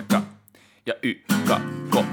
[0.00, 0.22] ja ka
[0.86, 1.14] ja y,
[1.46, 1.60] ka,
[1.92, 2.04] ko,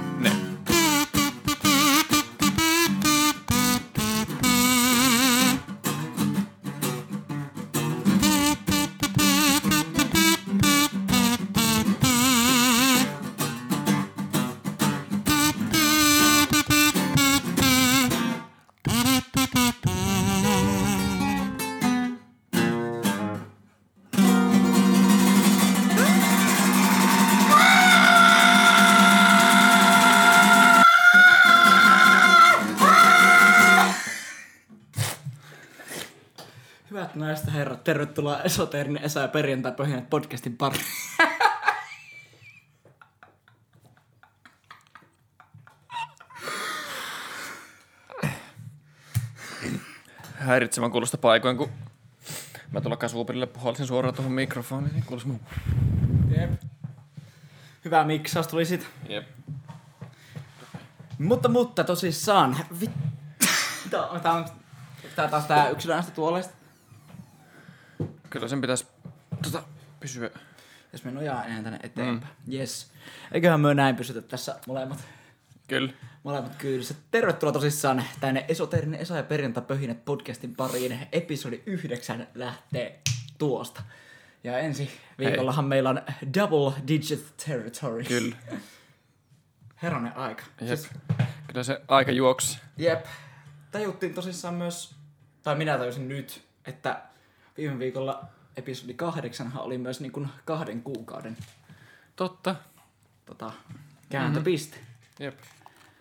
[37.87, 40.85] tervetuloa Esoteerinen Esa ja perjantai Pöhinät podcastin pariin.
[50.35, 51.69] Häiritsevän kuulosta paikoin, kun
[52.71, 55.39] mä tuolla kasvupelille puhalsin suoraan tuohon mikrofoniin, niin kuulosti mun...
[56.37, 56.51] Jep.
[57.85, 58.87] Hyvä miksaus tuli sit.
[59.09, 59.27] Jep.
[61.17, 62.57] Mutta, mutta tosissaan.
[62.79, 62.91] Vit...
[63.89, 64.45] Tää on, tää on
[65.15, 66.66] tää taas tää yksilöistä tuolesta.
[68.37, 68.87] Kyllä sen pitäisi
[69.43, 69.63] tota,
[69.99, 70.29] pysyä.
[70.93, 72.33] Jos me nojaa enää tänne eteenpäin.
[72.47, 72.53] Mm.
[72.53, 72.91] Yes.
[73.31, 75.07] Eiköhän me näin pysytä tässä molemmat,
[75.67, 75.93] Kyllä.
[76.23, 76.95] molemmat kyydissä.
[77.11, 81.07] Tervetuloa tosissaan tänne Esoteerinen Esa ja perjantai Pöhinät podcastin pariin.
[81.11, 83.01] Episodi 9 lähtee
[83.37, 83.81] tuosta.
[84.43, 86.01] Ja ensi viikollahan meillä on
[86.33, 88.03] Double Digit Territory.
[88.03, 88.35] Kyllä.
[89.83, 90.43] Herranen aika.
[90.61, 90.67] Jep.
[90.67, 90.89] Siis,
[91.47, 92.59] Kyllä se aika juoksi.
[92.77, 93.05] jep.
[93.71, 94.95] Tajuttiin tosissaan myös,
[95.43, 97.01] tai minä tajusin nyt, että
[97.57, 98.25] viime viikolla
[98.57, 101.37] episodi kahdeksanhan oli myös niin kuin kahden kuukauden
[102.15, 102.55] Totta.
[103.25, 103.51] tota,
[104.09, 104.77] kääntöpiste.
[104.77, 105.25] Mm-hmm.
[105.25, 105.39] Jep.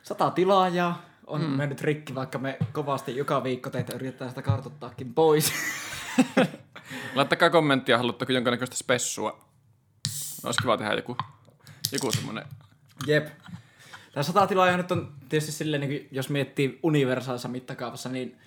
[0.02, 1.50] Sata tilaajaa on mm.
[1.50, 5.52] mennyt rikki, vaikka me kovasti joka viikko teitä yritetään sitä kartoittaakin pois.
[7.14, 9.44] Laittakaa kommenttia, haluatteko jonkinnäköistä spessua.
[10.44, 11.16] Olisi kiva tehdä joku,
[11.92, 12.44] joku semmonen.
[13.06, 13.28] Jep.
[14.12, 18.38] Tämä sata tilaajaa nyt on tietysti silleen, niin jos miettii universaalissa mittakaavassa, niin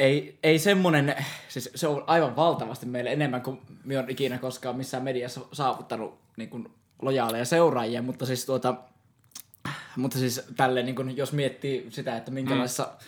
[0.00, 4.76] ei, ei semmonen, siis se on aivan valtavasti meille enemmän kuin me on ikinä koskaan
[4.76, 6.68] missään mediassa saavuttanut niin kuin,
[7.02, 8.74] lojaaleja seuraajia, mutta siis tuota,
[9.96, 13.06] mutta siis tälleen, niin kuin, jos miettii sitä, että minkälaisessa mm.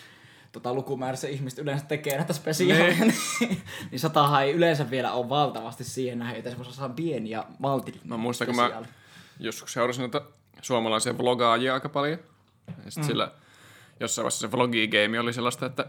[0.51, 3.05] tota, lukumäärässä ihmiset yleensä tekee näitä spesiaaleja,
[3.39, 3.61] niin,
[3.91, 8.07] niin satahan ei yleensä vielä ole valtavasti siihen nähden, että se olla pieni ja maltillinen
[8.07, 8.81] Mä muistan, kun mä
[9.39, 10.21] joskus seurasin näitä
[10.61, 12.19] suomalaisia vlogaajia aika paljon.
[12.85, 13.07] Ja sit mm.
[13.07, 13.31] sillä
[13.99, 15.85] jossain vaiheessa se vlogi-game oli sellaista, että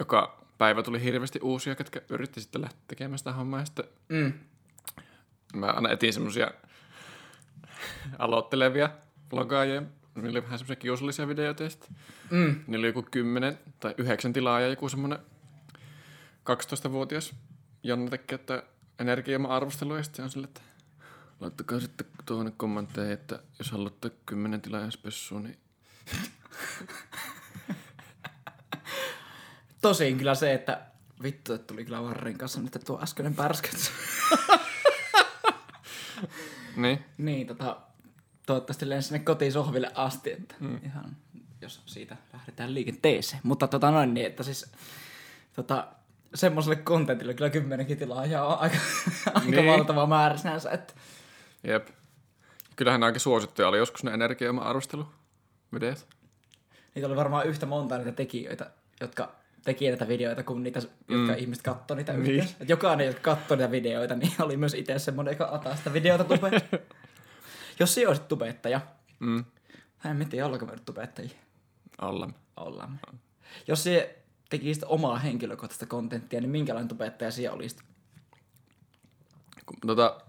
[0.00, 3.64] joka päivä tuli hirveästi uusia, ketkä yritti sitten lähteä tekemään sitä hommaa.
[3.64, 4.32] Sitten Mm.
[5.54, 6.50] mä aina etin semmosia
[8.18, 8.90] aloittelevia
[9.32, 9.82] vlogaajia.
[10.14, 11.64] Niillä oli vähän semmoisia kiusallisia videoita
[12.30, 12.64] Mm.
[12.66, 15.18] niillä oli joku 10 tai 9 tilaa ja joku semmoinen
[16.44, 17.34] 12-vuotias
[17.82, 18.62] Janne tekee, että
[18.98, 20.60] energiailman arvostelu ja sitten on sille, että
[21.40, 25.58] laittakaa sitten tuonne kommentteihin, että jos haluatte 10 tilaa spessua, niin
[29.80, 30.80] Tosin kyllä se, että
[31.22, 33.90] vittu, että tuli kyllä Varrin kanssa nyt tuo äskeinen pärskätys.
[36.76, 37.04] niin.
[37.18, 37.76] niin, tota,
[38.46, 40.80] toivottavasti lensi sinne kotisohville asti, että mm.
[40.84, 41.16] ihan,
[41.60, 43.40] jos siitä lähdetään liikenteeseen.
[43.44, 44.72] Mutta tota noin niin, että siis
[45.52, 45.86] tota,
[46.34, 48.76] semmoiselle kontentille kyllä kymmenenkin tilaa ja on aika,
[49.34, 49.66] aika Niin.
[49.66, 50.94] valtava määrä sinänsä, että
[51.64, 51.88] Jep.
[52.76, 54.10] Kyllähän aika suosittuja oli joskus ne
[54.62, 56.06] arvosteluvideot.
[56.94, 58.70] niitä oli varmaan yhtä monta niitä tekijöitä,
[59.00, 62.22] jotka teki näitä videoita, kuin niitä, jotka ihmiset katsoi niitä Niin.
[62.30, 62.56] yhteensä.
[62.60, 66.24] Et jokainen, joka katsoi niitä videoita, niin oli myös itse semmoinen, joka ataa sitä videota
[66.24, 66.60] tubeen.
[67.80, 68.80] Jos sinä olisit tubettaja,
[69.20, 69.44] Mm.
[70.04, 71.30] en tiedä, ollaanko me nyt tubettajia.
[71.98, 72.30] Alla.
[72.56, 73.00] Ollaan.
[73.68, 74.18] Jos se
[74.50, 77.82] tekisit omaa henkilökohtaista kontenttia, niin minkälainen tubettaja siellä olisit?
[79.66, 80.20] Kun, tota,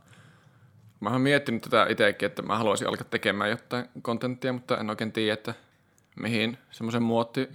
[1.00, 5.12] mä oon miettinyt tätä itsekin, että mä haluaisin alkaa tekemään jotain kontenttia, mutta en oikein
[5.12, 5.54] tiedä, että
[6.16, 7.50] mihin semmoisen muotti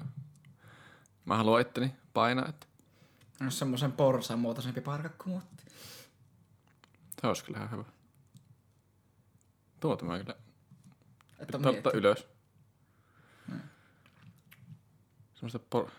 [1.27, 2.49] mä haluan itteni painaa.
[2.49, 2.67] Että
[3.41, 5.65] No semmoisen porsaan muotoisempi parkakkumuotti.
[7.21, 7.85] se olisi kyllä ihan hyvä.
[9.81, 10.35] Tuota mä kyllä
[11.39, 12.27] Että pitää ottaa ylös.
[15.35, 15.91] Semmoista por...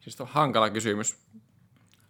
[0.00, 1.16] siis on hankala kysymys.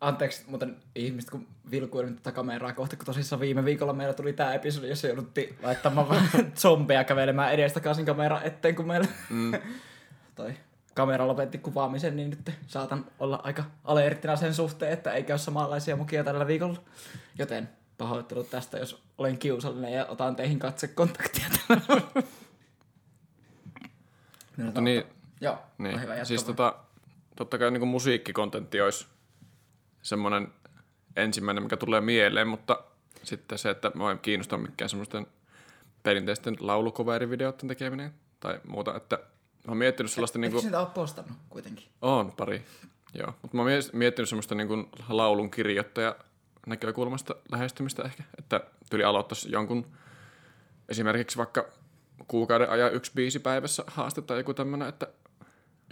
[0.01, 4.55] Anteeksi muuten ihmiset, kun vilkuilin tätä kameraa kohta, kun tosissaan viime viikolla meillä tuli tää
[4.55, 9.53] episodi, jossa jouduttiin laittamaan vähän zombeja kävelemään edestakaisin kameran eteen, kun meillä Mm.
[10.35, 10.55] toi
[10.95, 15.97] kamera lopetti kuvaamisen, niin nyt saatan olla aika alerttina sen suhteen, että ei käy samanlaisia
[15.97, 16.83] mukia tällä viikolla.
[17.39, 17.69] Joten
[17.99, 21.47] pahoittelut tästä, jos olen kiusallinen ja otan teihin katsekontaktia.
[24.57, 25.05] Mutta niin,
[25.41, 26.01] Joo, niin.
[26.01, 26.25] hyvä jatkaa.
[26.25, 26.75] siis tota,
[27.37, 29.07] totta kai niin musiikkikontentti olisi
[30.03, 30.49] semmoinen
[31.17, 32.83] ensimmäinen, mikä tulee mieleen, mutta
[33.23, 35.27] sitten se, että mä en kiinnosta mikään semmoisten
[36.03, 39.19] perinteisten laulukoverivideoiden tekeminen tai muuta, että
[39.67, 40.61] mä oon miettinyt sellaista Eikö niinku...
[40.67, 41.87] niitä ole postannut kuitenkin?
[42.03, 42.65] On pari,
[43.15, 43.35] joo.
[43.43, 46.17] Mutta mä oon miettinyt semmoista niinku laulun kirjoittaja
[46.67, 48.61] näkökulmasta lähestymistä ehkä, että
[48.91, 49.87] tyli aloittaisi jonkun
[50.89, 51.67] esimerkiksi vaikka
[52.29, 55.07] kuukauden ajan yksi biisi päivässä haaste tai joku tämmöinen, että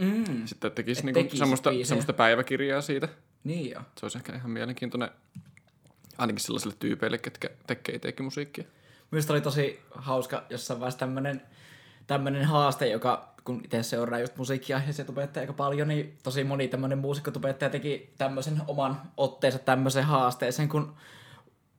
[0.00, 0.46] Mm.
[0.46, 1.86] sitten tekisi, Et niinku tekisi semmoista, biisejä.
[1.86, 3.08] semmoista päiväkirjaa siitä.
[3.44, 3.82] Niin joo.
[3.98, 5.10] Se olisi ehkä ihan mielenkiintoinen
[6.18, 8.64] ainakin sellaisille tyypeille, ketkä tekee itsekin musiikkia.
[9.10, 11.42] Minusta oli tosi hauska jossain vaiheessa tämmönen,
[12.06, 16.98] tämmönen haaste, joka kun itse seuraa just musiikkiaiheisia tubettajia aika paljon, niin tosi moni tämmöinen
[16.98, 20.94] muusikkotubettaja teki tämmöisen oman otteensa tämmöiseen haasteeseen, kun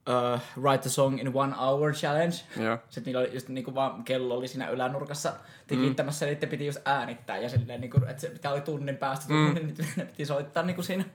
[0.10, 2.36] uh, Write a Song in One Hour Challenge.
[2.58, 2.78] Joo.
[2.90, 5.34] Sitten niillä oli just niinku vaan kello oli siinä ylänurkassa
[5.68, 6.30] tikittämässä, mm.
[6.30, 9.64] ja niiden piti just äänittää, ja silleen niinku, että se pitää oli tunnin päästä tunnin,
[9.64, 9.68] mm.
[9.68, 11.06] niin ne piti soittaa niinku siinä.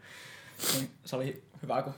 [0.74, 1.94] Niin se oli hyvä, kun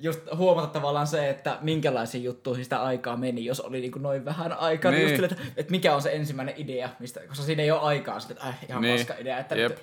[0.00, 4.24] just huomata tavallaan se, että minkälaisiin juttuihin sitä aikaa meni, jos oli niin kuin noin
[4.24, 4.90] vähän aikaa.
[4.90, 4.98] Niin.
[4.98, 5.20] Niin.
[5.20, 8.20] Just sille, että, että mikä on se ensimmäinen idea, mistä, koska siinä ei ole aikaa,
[8.20, 8.98] sitten, että äh, ihan niin.
[8.98, 9.78] Paska idea, että Jep.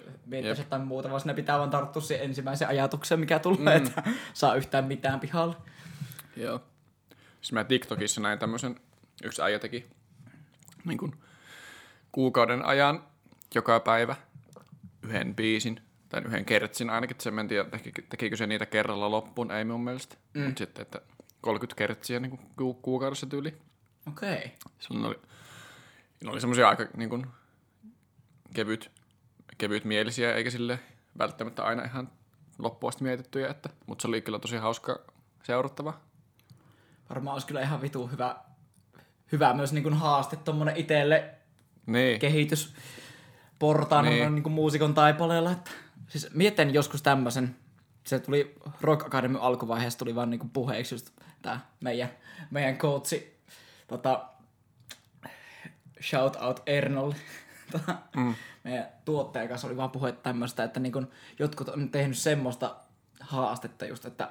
[0.58, 3.86] jotain muuta, vaan sinne pitää vaan tarttua siihen ensimmäiseen ajatukseen, mikä tulee, mm.
[3.86, 4.04] että
[4.34, 5.56] saa yhtään mitään pihalle.
[6.38, 6.62] Joo.
[7.42, 8.76] Siis mä TikTokissa näin tämmöisen,
[9.24, 9.86] yksi äijä teki
[10.86, 11.16] niin kuin
[12.12, 13.04] kuukauden ajan
[13.56, 14.16] joka päivä
[15.02, 15.82] yhden biisin,
[16.16, 19.66] tai yhden kertsin ainakin, että se en tiedä, teki- tekikö se niitä kerralla loppuun, ei
[19.66, 20.16] mun mielestä.
[20.34, 20.42] Mm.
[20.44, 21.02] Mutta sitten, että
[21.42, 23.58] 30 kertsiä niin ku- kuukaudessa tyyli.
[24.08, 24.36] Okei.
[24.36, 24.50] Okay.
[24.80, 25.20] Silloin oli,
[26.24, 27.28] ne oli semmoisia aika niin kuin,
[28.54, 28.92] kevyt,
[29.58, 30.80] kevyt mielisiä, eikä sille
[31.18, 32.10] välttämättä aina ihan
[32.60, 35.00] loppuun asti mietittyjä, että, mutta se oli kyllä tosi hauska
[35.44, 35.94] seurattava.
[37.10, 38.36] Varmaan olisi kyllä ihan vitu hyvä,
[39.32, 41.36] hyvä myös niin kuin haaste tuommoinen itselle
[41.86, 42.20] Niin.
[42.20, 44.06] kehitysportaan.
[44.06, 44.36] Niin.
[44.36, 45.52] niin kuin muusikon taipaleella.
[45.52, 45.72] Että,
[46.08, 47.56] siis mietin joskus tämmöisen,
[48.04, 51.12] se tuli Rock Academy alkuvaiheessa tuli vaan niinku puheeksi just
[51.42, 52.10] tää meidän,
[52.52, 53.38] meidän coachi,
[53.88, 54.26] tota,
[56.02, 57.16] shout out Ernolle,
[57.72, 58.36] tota, mm.
[58.64, 62.76] meidän tuottajan kanssa oli vaan puhe tämmöistä, että niin kun jotkut on tehnyt semmoista
[63.20, 64.30] haastetta just, että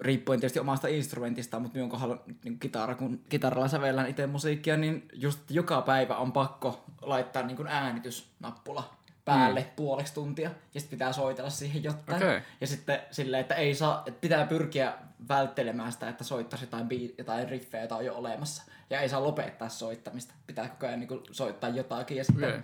[0.00, 5.08] riippuen tietysti omasta instrumentista, mutta minun kohdalla niin kitara, kun kitaralla sävellään itse musiikkia, niin
[5.12, 8.97] just joka päivä on pakko laittaa niin kuin äänitysnappula
[9.34, 9.66] päälle mm.
[9.76, 12.22] puoleksi tuntia, ja sitten pitää soitella siihen jotain.
[12.22, 12.40] Okei.
[12.60, 14.92] Ja sitten silleen, että ei saa, että pitää pyrkiä
[15.28, 18.62] välttelemään sitä, että soittaisi jotain, bii- jotain riffejä, joita on jo olemassa.
[18.90, 20.34] Ja ei saa lopettaa soittamista.
[20.46, 22.16] Pitää koko ajan niin kuin soittaa jotakin.
[22.16, 22.60] Ja sitten Okei.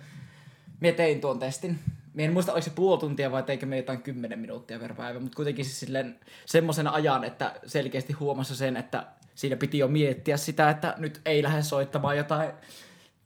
[0.79, 1.79] Mie tein tuon testin.
[2.13, 5.19] Mie en muista, oliko se puoli tuntia vai teikö me jotain 10 minuuttia per päivä,
[5.19, 10.37] mutta kuitenkin siis silleen semmoisen ajan, että selkeästi huomasi sen, että siinä piti jo miettiä
[10.37, 12.51] sitä, että nyt ei lähde soittamaan jotain,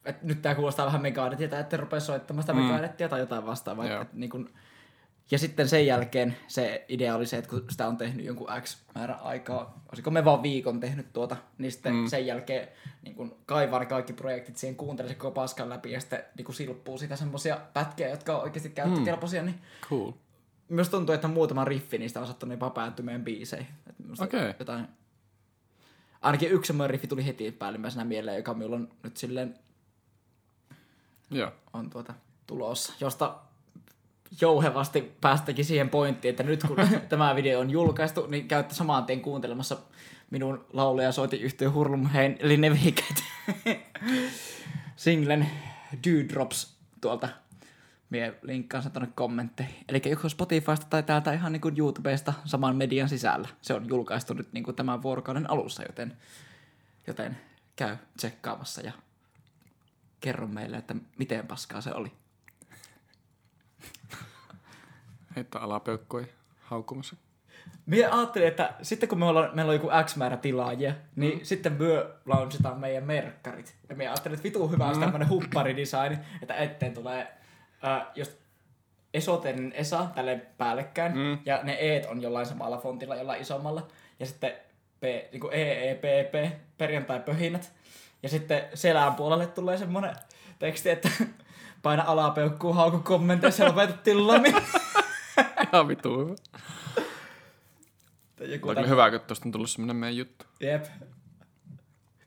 [0.09, 2.59] että nyt tää kuulostaa vähän megadetilta, että rupea soittamaan sitä mm.
[2.59, 3.87] megadetia tai jotain vastaavaa.
[3.87, 4.01] Joo.
[4.01, 4.49] Että, niin kun,
[5.31, 8.77] ja sitten sen jälkeen se idea oli se, että kun sitä on tehnyt jonkun X
[8.95, 12.07] määrä aikaa, olisiko me vaan viikon tehnyt tuota, niin sitten mm.
[12.07, 12.67] sen jälkeen
[13.01, 16.45] niin kun kaivaa ne kaikki projektit siihen, kuuntelee se koko paskan läpi ja sitten niin
[16.45, 20.11] kun silppuu sitä semmosia pätkiä, jotka on oikeasti käyttökelpoisia, niin Cool.
[20.69, 23.67] myös tuntuu, että muutama riffi niistä on sattunut jopa päättyä meidän biiseihin.
[23.89, 24.53] Että Okei.
[24.59, 24.87] Jotain...
[26.21, 29.55] Ainakin yksi semmoinen riffi tuli heti päällimmäisenä mieleen, joka minulla on nyt silleen
[31.31, 31.51] Joo.
[31.73, 32.13] on tuota
[32.47, 33.35] tulossa, josta
[34.41, 36.77] jouhevasti päästäkin siihen pointtiin, että nyt kun
[37.09, 39.77] tämä video on julkaistu, niin käytte samaan tien kuuntelemassa
[40.31, 43.23] minun lauluja soitin yhtiö Hurlumhein, eli Neviket
[44.95, 45.49] singlen
[46.07, 47.29] Dewdrops tuolta.
[48.09, 49.75] Mie linkkaan sen tuonne kommentteihin.
[49.89, 53.47] Eli joko Spotifysta tai täältä ihan niin kuin YouTubesta saman median sisällä.
[53.61, 56.17] Se on julkaistu nyt niin kuin tämän vuorokauden alussa, joten,
[57.07, 57.37] joten
[57.75, 58.91] käy tsekkaamassa ja
[60.19, 62.11] kerro meille, että miten paskaa se oli.
[65.35, 66.25] Heittää alapeukkoja
[66.61, 67.15] haukkumassa.
[67.85, 71.45] Mie ajattelin, että sitten kun me ollaan, meillä on joku X määrä tilaajia, niin mm.
[71.45, 73.75] sitten me launchitaan meidän merkkarit.
[73.89, 77.27] Ja me ajattelin, että vitu hyvä olisi tämmönen hupparidesign, että eteen tulee
[77.85, 78.31] äh, just
[79.13, 81.37] esoterinen Esa tälle päällekkäin, mm.
[81.45, 83.87] ja ne eet on jollain samalla fontilla, jollain isommalla,
[84.19, 84.51] ja sitten
[84.99, 87.71] P, niin kuin EEPP, perjantai-pöhinät,
[88.23, 90.15] ja sitten selän puolelle tulee semmonen
[90.59, 91.09] teksti, että
[91.81, 94.49] paina alapeukkuu hauku kommenteissa ja lopeta tilami.
[95.73, 96.35] Ihan vitu hyvä.
[98.39, 100.45] Joku On kyllä hyvä, kun tuosta on tullut semmonen meidän juttu.
[100.59, 100.85] Jep.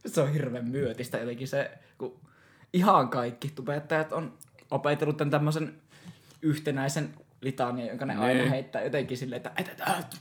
[0.07, 2.21] Se on hirveän myötistä jotenkin se, kun
[2.73, 4.39] ihan kaikki tubettajat on
[4.71, 5.75] opetellut tämän tämmöisen
[6.43, 8.51] yhtenäisen litanian, jonka ne aina Nee.
[8.51, 10.17] heittää jotenkin silleen, että, että, että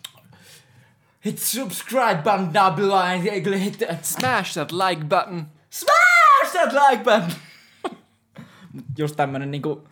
[1.25, 3.21] hit subscribe button below and
[3.59, 5.45] hit Smash that like button.
[5.71, 7.31] Smash that like button!
[8.73, 9.87] Mut Just tämmönen niinku,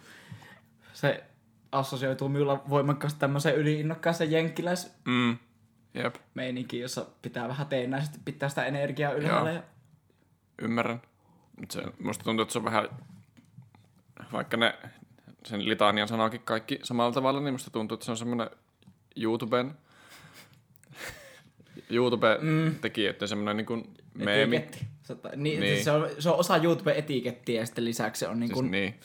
[0.94, 1.24] se
[1.72, 5.38] assosioituu minulla voimakkaasti tämmöiseen yliinnokkaaseen jenkkiläis Mm.
[5.94, 9.52] Jep, meininki, jossa pitää vähän teennäisesti pitää sitä energiaa ylhäällä.
[9.52, 9.64] Ja...
[10.62, 11.02] ymmärrän.
[11.60, 12.90] Mut Se, musta tuntuu, että se on vähän,
[14.32, 14.76] vaikka ne
[15.46, 18.50] sen litanian sanaakin kaikki samalla tavalla, niin musta tuntuu, että se on semmoinen
[19.16, 19.74] YouTuben,
[21.90, 24.56] YouTube-tekijä, semmoinen niin kuin meemi.
[24.56, 24.99] Etiketti.
[25.10, 25.84] Se, niin, Niin.
[25.84, 28.72] Se, on, se on osa YouTube-etikettiä ja sitten lisäksi se on niin Siis kuin...
[28.72, 29.00] niin.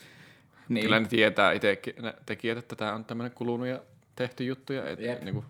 [0.69, 0.83] niin.
[0.85, 3.81] Kyllä ne tietää itsekin, ne tekijät, että tämä on tämmöinen kulunut ja
[4.17, 4.73] tehty juttu.
[4.73, 5.23] Ja et, Jep.
[5.23, 5.47] niin, kuin,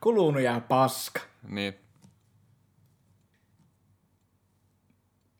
[0.00, 1.20] Kulunut ja paska.
[1.48, 1.74] niin.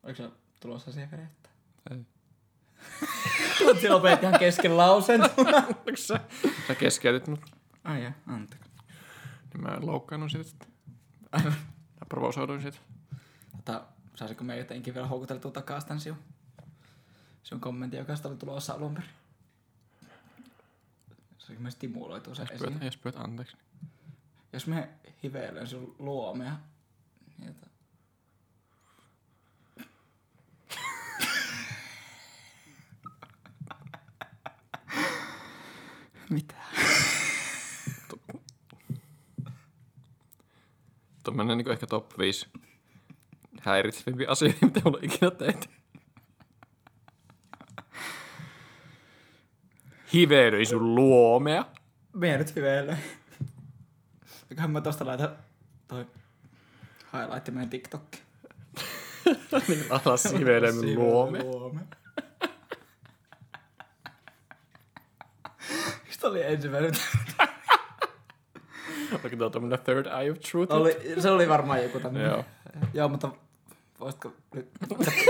[0.02, 0.30] Oliko se
[0.60, 1.48] tulossa siihen vedettä?
[1.90, 1.98] Ei.
[3.58, 5.20] Tuotti lopetti ihan kesken lausen.
[5.68, 6.20] Onko sä,
[6.68, 7.40] sä keskeytit mut,
[7.84, 8.70] Ai jaa, anteeksi.
[9.54, 10.68] niin mä loukkaannut siitä sitten.
[11.32, 11.52] Aivan.
[12.00, 12.78] Mä provosoiduin siitä.
[13.64, 16.18] Tota, saisinko me jotenkin vielä houkuteltua takaisin tän sinun,
[17.42, 19.10] sinun kommentin, joka oli tulossa alun perin?
[21.38, 22.72] Saisinko me stimuloitua sen Jos esiin?
[22.72, 23.56] pyöt, jos pyöt anteeksi.
[24.52, 24.88] Jos me
[25.22, 26.56] hiveilen sun luomea,
[27.38, 27.66] niin jota...
[36.30, 36.54] Mitä?
[41.24, 42.48] Tuommoinen niin ehkä top 5
[43.62, 45.68] häiritsevimpiä asioita, mitä mulla ikinä tehty.
[50.12, 51.64] Hiveilyin sun luomea.
[52.12, 52.98] Mie nyt hiveilen.
[54.50, 55.32] Eiköhän mä tosta laita
[55.88, 56.06] toi
[57.12, 58.22] highlight meidän TikTokki.
[59.68, 61.44] niin alas mun luomea.
[61.44, 61.84] luomea.
[66.06, 66.92] Mistä oli ensimmäinen?
[69.12, 70.72] Onko tää tämmönen third eye of truth?
[70.72, 72.30] oli, se oli varmaan joku tämmönen.
[72.30, 72.44] Joo.
[72.94, 73.30] Joo, mutta
[74.02, 74.68] voisitko nyt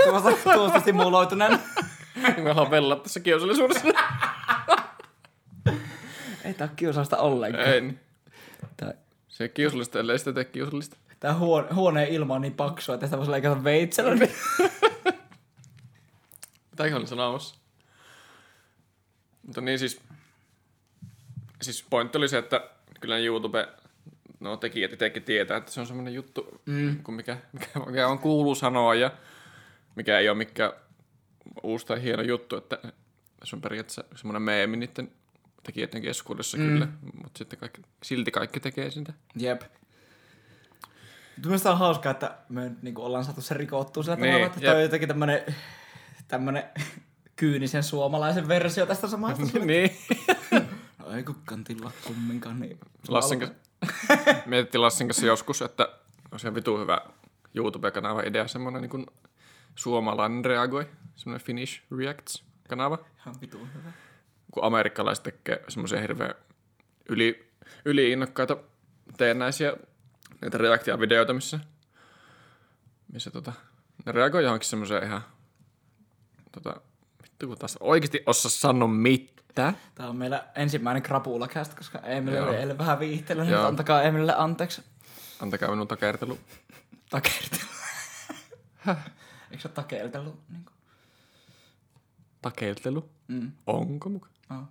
[0.05, 1.59] tuosta, tuosta simuloituneen?
[2.43, 3.87] Mä haluan vellaa tässä kiusallisuudessa.
[6.45, 7.67] Ei tää oo kiusausta ollenkaan.
[7.67, 7.99] Ei, niin.
[8.77, 8.93] Tää,
[9.27, 10.97] se kiusallista, ellei sitä tee kiusallista.
[11.19, 14.15] tää huone, huoneen ilma on niin paksua, että sitä voisi leikata veitsellä.
[14.15, 14.31] Niin.
[16.71, 17.55] Mitäkin olin sanomassa?
[19.43, 20.01] Mutta niin siis,
[21.61, 23.67] siis pointti oli se, että kyllä YouTube,
[24.43, 27.03] no tekijät itsekin tietää, että se on semmoinen juttu, mm.
[27.03, 29.11] kuin mikä, mikä, mikä, on kuulu sanoa ja
[29.95, 30.71] mikä ei ole mikään
[31.63, 32.79] uusi tai hieno juttu, että
[33.43, 35.11] se on periaatteessa semmoinen meemi niiden
[35.63, 36.67] tekijöiden keskuudessa mm.
[36.67, 36.87] kyllä,
[37.23, 39.13] mutta sitten kaikki, silti kaikki tekee sitä.
[39.35, 39.61] Jep.
[41.45, 44.59] Mielestäni on hauskaa, että me nyt niinku ollaan saatu se rikottua sillä Niin, tavalla, että
[44.59, 44.65] jep.
[44.65, 45.41] toi on jotenkin tämmönen,
[46.27, 46.63] tämmönen
[47.35, 49.59] kyynisen suomalaisen versio tästä samasta.
[49.65, 49.91] niin.
[50.99, 51.23] no ei
[52.07, 52.59] kumminkaan.
[52.59, 52.79] Niin.
[53.11, 53.35] Kanssa,
[54.45, 55.89] mietittiin Lassin kanssa joskus, että
[56.31, 57.01] on se vitu hyvä
[57.55, 59.05] YouTube-kanava idea, semmoinen niin kuin
[59.75, 63.91] suomalainen reagoi, semmoinen Finnish Reacts-kanava, Ihan vitun hyvä.
[64.51, 66.35] kun amerikkalaiset tekee semmoisia hirveän
[67.09, 67.49] yli,
[67.85, 68.57] yli-innokkaita
[69.17, 69.73] teennäisiä
[70.41, 71.59] näitä reaktiovideoita, missä,
[73.13, 73.53] missä tota,
[74.05, 75.21] ne reagoi johonkin semmoiseen ihan,
[76.51, 76.81] tota,
[77.33, 79.77] vittu kun taas oikeasti osaa sanoa mitään.
[79.95, 83.59] Tää on meillä ensimmäinen krapulakästä, koska Emil oli eilen vähän viihtelynyt, Joo.
[83.59, 84.83] niin antakaa Emilille anteeksi.
[85.41, 86.39] Antakaa minun takertelu.
[87.09, 87.69] Takertelu.
[89.51, 90.39] Eikö se ole takeltellut?
[90.49, 90.73] Niin kuin?
[92.41, 93.09] Takeltelu?
[93.27, 93.51] Mm.
[93.67, 94.29] Onko muka?
[94.51, 94.67] Oh.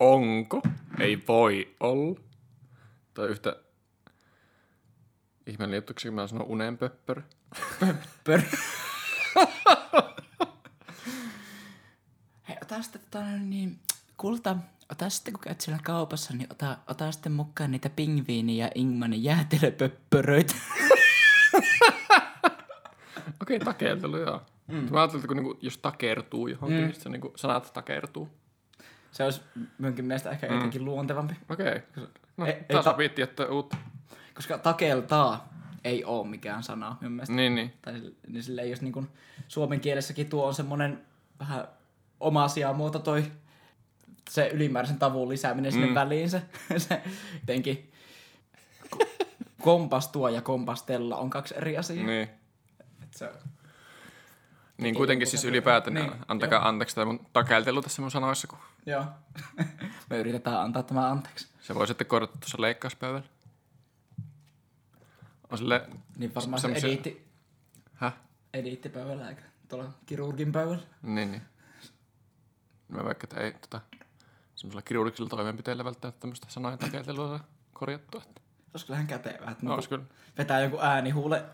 [0.00, 0.62] Onko?
[1.00, 2.20] Ei voi olla.
[3.14, 3.56] Tai yhtä
[5.46, 7.22] ihmeellinen juttu, kun mä sanon unenpöppör.
[8.24, 8.42] Pör.
[12.82, 13.78] Sitten tota, niin,
[14.16, 14.56] kulta,
[14.92, 19.24] ota sitten kun käyt siellä kaupassa, niin ota, ota sitten mukaan niitä pingviini ja Ingmanin
[19.24, 20.54] jäätelöpöppöröitä.
[23.42, 24.42] Okei, takertelu, joo.
[24.66, 24.88] Mm.
[24.92, 26.84] Mä ajattelin, että kun niinku, jos takertuu johonkin, mm.
[26.86, 28.28] niin se niinku, sanat takertuu.
[29.12, 29.40] Se olisi
[29.78, 30.54] minunkin mielestä ehkä mm.
[30.54, 31.34] jotenkin luontevampi.
[31.48, 31.82] Okei.
[32.36, 33.76] No, Ei- ei taas ta- sopii että uutta.
[34.34, 35.48] Koska takeltaa
[35.84, 37.34] ei ole mikään sana minun mielestä.
[37.34, 37.72] Niin, niin.
[37.82, 39.08] Tai sille- niin silleen, jos niin kuin
[39.48, 41.00] suomen kielessäkin tuo on semmoinen
[41.40, 41.68] vähän
[42.20, 43.32] oma muoto toi
[44.30, 45.94] se ylimääräisen tavun lisääminen sinne Mm.
[45.94, 46.30] väliin.
[46.30, 46.42] Se,
[46.78, 47.02] se
[47.40, 47.92] jotenkin
[48.96, 49.06] ko-
[49.62, 52.06] kompastua ja kompastella on kaksi eri asiaa.
[52.06, 52.28] niin.
[53.02, 53.32] Et se,
[54.78, 59.04] Niin kuitenkin siis ylipäätään, Niin, antakaa anteeksi tämä mun takeltelu tässä mun sanoissa, kun joo.
[60.10, 61.48] Me yritetään antaa tämä anteeksi.
[61.60, 63.22] se voi sitten korjata tuossa leikkauspäivällä.
[65.50, 67.26] On sille, Niin varmaan se semmosia- ediitti,
[67.94, 68.14] häh?
[68.54, 70.82] ediittipäivällä eikä tuolla kirurgin päivällä.
[71.02, 71.42] Niin, niin.
[72.88, 73.80] Mä vaikka, että ei tota,
[74.54, 77.40] semmoisella kirurgisella toimenpiteellä välttämättä tämmöistä sanojen takeltelua
[77.72, 78.22] korjattua.
[78.26, 78.40] Että
[78.74, 80.04] Olisi kyllähän kätevää, että no, no, olisi kyllä.
[80.38, 81.44] vetää jonkun äänihuule,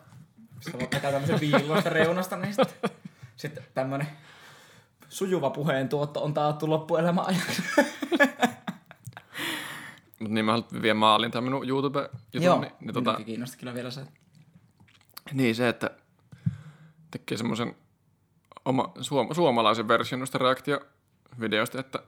[0.61, 2.91] sitten voi vetää tämmöisen viiloista reunasta, niin sitten,
[3.37, 4.09] sitten tämmöinen
[5.09, 7.62] sujuva puheen tuotto on taattu loppuelämän ajaksi.
[10.19, 12.43] Mutta niin mä haluan vielä maalin tämän minun YouTube-jutun.
[12.43, 14.07] Joo, niin, niin, tota, kiinnosti kyllä vielä se.
[15.33, 15.91] niin se, että
[17.11, 17.77] tekee semmoisen
[18.65, 20.39] oma, suom, suomalaisen version noista
[21.33, 21.99] reaktiovideoista, että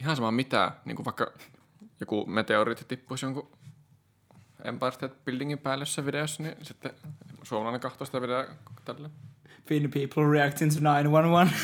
[0.00, 1.32] ihan sama mitä, niin kuin vaikka
[2.00, 3.50] joku meteoriitti tippuisi jonkun
[4.64, 6.92] Empire State Buildingin päälle jossain videossa, niin sitten
[7.42, 8.44] suomalainen kahtoo sitä videoa
[8.84, 9.10] tällä.
[9.66, 11.56] Fin people reacting to 911.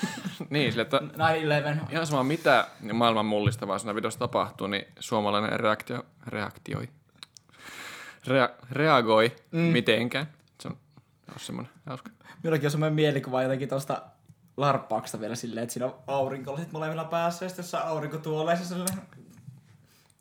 [0.50, 1.92] niin, sille, että 9-11.
[1.92, 6.88] ihan sama mitä niin maailman mullistavaa siinä videossa tapahtuu, niin suomalainen reaktio, reaktioi,
[8.26, 9.58] rea, reagoi mm.
[9.60, 10.26] mitenkään.
[10.60, 10.76] Se on,
[11.26, 12.10] se on semmoinen hauska.
[12.42, 14.02] Minullakin on semmoinen mielikuva jotenkin tosta
[14.60, 18.98] larppauksesta vielä silleen, että siinä on aurinkolasit molemmilla päässä ja sitten jossain aurinkotuoleissa silleen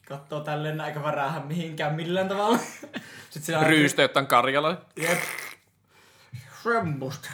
[0.08, 2.58] kattoo tälleen aika värähän mihinkään millään tavalla.
[3.30, 3.66] Sitten siinä on...
[3.66, 4.82] Ryystä jotain Karjala.
[4.98, 5.20] Jep.
[6.64, 7.30] Semmosta.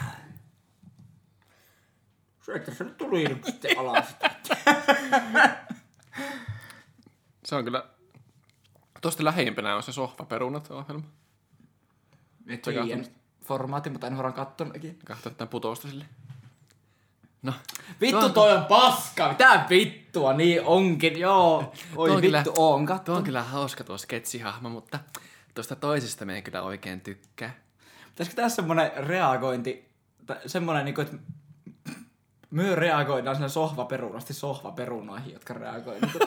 [2.42, 4.16] Se, että se nyt tuli nyt sitten alas.
[7.44, 7.84] Se on kyllä...
[9.00, 11.04] Tuosta lähimpänä on se sohvaperunat ohjelma.
[12.48, 13.18] Et Se tiedän katsomista.
[13.44, 14.98] formaatti, mutta en varmaan kattonutkin.
[15.04, 16.04] Kahtaa tätä putousta sille.
[17.46, 17.52] No.
[18.00, 21.72] Vittu on- toi on paska, mitä vittua, niin onkin, joo.
[21.96, 24.98] Oi on vittu, kyllä- oon Tuo on kyllä hauska tuo sketsihahmo, mutta
[25.54, 27.54] tuosta toisesta me ei kyllä oikein tykkää.
[28.08, 29.88] Pitäisikö tässä semmonen reagointi,
[30.46, 31.16] semmonen niinku, että
[32.50, 35.96] myö reagoidaan sinne sohvaperunasti sohvaperunoihin, jotka reagoi.
[36.00, 36.18] Niinku,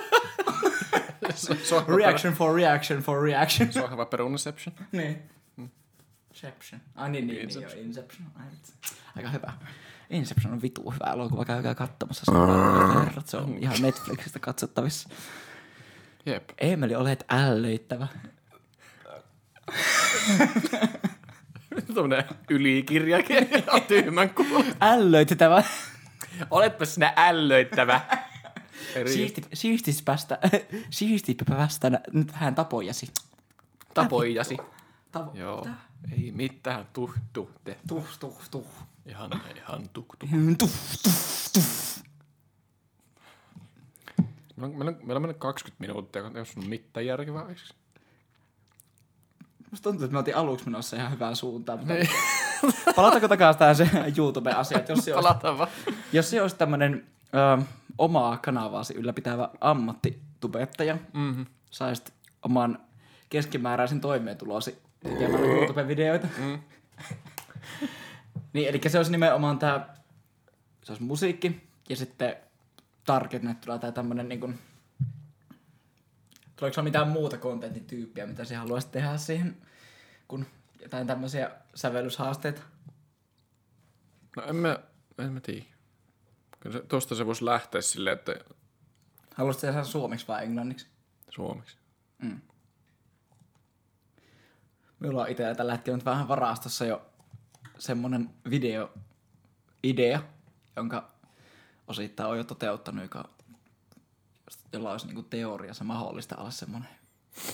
[1.97, 3.73] reaction for reaction for reaction.
[3.73, 4.75] Sohva perunaception.
[4.91, 5.29] niin.
[6.33, 6.81] Inception.
[6.95, 8.27] Ai niin, niin, niin joo, Inception.
[9.17, 9.53] Aika hyvä.
[10.09, 12.31] Inception on vitu hyvä elokuva, käykää katsomassa.
[13.05, 15.09] Herrat, se on ihan Netflixistä katsottavissa.
[16.25, 16.49] Jep.
[16.57, 18.07] Emeli, olet ällöittävä.
[21.93, 24.63] Tuommoinen ylikirjakin ja tyhmän kuva.
[24.81, 25.63] Ällöittävä.
[26.51, 28.01] Oletpa sinä ällöittävä.
[28.93, 30.39] Siisti, siistipästä,
[30.89, 33.07] siistipästä nyt hän tapojasi.
[33.93, 34.57] Tapoijasi.
[35.11, 35.67] Tavo, Joo.
[36.11, 37.77] Ei mitään tuh, tuh, te.
[37.87, 38.67] Tuh, tuh, tuh.
[39.05, 40.29] Ihan, ihan tuk, tuk.
[40.29, 40.69] Tuh, tuh,
[41.53, 41.63] tuh.
[44.55, 47.45] Meillä on, meillä on, mennyt 20 minuuttia, jos on mitään järkevää.
[49.71, 51.79] Musta tuntuu, että me oltiin aluksi menossa ihan hyvään suuntaan.
[51.79, 51.93] Mutta...
[52.95, 55.69] Palataanko takaisin tähän se YouTube-asia, että jos se olisi, Palataan vaan.
[56.13, 57.07] jos se olisi tämmöinen
[57.59, 57.63] ö,
[57.97, 61.45] omaa kanavaasi ylläpitävä ammattitubettaja, Mm-hmm.
[61.71, 62.79] saisit oman
[63.29, 66.27] keskimääräisen toimeentulosi tekemällä YouTube-videoita.
[66.37, 66.59] Mm.
[68.53, 69.89] Niin, eli se olisi nimenomaan tämä,
[70.83, 72.35] se olisi musiikki ja sitten
[73.05, 74.59] targetnettuna tai tämmönen niin kuin,
[76.55, 79.57] tuleeko sulla mitään muuta kontentin tyyppiä, mitä sä haluaisit tehdä siihen,
[80.27, 80.45] kun
[80.81, 82.61] jotain tämmöisiä sävellyshaasteita?
[84.35, 84.79] No en mä,
[85.17, 85.65] en mä tiedä.
[86.59, 88.35] Kyllä se, tosta se voisi lähteä silleen, että
[89.35, 90.87] Haluaisitko tehdä suomeksi vai englanniksi?
[91.29, 91.77] suomeksi.
[94.99, 97.09] Minulla on itse tällä hetkellä nyt vähän varastossa jo
[97.79, 100.21] semmonen videoidea,
[100.75, 101.09] jonka
[101.87, 103.29] osittain on jo toteuttanut, joka,
[104.73, 106.89] jolla olisi niinku teoriassa mahdollista olla semmonen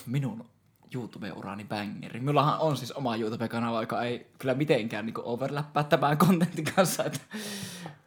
[0.06, 0.50] minun
[0.96, 2.20] YouTube-uraani bangeri.
[2.20, 7.20] Minullahan on siis oma YouTube-kanava, joka ei kyllä mitenkään niinku overlappaa tämän kontentin kanssa, että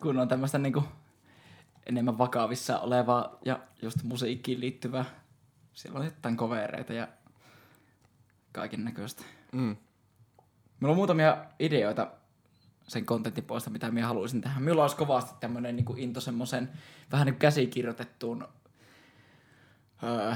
[0.00, 0.84] kun on tämmöistä niinku
[1.86, 5.04] enemmän vakavissa olevaa ja just musiikkiin liittyvää.
[5.72, 7.08] Siellä on jotain kovereita ja
[8.52, 9.24] kaiken näköistä.
[9.52, 9.76] Mm.
[10.80, 12.10] Meillä on muutamia ideoita
[12.88, 14.60] sen kontentin puolesta, mitä minä haluaisin tehdä.
[14.60, 16.68] Minulla olisi kovasti tämmöinen niin into semmoisen
[17.12, 18.48] vähän niin kuin käsikirjoitettuun,
[20.02, 20.34] öö,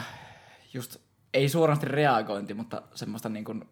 [0.74, 0.96] just
[1.34, 3.64] ei suorasti reagointi, mutta semmoista niin kuin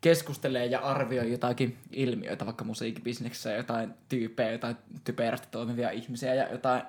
[0.00, 6.82] keskustelee ja arvioi jotakin ilmiöitä, vaikka musiikkibisneksessä, jotain tyyppejä, jotain typerästi toimivia ihmisiä ja jotain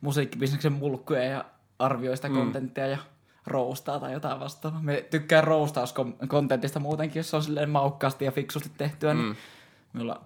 [0.00, 1.44] musiikkibisneksen mulkkuja ja
[1.78, 2.34] arvioi sitä Mm.
[2.34, 2.98] kontenttia ja
[3.46, 4.82] roustaa tai jotain vastaavaa.
[4.82, 9.36] Me tykkään roustauskontentista muutenkin, jos se on silleen maukkaasti ja fiksusti tehtyä, niin Mm.
[9.92, 10.20] minulla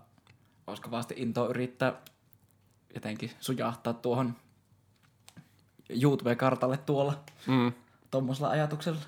[0.67, 1.93] olisi kovasti intoa yrittää
[2.95, 4.35] jotenkin sujahtaa tuohon
[5.89, 7.73] YouTube-kartalle tuolla Mm.
[8.11, 9.01] tuommoisella ajatuksella.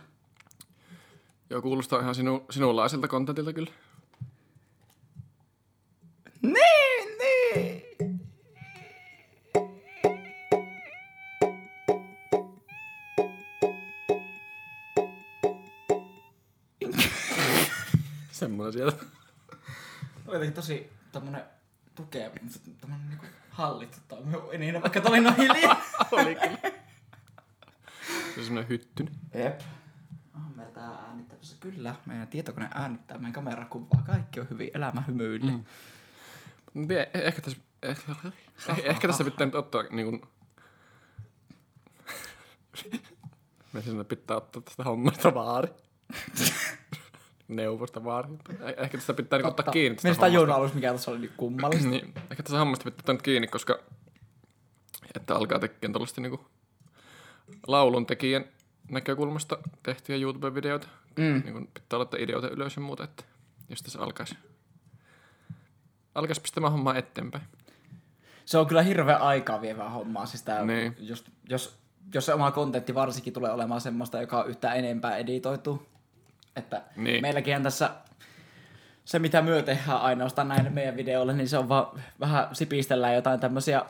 [1.51, 3.71] Joo, kuulostaa ihan sinu, sinunlaiselta kontentilta kyllä.
[6.43, 7.83] Niin, niin.
[18.39, 18.93] Semmoinen siellä.
[20.27, 21.43] Oli jotenkin tosi tämmönen
[21.95, 25.81] tukeva, mutta tämmönen niinku hallittu toimii niin, vaikka tuli noin hiljaa.
[26.13, 26.59] Oli kyllä.
[28.35, 29.15] Se on semmoinen hyttynen.
[29.35, 29.61] Jep.
[30.35, 31.57] On meillä tää äänittämässä.
[31.61, 34.03] Kyllä, meidän tietokone äänittää meidän kamerakuvaa.
[34.07, 35.51] Kaikki on hyvin, elämä hymyilee.
[35.51, 35.65] Mm.
[36.85, 38.13] Eh- Ehkä tässä, ehkä,
[38.85, 40.23] ehkä tässä pitää nyt ottaa niin kuin,
[43.73, 45.69] Me sinne pitää ottaa tästä hommasta vaari.
[47.49, 48.29] Neuvosta vaari.
[48.51, 51.33] Eh- Ehkä tästä pitää niinku ottaa kiinni tästä Mistä tajunnut alussa, mikä tässä oli niin
[51.37, 51.89] kummallista.
[51.91, 53.79] niin, ehkä tässä hommasta pitää ottaa nyt kiinni, koska
[55.15, 56.41] että alkaa tekemään tuollaista niinku
[57.67, 58.45] laulun tekijän
[58.91, 60.89] näkökulmasta tehtyjä YouTube-videoita.
[61.19, 61.43] Mm.
[61.45, 63.25] Niin kun pitää laittaa ideoita ylös ja muuta, että
[63.69, 64.37] jos tässä alkaisi,
[66.15, 67.45] alkaisi pistämään hommaa eteenpäin.
[68.45, 70.27] Se on kyllä hirveän aikaa vievää hommaa.
[70.27, 70.97] Siis tää, Niin.
[70.99, 71.79] just, jos,
[72.15, 75.87] jos se oma kontentti varsinkin tulee olemaan semmoista, joka on yhtään enempää editoitu.
[76.59, 77.23] Että Niin.
[77.23, 77.91] meilläkin tässä
[79.05, 83.41] se, mitä myö tehdään ainoastaan näille meidän videoille, niin se on vaan vähän sipistellään jotain
[83.41, 83.83] tämmöisiä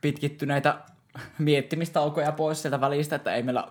[0.00, 0.78] pitkittyneitä
[1.38, 3.68] miettimistaukoja pois sieltä välistä, että ei, meillä,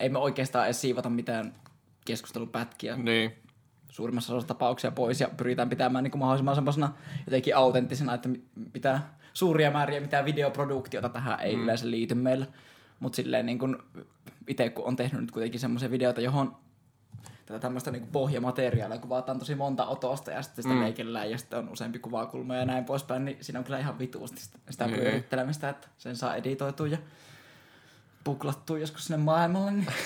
[0.00, 1.54] ei me oikeastaan edes siivota mitään
[2.04, 3.32] keskustelupätkiä Niin,
[3.90, 6.92] suurimmassa osassa tapauksia pois ja pyritään pitämään niin kuin mahdollisimman semmoisena
[7.26, 8.28] jotenkin autenttisena, että
[8.72, 11.62] pitää suuria määriä mitään videoproduktiota tähän ei mm.
[11.62, 12.46] yleensä liity meillä.
[13.00, 13.76] Mutta silleen niin kuin
[14.46, 16.56] itse kun on tehnyt nyt kuitenkin semmoisia videoita, johon
[17.48, 20.80] tätä tämmöistä niin pohjamateriaalia kuvataan tosi monta otosta ja sitten sitä mm.
[20.80, 24.40] leikellään ja sitten on useampi kuvakulma ja näin poispäin, niin siinä on kyllä ihan vituusti
[24.40, 25.00] sitä, sitä Niin.
[25.00, 26.98] pyörittelemistä, että sen saa editoitua ja
[28.24, 29.72] puklattua joskus sinne maailmalle.
[29.72, 29.86] Niin.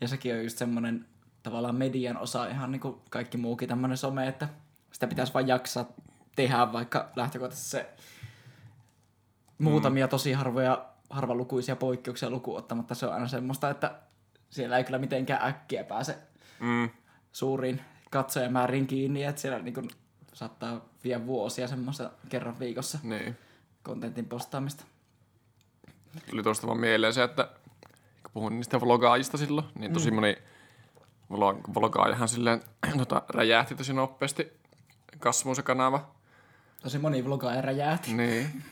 [0.00, 1.06] Ja sekin on just semmoinen
[1.42, 4.48] tavallaan median osa, ihan niin kuin kaikki muukin tämmöinen some, että
[4.92, 5.92] sitä pitäisi vain jaksaa
[6.36, 7.90] tehdä, vaikka lähtökohtaisesti se
[9.58, 13.94] muutamia tosi harvoja, harvalukuisia poikkeuksia lukuun ottamatta se on aina semmoista, että
[14.50, 16.18] siellä ei kyllä mitenkään äkkiä pääse
[16.60, 16.90] mm,
[17.32, 17.80] suuriin
[18.10, 19.88] katsojamääriin kiinni, että siellä niin kuin
[20.32, 23.36] saattaa vie vuosia semmoista kerran viikossa niin.
[23.82, 24.84] kontentin postaamista.
[26.30, 27.48] Tuli tuosta vaan mieleen se, että
[28.22, 30.36] kun puhuin niistä vlogaajista silloin, niin tosi moni
[31.32, 32.62] vlog- vlogaajahan silleen
[32.98, 34.52] tota, räjähti tosi nopeasti
[35.18, 36.10] kasvuun se kanava.
[36.82, 38.12] Tosi moni vlogaaja räjähti.
[38.14, 38.64] Niin.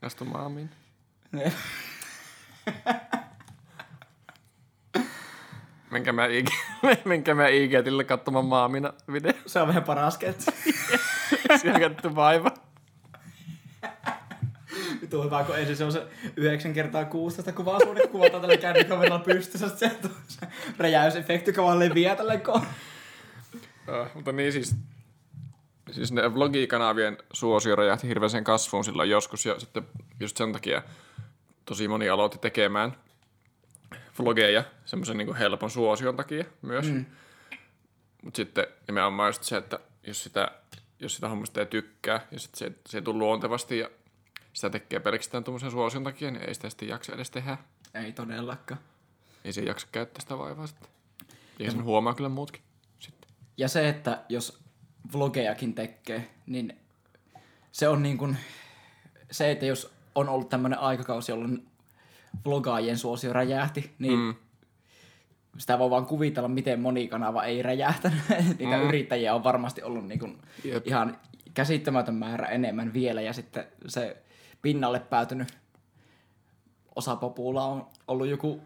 [0.00, 0.70] Kastu maamiin.
[5.94, 6.48] Minkä mä IG,
[7.04, 9.32] minkä mä IG-tille katsomaan maamina video.
[9.46, 10.50] Se on vähän paras ketsi.
[11.60, 12.50] Siellä käytetty vaiva.
[15.02, 18.56] Vitu hyvä, kun ensin se on se 9 kertaa 16 kuvaa suuri, kun kuvataan tällä
[18.56, 20.46] kännikameralla pystyssä, tulee se
[20.78, 22.52] räjäysefekti, joka vaan leviää tälle ko.
[22.52, 24.76] Uh, mutta niin siis,
[25.90, 29.86] siis ne vlogikanavien suosio räjähti hirveäseen kasvuun silloin joskus ja sitten
[30.20, 30.82] just sen takia
[31.64, 32.96] tosi moni aloitti tekemään
[34.18, 36.90] vlogeja semmoisen niin helpon suosion takia myös.
[36.90, 37.04] Mm.
[38.22, 40.50] Mutta sitten nimenomaan just se, että jos sitä,
[41.00, 43.90] jos sitä hommasta ei tykkää ja sitten se, se ei tule luontevasti ja
[44.52, 47.58] sitä tekee pelkästään tuommoisen suosion takia, niin ei sitä sitten jaksa edes tehdä.
[47.94, 48.80] Ei todellakaan.
[49.44, 50.88] Ei se jaksa käyttää sitä vaivaa sitten.
[51.58, 52.62] Ja sen huomaa kyllä muutkin
[52.98, 53.30] sitten.
[53.56, 54.58] Ja se, että jos
[55.12, 56.78] vlogejakin tekee, niin
[57.72, 58.36] se on niin kuin,
[59.30, 61.66] se, että jos on ollut tämmöinen aikakausi, jolloin
[62.44, 64.34] vlogaajien suosio räjähti, niin mm.
[65.58, 68.18] sitä voi vaan kuvitella, miten moni kanava ei räjähtänyt.
[68.58, 68.88] Niitä mm.
[68.88, 70.86] yrittäjiä on varmasti ollut niin kuin Jep.
[70.86, 71.18] ihan
[71.54, 74.16] käsittämätön määrä enemmän vielä, ja sitten se
[74.62, 75.48] pinnalle päätynyt
[76.96, 78.60] osa popula on ollut joku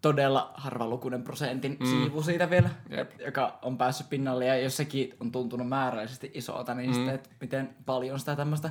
[0.00, 1.86] todella harvalukuinen prosentin mm.
[1.86, 3.20] siivu siitä vielä, Jep.
[3.20, 6.94] joka on päässyt pinnalle, ja jos sekin on tuntunut määräisesti isolta, niin mm.
[6.94, 8.70] sitten, että miten paljon sitä tämmöistä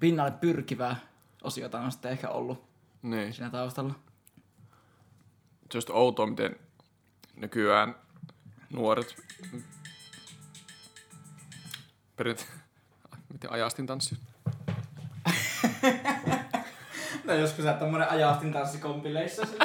[0.00, 0.96] pinnalle pyrkivää
[1.42, 2.71] osiota on sitten ehkä ollut
[3.02, 3.32] Niin.
[3.32, 3.92] siinä taustalla.
[3.92, 6.56] Se on just outoa, miten
[7.36, 7.94] nykyään
[8.72, 9.16] nuoret
[12.16, 12.46] perint...
[13.32, 14.18] Miten ajastin tanssi?
[17.24, 19.42] No joskus sä tommonen ajastin tanssikompileissa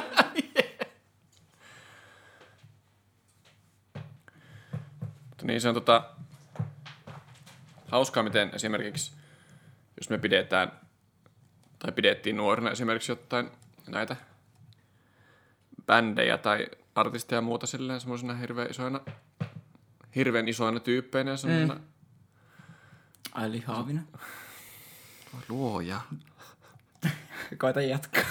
[5.28, 6.10] Mutta niin se on tota,
[7.88, 9.12] hauskaa, miten esimerkiksi,
[9.96, 10.72] jos me pidetään,
[11.78, 13.50] tai pidettiin nuorena esimerkiksi jotain
[13.86, 14.16] näitä
[15.86, 19.00] bändejä tai artisteja ja muuta silleen semmoisena hirveän isoina,
[20.16, 21.80] hirveän isoina tyyppeinä ja semmoisena, mm.
[23.32, 24.02] Ai lihavina.
[25.48, 26.00] luoja,
[27.58, 28.24] Koita jatkaa.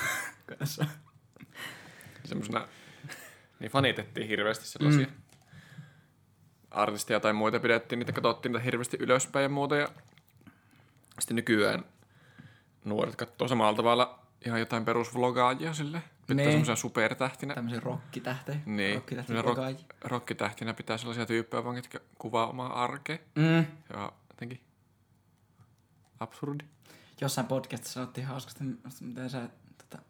[2.25, 2.67] Semmoisena,
[3.59, 5.13] niin fanitettiin hirveästi sellaisia mm.
[6.71, 9.87] artisteja tai muita pidettiin, niitä katsottiin niitä hirveästi ylöspäin ja muuta ja
[11.19, 11.85] sitten nykyään
[12.89, 16.03] nuoret katsoo samalla tavalla ihan jotain perusvlogaajia sille.
[16.27, 16.51] Pitää Niin.
[16.51, 17.53] semmoisia supertähtinä.
[17.55, 18.59] Tämmöisiä rokkitähtejä.
[18.65, 19.03] Niin,
[19.43, 19.77] vlogaajia.
[19.79, 23.17] rock, rokkitähtinä pitää sellaisia tyyppejä vaan, jotka kuvaa omaa arkea.
[23.35, 23.65] Mm.
[23.93, 24.61] Ja jotenkin
[26.19, 26.63] absurdi.
[27.21, 28.63] Jossain podcastissa sanottiin hauskasti,
[29.01, 30.03] miten sä, tota,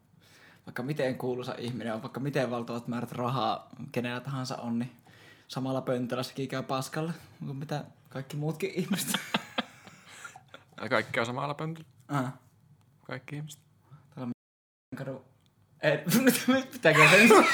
[0.66, 4.92] vaikka miten kuuluisa ihminen on, vaikka miten valtavat määrät rahaa kenellä tahansa on, niin
[5.48, 7.14] samalla pöntöllä sekin käy paskalla,
[7.46, 9.12] kuin mitä kaikki muutkin ihmiset.
[10.82, 11.88] Ja kaikki on samalla pöntöllä.
[12.08, 12.34] ah.
[13.08, 13.62] Kaikki ihmiset.
[14.96, 15.26] kadu...
[15.82, 16.04] En,
[16.48, 17.30] nyt pitääkö sen?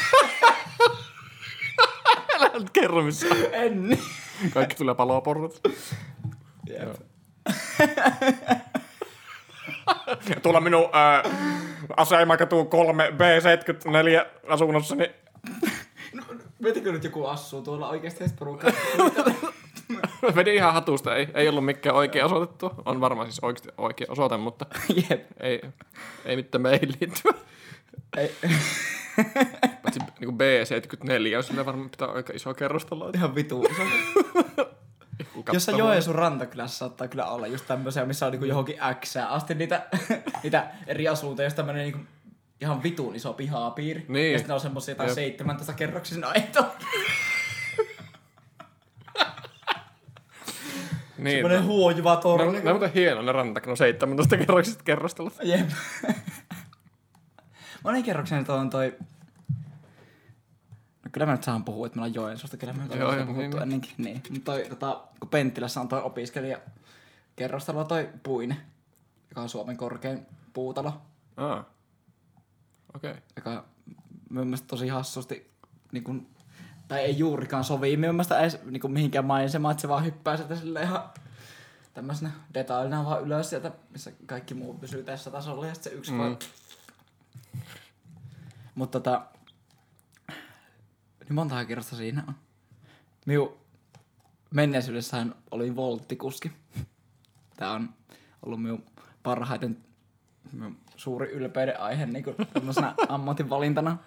[2.35, 3.27] Älä nyt kerro missä.
[3.51, 3.97] en.
[4.53, 5.61] Kaikki tulee paloporrat.
[6.69, 6.95] Jep.
[10.41, 11.23] Tuolla minun ää,
[11.97, 12.69] asemakatu 3B74
[14.49, 15.11] asunnossani.
[16.59, 18.71] Mietitkö nyt joku asuu tuolla oikeasti edes porukkaa?
[20.35, 22.71] Vedin ihan hatusta, ei, ei ollut mikään oikea osoitettu.
[22.85, 24.65] On varmaan siis oikeasti oikea osoite, mutta
[25.09, 25.25] Jep.
[25.39, 25.61] ei,
[26.25, 27.33] ei mitään meihin liittyvä.
[28.17, 28.35] Ei.
[29.83, 33.11] Paitsi niin B74 on sille varmaan pitää aika iso kerrostalo.
[33.15, 33.81] Ihan vitu iso.
[35.53, 39.87] Jossain Joensuun rantakylässä saattaa kyllä olla just tämmöisiä, missä on niinku johonkin X asti niitä,
[40.43, 41.99] niitä eri asuntoja, jos tämmönen niinku
[42.61, 44.05] ihan vitun iso pihapiiri.
[44.07, 44.31] Niin.
[44.31, 45.15] Ja sitten on semmosia jotain Jep.
[45.15, 46.65] 17 kerroksisen aito.
[51.23, 52.47] Niin, Semmonen huojuva ne, torni.
[52.47, 55.33] on, ne on muuten hieno ne rantakin, no 17 kerroksista kerrostelut.
[55.43, 55.69] Jep.
[57.83, 58.95] Monen kerroksen toi on toi...
[61.05, 63.25] No kyllä mä nyt saan puhua, että meillä on Joensuusta, kyllä me Joo, ollaan joo,
[63.25, 63.61] puhuttu niin, niin.
[63.63, 63.91] ennenkin.
[63.97, 64.21] Niin.
[64.29, 66.57] Mutta toi, tota, kun Penttilässä on toi opiskelija
[67.35, 68.57] kerrostalo toi Puine,
[69.29, 71.01] joka on Suomen korkein puutalo,
[71.37, 71.65] Ah.
[72.95, 73.11] Okei.
[73.11, 73.21] Okay.
[73.35, 73.65] joka
[74.29, 75.51] mun mielestä tosi hassusti,
[75.91, 76.27] niin kun,
[76.93, 80.37] tai ei juurikaan sovi mun mielestä edes niin kun mihinkään maisemaan, että se vaan hyppää
[80.37, 81.09] sieltä silleen ihan
[81.93, 86.11] tämmöisenä detailina vaan ylös sieltä, missä kaikki muu pysyy tässä tasolla ja sitten se yksi
[86.11, 86.17] mm.
[86.17, 86.37] voi...
[88.75, 89.25] Mutta tota,
[91.19, 92.35] niin monta kerrosta siinä on.
[93.25, 93.57] Miu
[94.51, 96.51] menneisyydessähän oli volttikuski.
[97.57, 97.89] Tää on
[98.45, 98.85] ollut minun
[99.23, 99.77] parhaiten
[100.51, 102.35] minun suuri ylpeyden aihe niin kuin
[103.09, 103.97] ammatinvalintana.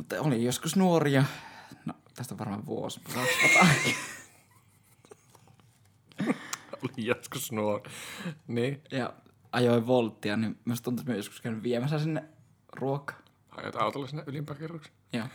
[0.00, 1.24] Mutta oli joskus nuoria,
[1.84, 3.00] no tästä on varmaan vuosi.
[6.82, 7.82] Oli joskus nuo.
[8.46, 8.82] Niin.
[8.90, 9.12] Ja
[9.52, 12.24] ajoin volttia, niin myös tuntuu, että mä joskus käynyt viemässä sinne
[12.72, 13.18] ruokaa.
[13.50, 14.94] Ajat autolla sinne ylimpään kerrokseen.
[15.12, 15.26] Joo.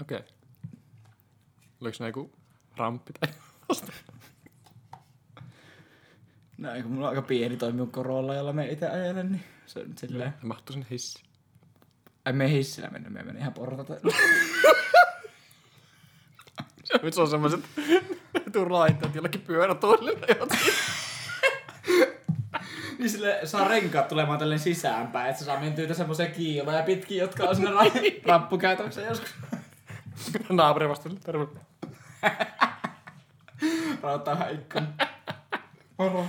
[0.00, 0.18] Okei.
[0.18, 0.22] Okay.
[1.80, 2.32] Oliko ne joku
[2.76, 3.28] ramppi tai
[6.58, 9.80] No kun mulla on aika pieni toi minun Corolla, jolla me itse ajelen, niin se
[9.80, 10.34] on nyt silleen.
[10.42, 11.25] Mahtuu sinne hissi.
[12.26, 13.94] Ei me hissillä mennyt, me meni ihan portata.
[17.10, 17.60] Se on semmoiset
[18.52, 20.26] tuu laitteet jollakin pyörätuolilla.
[22.98, 27.44] niin sille saa renkaat tulemaan tälleen sisäänpäin, että se saa mentyä semmoisia kiiloja pitkin, jotka
[27.44, 29.34] on sinne ra- joskus.
[30.48, 31.46] Naapuri vasta terve.
[34.02, 34.86] Rauttaa ihan ikkuna.
[35.98, 36.26] Moro.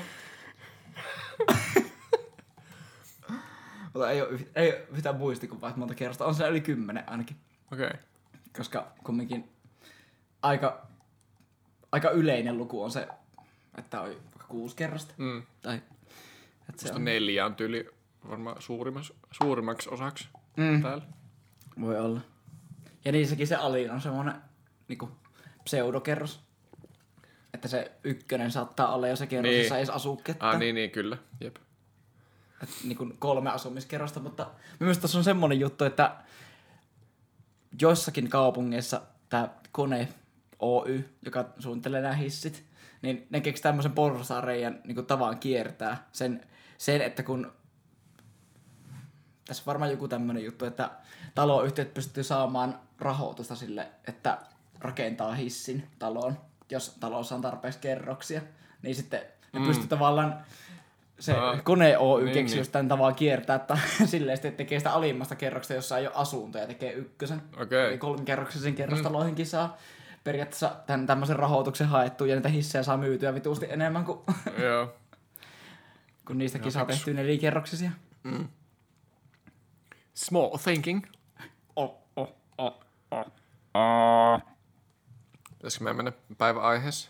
[3.98, 6.26] Mutta ei ole, ei ole yhtään muistikuvaa, että monta kerrosta.
[6.26, 7.38] On se yli kymmenen ainakin.
[7.74, 7.88] Okei.
[7.88, 8.00] Okay.
[8.58, 9.50] Koska kumminkin
[10.42, 10.88] aika,
[11.92, 13.08] aika yleinen luku on se,
[13.78, 15.14] että on vaikka kuusi kerrosta.
[15.18, 15.44] Mm.
[15.62, 15.82] Tai,
[16.70, 17.90] että se on, neljä on tyyli
[18.30, 20.82] varmaan suurimmaksi, suurimmaksi osaksi Mm.
[20.82, 21.04] täällä.
[21.82, 22.22] voi olla.
[23.06, 24.36] Ja niissäkin se alin on semmoinen
[24.88, 25.10] niinku,
[25.64, 26.40] pseudokerros.
[27.54, 29.60] Että se ykkönen saattaa olla jo se kerros, Niin.
[29.60, 30.54] jossa ei edes asu ketään.
[30.54, 31.18] Ah, niin, niin, kyllä.
[31.42, 31.56] Jep.
[32.84, 34.48] Niin kuin kolme asumiskerrosta, mutta
[34.80, 36.16] mielestäni tässä on semmoinen juttu, että
[37.82, 40.08] joissakin kaupungeissa tämä kone
[40.60, 42.64] Oy, joka suunnittelee nämä hissit,
[43.02, 47.52] niin ne keksi tämmöisen porsareijan niin tavan kiertää sen, sen, että kun
[49.46, 50.92] tässä on varmaan joku tämmöinen juttu, että
[51.36, 54.38] taloyhtiöt pystyy saamaan rahoitusta sille, että
[54.80, 56.38] rakentaa hissin taloon,
[56.72, 58.42] jos talossa on tarpeeksi kerroksia,
[58.82, 59.22] niin sitten
[59.54, 59.66] ne mm.
[59.66, 60.46] pystyy tavallaan
[61.20, 62.60] se Aa, kone Oy niin, keksi niin.
[62.60, 66.64] just tämän tavan kiertää, että silleen sitten tekee sitä alimmasta kerroksesta, jossa ei ole asuntoja,
[66.64, 67.42] ja tekee ykkösen.
[67.62, 67.88] Okei.
[67.88, 69.78] Eli kolmikerroksisen kerrostaloihinkin saa
[70.24, 74.20] periaatteessa tämän tämmöisen rahoituksen haettu, ja niitä hissejä saa myytyä vituusti enemmän kuin,
[74.64, 74.94] Joo.
[76.26, 77.92] kun niistäkin saa tehtyä nelikerroksisia.
[80.14, 81.02] Small thinking.
[81.76, 82.82] Oh, oh, oh,
[83.74, 84.42] oh.
[85.58, 87.10] Pitäisikö meidän mennä päivän aiheessa?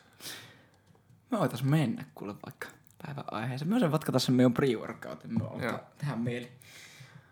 [1.31, 3.69] Me voitais mennä kuule vaikka päivän aiheeseen.
[3.69, 5.27] Mä voisin vatkata sen meidän pre-workoutin.
[5.27, 5.53] Me Joo.
[5.53, 6.51] alkaa tehdä mieli.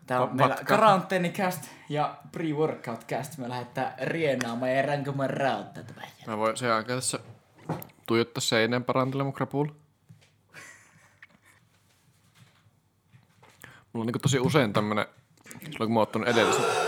[0.06, 3.38] Täällä on meillä karanteenikäst ja pre-workout cast.
[3.38, 5.80] Me lähdetään rienaamaan ja ränkömään rautta.
[6.26, 7.18] Mä voin sen aikaa tässä
[8.06, 9.72] tuijottaa seinään parantele mun krapulla.
[13.92, 15.06] Mulla on niinku tosi usein tämmönen,
[15.60, 16.85] silloin kun mä oon ottanut edellisen.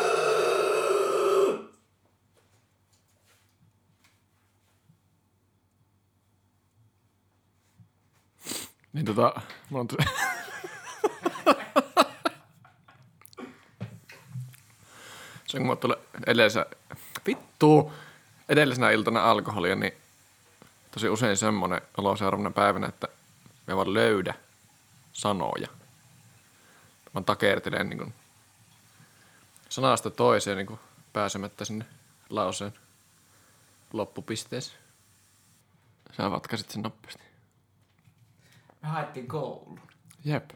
[8.99, 10.09] Niin tota, mulla on tosi...
[15.47, 16.67] Se kun mä oon tullut edellisä...
[17.27, 17.93] Vittu!
[18.49, 19.93] Edellisenä iltana alkoholia, niin
[20.91, 23.09] tosi usein semmonen olo seuraavana päivänä, että
[23.67, 24.35] me vaan löydä
[25.13, 25.69] sanoja.
[27.15, 28.15] vaan takertelee niin kuin
[29.69, 30.81] sanasta toiseen niin kuin
[31.13, 31.85] pääsemättä sinne
[32.31, 32.75] lauseen
[33.93, 34.79] loppupisteeseen.
[36.17, 37.28] Sä vatkasit sen nopeasti.
[38.83, 39.79] Me haettiin koulu.
[40.25, 40.51] Jep.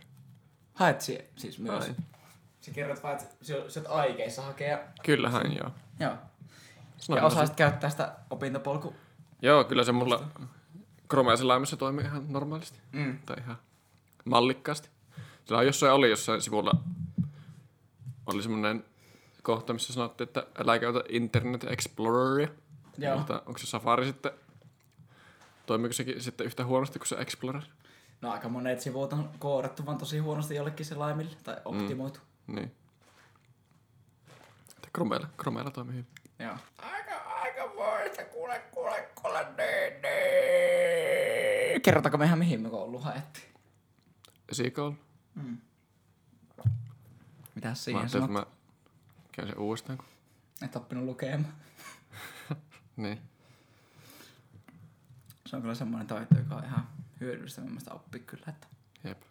[0.75, 1.85] Haet sie, siis myös.
[1.85, 1.97] Hain.
[2.61, 4.79] Sä kerrot vaan, että sä sä oot aikeissa hakea.
[5.03, 5.71] Kyllähän joo.
[6.01, 6.17] Joo.
[6.99, 8.95] Sanoin Ja mä osaisit käyttää sitä opintopolku.
[9.43, 10.25] Joo, kyllä se mulla
[11.11, 12.79] Chromeasen laimessa toimii ihan normaalisti.
[12.93, 13.19] Mm.
[13.27, 13.57] Tai ihan
[14.25, 14.89] mallikkaasti.
[15.45, 16.73] Sillä on jossain oli jossain sivulla
[18.27, 18.85] oli semmoinen
[19.43, 22.49] kohta, missä sanottiin, että älä käytä Internet Exploreria.
[22.99, 23.19] Joo.
[23.19, 24.33] Mutta onko se Safari sitten,
[25.67, 27.63] toimiiko sekin sitten yhtä huonosti kuin se Explorer?
[28.23, 31.37] No aika monet sivut on koodattu vaan tosi huonosti jollekin se laimille.
[31.45, 32.21] Tai optimoitu.
[32.47, 32.73] Niin.
[34.77, 36.07] Että Chromeella, Chromeella toimii hyvin.
[36.39, 36.57] Joo.
[36.79, 41.83] Aika, aika voista, kuule, kuule, kuule, niin, niin.
[41.83, 43.47] Kerrotaanko me ihan mihin me koulu haettiin?
[44.49, 44.95] Esikoulu.
[47.55, 48.43] Mitäs Mä siihen ajattelin, sanot?
[48.43, 48.57] että mä
[49.33, 49.99] käyn sen uudestaan.
[49.99, 50.07] Kun...
[50.63, 51.55] Et oppinut lukemaan.
[52.97, 53.21] Niin.
[55.47, 56.89] Se on kyllä semmoinen taito, joka on ihan
[57.23, 58.45] hyödyllistä mun mielestä oppia kyllä.
[58.49, 58.67] Että
[59.05, 59.23] Jep.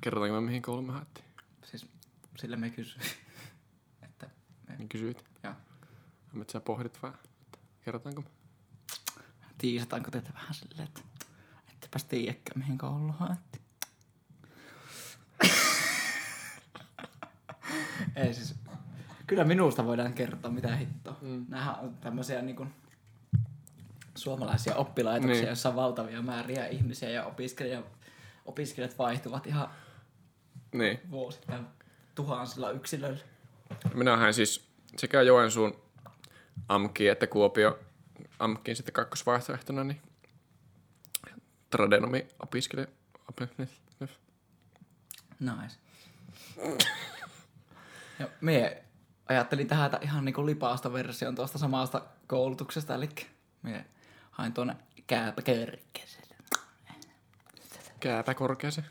[0.00, 1.26] Kerrotaanko me mihin kouluun me haettiin?
[1.64, 1.86] siis
[2.38, 3.04] sillä me kysyin.
[4.02, 4.26] että
[4.68, 5.24] me, Niin kysyit.
[5.42, 5.52] joo.
[6.32, 7.18] Mä sä pohdit vähän.
[7.42, 8.28] että Kerrotaanko me?
[9.58, 11.00] Tiisataanko teitä vähän silleen, että
[11.72, 13.62] ettepäs tiedäkään mihin kouluun haettiin.
[18.16, 18.54] Ei siis,
[19.26, 21.16] kyllä minusta voidaan kertoa mitä hittoa.
[21.22, 21.46] Mm.
[21.48, 22.74] Nämähän on tämmöisiä niin kuin,
[24.16, 25.46] suomalaisia oppilaitoksia, Niin.
[25.46, 27.84] joissa on valtavia määriä ihmisiä ja opiskelijat,
[28.44, 29.68] opiskelijat vaihtuvat ihan
[30.72, 31.00] Niin.
[31.10, 31.66] vuosittain
[32.14, 33.24] tuhansilla yksilöillä.
[33.94, 35.76] Minä hain siis sekä Joensuun
[36.68, 37.78] AMKiin että Kuopio
[38.38, 40.02] AMKiin sitten kakkosvaihtoehtona, niin
[41.70, 42.86] tradenomi opiskelija.
[45.40, 45.76] Nice.
[48.18, 48.82] ja me
[49.28, 53.08] ajattelin tehdä ihan niinku lipaasta version tuosta samasta koulutuksesta, eli
[53.62, 53.84] me
[54.36, 56.36] hain tuonne kääpäkörkkäselle.
[58.00, 58.84] Kääpä korkease.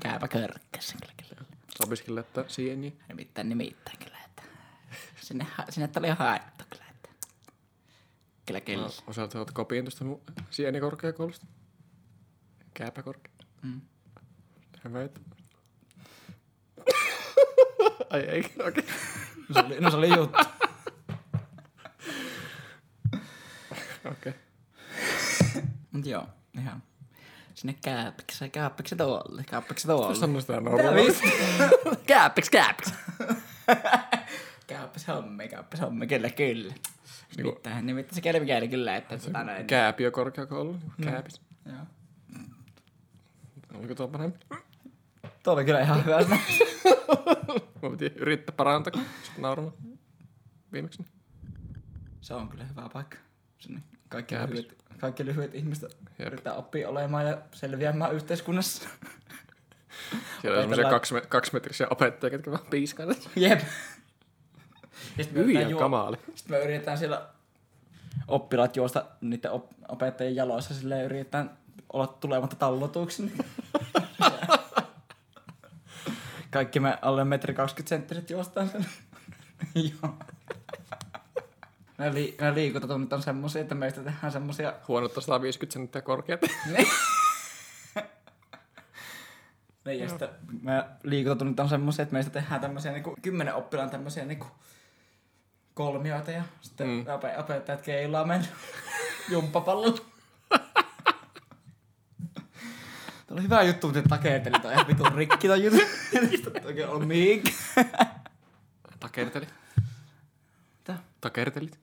[0.00, 1.44] kääpäkörkkäselle kyllä.
[1.86, 2.96] Opiskelija, että sieni.
[3.08, 4.42] Nimittäin nimittäin kyllä, että
[5.20, 7.08] sinne, ha- sinne tuli haettu kyllä, että
[8.46, 8.82] kyllä kyllä.
[8.82, 11.46] No, osaat oot kopiin tuosta mun sieni korkeakoulusta.
[12.74, 13.32] Kääpä korkea.
[13.62, 13.80] Mm.
[14.84, 15.20] Hyvä, että...
[18.10, 18.58] Ai ei, okei.
[18.68, 18.84] Okay.
[19.48, 20.38] No se oli, no se oli juttu.
[24.04, 24.32] Okay.
[25.92, 26.26] Mut joo,
[26.58, 26.82] ihan
[27.54, 30.14] sinne kääpikseen, kääpiksen tuolle, kääpiksen tuolle.
[30.14, 31.32] Sano sitä normaalisti.
[32.06, 32.92] Kääpiks, kääpiks.
[34.66, 36.74] Kääppäs hommi, kääppäs hommi, kyllä, kyllä.
[37.36, 39.66] Nimittäin, nimittäin se kieli mikäli kyllä, että tota näin.
[39.66, 40.76] Kääpiö korkeakoulu.
[41.04, 41.40] Kääpis.
[41.66, 41.76] Joo.
[43.74, 44.38] Oliko tuo parempi?
[45.42, 46.18] Tuo oli kyllä ihan hyvä.
[47.82, 49.04] Mä piti yrittää parantaa, kun
[49.38, 49.74] nauramaan.
[50.72, 51.04] Viimeksi.
[52.20, 53.16] se on kyllä hyvä paikka.
[53.58, 54.56] Sinne kaikki Kääpis.
[54.58, 56.26] lyhyet, kaikki lyhyet ihmiset Jep.
[56.26, 58.88] yrittää oppia olemaan ja selviämään yhteiskunnassa.
[60.40, 63.30] Siellä on semmoisia Opetellaan- kaksi, kaksimetrisiä opettajia, ketkä vaan piiskailevat.
[63.36, 63.60] Jep.
[65.34, 66.16] Hyi juo- kamaali.
[66.34, 67.26] Sitten me yritetään siellä
[68.28, 71.58] oppilaat juosta niiden op- opettajien jaloissa silleen yritetään
[71.92, 73.32] olla tulematta tallotuiksi.
[76.50, 78.86] Kaikki me alle metri 20 senttiset juostaan sen.
[80.02, 80.14] Joo.
[82.00, 84.72] Nämä, li- nämä liikuntatunnit on semmosia, että meistä tehdään semmosia...
[84.88, 86.40] Huonot on 150 senttiä korkeat.
[89.84, 90.28] Niin, ja sitten
[90.62, 94.46] me liikuntatunnit on semmosia, että meistä tehdään tämmösiä niinku, kymmenen oppilaan tämmösiä niinku
[95.74, 97.00] kolmioita ja sitten Mm.
[97.06, 98.48] ope- opettajat keilaa meidän
[99.28, 99.98] jumppapallolla.
[103.26, 105.80] Tuo oli hyvä juttu, mutta takerteli toi ihan vitun rikki toi juttu.
[106.54, 107.54] Ei oikein ollut mihinkään.
[109.00, 109.46] Takerteli.
[110.78, 110.98] Mitä?
[111.20, 111.78] Takertelit.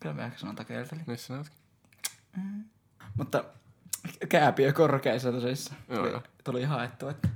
[0.00, 1.00] Kyllä mä ehkä sanon takerteli.
[1.06, 1.56] Niissä sanotkin.
[3.16, 3.44] Mutta
[4.28, 5.80] kääpiö korkeissa tosissaan.
[5.88, 6.22] Joo, Tuli- joo.
[6.44, 7.28] Tuli haettu, että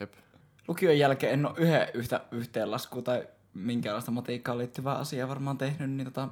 [0.00, 0.12] Jep.
[0.68, 6.04] lukion jälkeen en ole yhden yhtä yhteenlaskua tai minkäänlaista matiikkaan liittyvää asiaa varmaan tehnyt, niin
[6.04, 6.28] tota,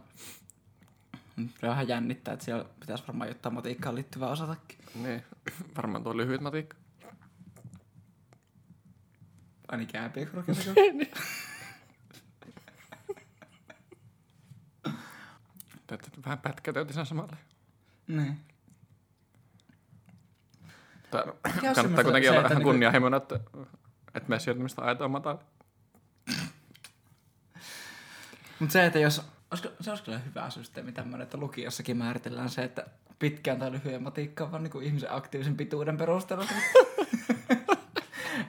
[1.62, 4.78] vähän jännittää, että siellä pitäisi varmaan jotain matiikkaan liittyvää osatakin.
[4.94, 5.24] Niin.
[5.76, 6.76] Varmaan tuo lyhyt matikka.
[9.68, 10.70] Aini kääpiö korkeassa.
[15.88, 17.36] Teette vähän pätkätöitä sen samalle.
[18.06, 18.36] niin.
[21.10, 21.34] Tää, on
[21.74, 23.40] kannattaa kuitenkin olla vähän niinku- kunnianhimoinen, että,
[24.14, 25.38] että me mistä aito on matala.
[28.58, 32.64] Mutta se, että jos, olisiko, se olisi kyllä hyvä systeemi tämmöinen, että lukiossakin määritellään se,
[32.64, 32.86] että
[33.18, 36.44] pitkään tai lyhyen matikka on vaan niin ihmisen aktiivisen pituuden perusteella.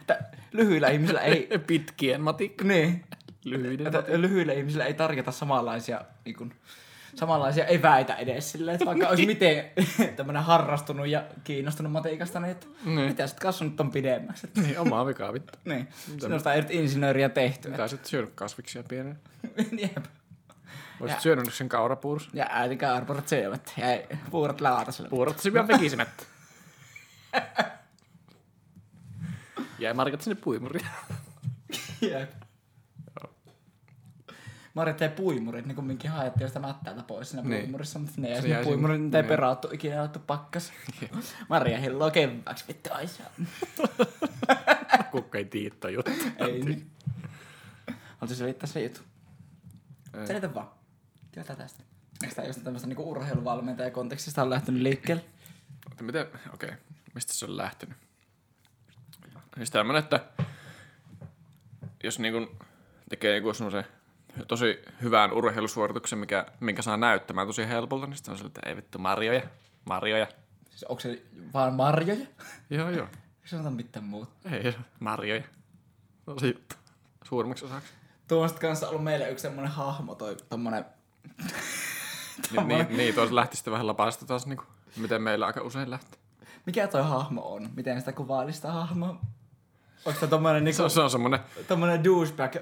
[0.01, 0.19] että
[0.51, 1.49] lyhyillä ihmisillä ei...
[1.67, 2.65] Pitkien matikka.
[2.65, 3.05] niin.
[3.45, 6.53] Lyhyiden Että lyhyillä ihmisillä ei tarjota samanlaisia, niin kuin,
[7.15, 9.65] samanlaisia eväitä edes silleen, että vaikka olisi miten
[10.15, 12.99] tämmöinen harrastunut ja kiinnostunut matiikasta, niin että Niin.
[13.09, 14.47] mitä sit kasvanut on pidemmäksi.
[14.47, 15.59] Että, Niin, omaa vikaa vittu.
[15.65, 15.87] niin,
[16.21, 17.69] sinusta ei nyt insinööriä tehty.
[17.69, 19.19] Mitä sit syönyt kasviksia pienen?
[19.81, 20.05] Jep.
[21.01, 22.29] Olisit Ja- syönyt nyt sen kaurapuurus.
[22.33, 23.73] Ja äiti kaarpurat syövät.
[23.77, 25.09] Ja puurat laataselle.
[25.09, 26.27] Puurot syvän vekisimet.
[29.79, 30.85] Jäi markat sinne puimuriin.
[32.01, 32.29] Jep.
[34.79, 37.61] Marjat jäi puimurit, niin kumminkin haettiin josta mättäältä pois siinä Niin.
[37.61, 39.29] puimurissa, mutta ne jäi puimurit, niitä ei niin.
[39.29, 40.73] perauttu ikinä otettu pakkas.
[41.49, 43.29] Marja hilloa kevääksi, vittu ai saa.
[45.11, 46.11] Kukka ei tiedä toi juttu.
[46.37, 46.91] Ei niin.
[48.17, 48.99] Haluaisin selittää se juttu.
[50.13, 50.27] Ei.
[50.27, 50.69] Selitä vaan.
[51.31, 51.83] Työtä tästä.
[52.23, 55.23] Eikö tää just tämmöstä niinku urheiluvalmentaja kontekstista on lähtenyt liikkeelle?
[56.01, 56.71] Miten, okei,
[57.15, 57.97] mistä se on lähtenyt?
[59.55, 60.25] Siis tämmönen, että
[62.03, 62.65] jos niinku
[63.09, 63.83] tekee joku semmoisen
[64.47, 68.75] tosi hyvän urheilusuorituksen, mikä, minkä saa näyttämään tosi helpolta, niin sitten on sille, että ei
[68.75, 69.41] vittu, marjoja,
[69.85, 70.27] marjoja.
[70.69, 71.21] Siis onko se
[71.53, 72.25] vaan marjoja?
[72.69, 73.05] Joo, joo.
[73.05, 74.31] Eikö sanota mitään muuta?
[74.51, 75.43] Ei, marjoja.
[76.25, 76.75] Tosi juttu.
[77.23, 77.93] Suurimmaksi osaksi.
[78.27, 80.85] Tuommoista kanssa ollut meille yksi semmonen hahmo, toi tommonen...
[82.51, 84.67] Niin, niin, niin tuossa lähti sitten vähän lapasta taas, niin kuin,
[84.97, 86.19] miten meillä aika usein lähtee.
[86.65, 87.69] Mikä toi hahmo on?
[87.75, 89.21] Miten sitä kuvaili sitä hahmoa?
[90.05, 90.83] Onko se tommonen Se niinku...
[90.83, 92.55] on, se on semmonen, Tommonen douchebag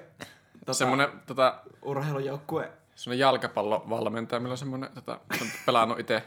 [0.68, 2.72] tota, semmonen tota, urheilujoukkue.
[2.95, 6.24] semmonen jalkapallovalmentaja, millä on semmonen, tota, on pelannut itse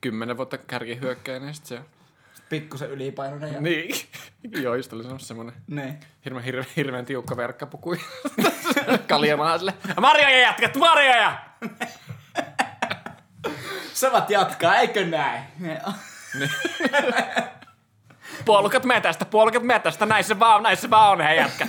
[0.00, 1.80] kymmenen vuotta kärkihyökkäin, niin sit se
[2.48, 3.60] Pikkusen ylipainoinen ja...
[3.60, 3.94] Niin.
[4.62, 6.00] Joo, just oli semmonen, semmonen Niin.
[6.24, 7.96] hirveän, hirveän, hirveän tiukka verkkapuku.
[9.08, 9.74] Kaljamahan sille.
[10.00, 11.38] Marjoja jätkät, marjoja!
[13.92, 15.42] Samat jatkaa, eikö näin?
[18.44, 21.68] Puolukat metästä, puolukat metästä, näin se vaan, näin se vaan on, hei jätkät.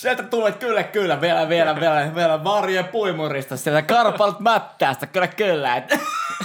[0.00, 5.76] Sieltä tulee kyllä, kyllä, vielä, vielä, vielä, vielä varjojen puimurista, sieltä karpalut mättäästä, kyllä, kyllä.
[5.76, 5.84] Et,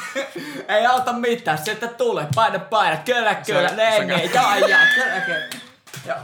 [0.67, 5.21] ei auta mitään, sieltä tulee, paina, paina, kyllä, kyllä, Se- ne, ne, jaa, jaa, kyllä,
[5.21, 5.47] kyllä.
[6.07, 6.17] Joo.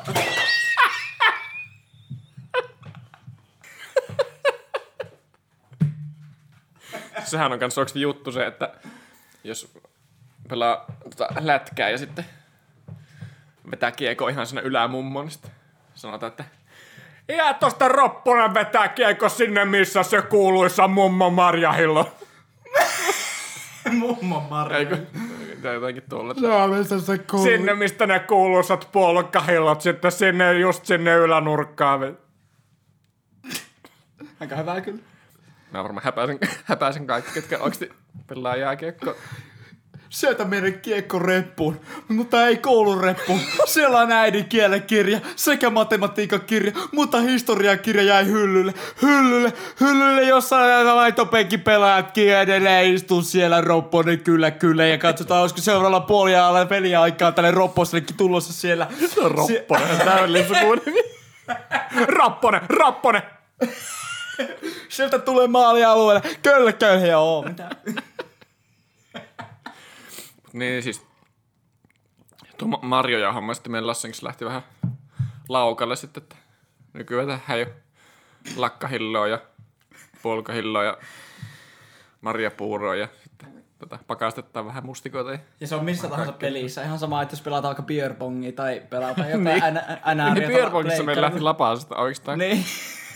[7.24, 8.74] Sehän on kans juttu se, että
[9.44, 9.74] jos
[10.50, 12.26] pelaa tota, lätkää ja sitten
[13.72, 15.52] vetää kiekko ihan sinne ylämummoon, niin sitten
[15.96, 16.61] sanotaan, että
[17.30, 22.12] Jää tosta Ropponen vetää kiekko sinne, missä se kuuluisa mummo Marjahillo.
[24.00, 24.78] Mummo Marja.
[24.78, 24.98] Eikö?
[25.62, 26.34] Tai tuolla.
[26.34, 27.46] Suomessa se kuuluu.
[27.46, 32.18] Sinne, mistä ne kuuluisat puolukkahillot, sitten sinne, just sinne ylänurkkaan.
[34.40, 35.02] Aika hyvä kyllä.
[35.72, 37.92] Mä varmaan häpäisen, häpäisen kaikki, ketkä oikeasti
[38.28, 39.16] pelaa jääkiekkoa.
[40.12, 43.40] Sieltä menen kiekkoreppuun, mutta ei koulureppuun.
[43.66, 48.74] Siellä on äidinkielen kirja sekä matematiikan kirja, mutta historiakirja jäi hyllylle.
[49.02, 50.56] Hyllylle, hyllylle, jossa
[50.96, 54.86] laitopenkin pelaajatkin edelleen istuu siellä Ropponen kyllä kyllä.
[54.86, 58.88] Ja katsotaan, olisiko seuraavalla puoliajalla peliaikaa tälle Ropposellekin tulossa siellä.
[59.24, 61.00] Ropponen, täydellinen sukunimi.
[62.08, 63.22] Rapponen, Rapponen!
[64.90, 66.22] Sieltä tulee maalialueelle.
[66.42, 67.46] Kyllä, kyllä, joo.
[70.54, 71.06] Niin siis,
[72.58, 74.62] tuo Ma- Marjoja homma sitten meidän Lassen lähti vähän
[75.50, 76.36] laukalle sitten, että
[76.94, 77.66] nykyään tehdään jo
[78.56, 79.42] lakkahilloa ja
[80.22, 80.98] puolukahilloa ja
[82.22, 85.32] marjapuuroa ja sitten tota, pakastetaan vähän mustikoita.
[85.32, 85.40] Ja...
[85.60, 86.84] Ja se on missä tahansa pelissä.
[86.84, 89.64] Ihan sama, että jos pelataan vaikka beerpongia tai pelataan jotain Niin.
[89.74, 90.18] niin.
[90.18, 90.34] NRia.
[90.34, 92.66] Niin Pierpongissa meillä lähti lapasesta oikeastaan Niin.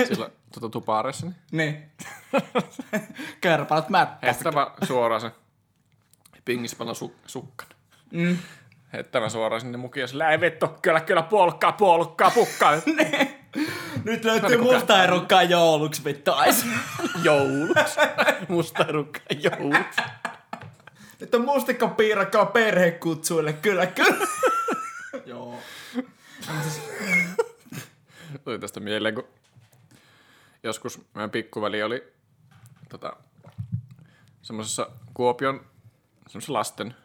[0.07, 1.25] sillä tuota, tupareissa.
[1.27, 1.91] Niin niin.
[3.41, 4.27] Kärpäät mättä.
[4.27, 5.31] heittää vaan suoraan se
[6.45, 7.67] pingispalla su- sukkan.
[8.11, 8.37] Mm.
[8.93, 12.71] Heittämään suoraan sinne mukiin ja sillä ei vittu, kyllä kyllä puolukkaa, puolukkaa, pukkaa.
[14.03, 16.31] Nyt löytyy Kato, kuka- musta erukkaa jouluksi, vittu.
[17.23, 17.99] Jouluksi.
[18.47, 20.01] Musta rukka jouluksi.
[21.19, 23.53] Nyt on mustikkapiirakkaa perhekutsuille.
[23.53, 24.27] Kyllä, kyllä.
[25.25, 25.59] Joo.
[28.43, 29.27] Tuli tästä mieleen, kun
[30.63, 32.03] joskus meidän pikkuveli oli
[32.89, 33.13] tota,
[34.41, 35.65] semmoisessa Kuopion
[36.47, 36.95] lasten,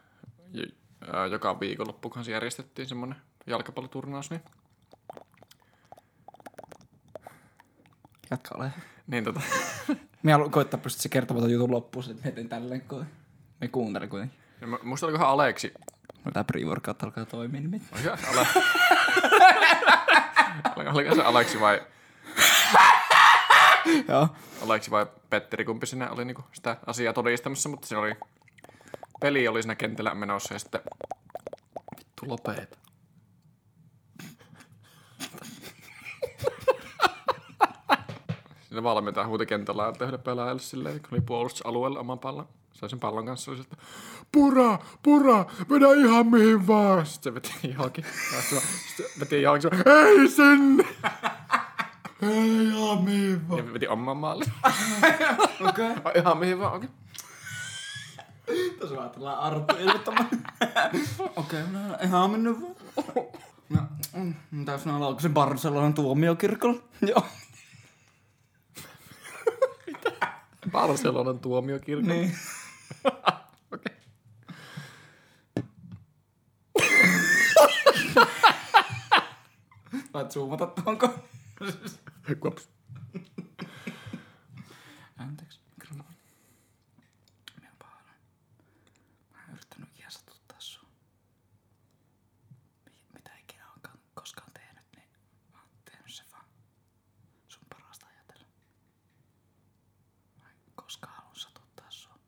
[1.30, 4.40] joka viikonloppu kanssa järjestettiin semmoinen jalkapalloturnaus, niin,
[8.30, 8.72] Jatka ole.
[9.06, 9.40] niin tota,
[10.22, 13.06] Mä haluan koittaa pystyä se kertomaan jutun loppuun, että heti tälleen, kun
[13.60, 14.38] me kuuntelin kuitenkin.
[14.60, 15.74] ja mä- musta olikohan Aleksi,
[16.24, 18.46] No tää pre-workout alkaa toimia niin oliko Ale...
[20.94, 21.82] oliko se Aleksi vai,
[24.08, 24.28] Joo.
[24.64, 28.14] Aleksi vai Petteri, kumpi siinä oli niinku sitä asiaa todistamassa, mutta siinä oli,
[29.20, 30.80] peli oli siinä kentällä menossa ja sitten...
[31.98, 32.78] Vittu lopeet.
[38.68, 42.48] Siinä valmiita huuti kentällä, että yhdelle pelaajalle silleen, kun oli puolustusalueella oman pallon.
[42.72, 43.76] Sai sen pallon kanssa, oli että
[44.32, 47.06] pura, pura, mennä ihan mihin vaan.
[47.06, 48.04] Sitten se veti johonkin.
[48.40, 48.60] Sitten
[48.96, 50.84] se veti johonkin, se ei sinne.
[52.22, 53.66] Ei ihan mihin vaan.
[53.66, 54.44] Ja veti oman maalle.
[55.68, 55.90] Okei.
[55.90, 56.12] Okay.
[56.14, 56.88] Ihan mihin vaan, okei.
[56.88, 57.09] Okay.
[58.78, 60.28] Tuossa ajatellaan Arttu ilmoittamaan.
[61.36, 62.74] Okei, no ihan mennyt vaan.
[63.68, 63.80] No,
[64.50, 66.80] mm, tässä mä laukasin Barcelonan tuomiokirkolla.
[67.06, 67.26] Joo.
[70.70, 72.08] Barcelonan tuomiokirkko.
[72.08, 72.36] Niin.
[73.72, 73.96] Okei.
[80.14, 81.08] Voit zoomata tuonko?
[82.40, 82.68] Kuops.
[85.18, 85.60] Anteeksi.
[85.70, 86.16] mikrofoni.
[87.62, 88.12] Mä oon pahana.
[89.32, 90.88] Mä oon yrittänyt ikinä satuttaa sua.
[92.84, 95.08] Mi- Mitä ikinä onkaan koskaan tehnyt, niin
[95.52, 96.44] mä oon tehnyt sen vaan
[97.48, 98.46] sun parasta ajatella.
[100.38, 102.18] Mä en koskaan halua satuttaa sua.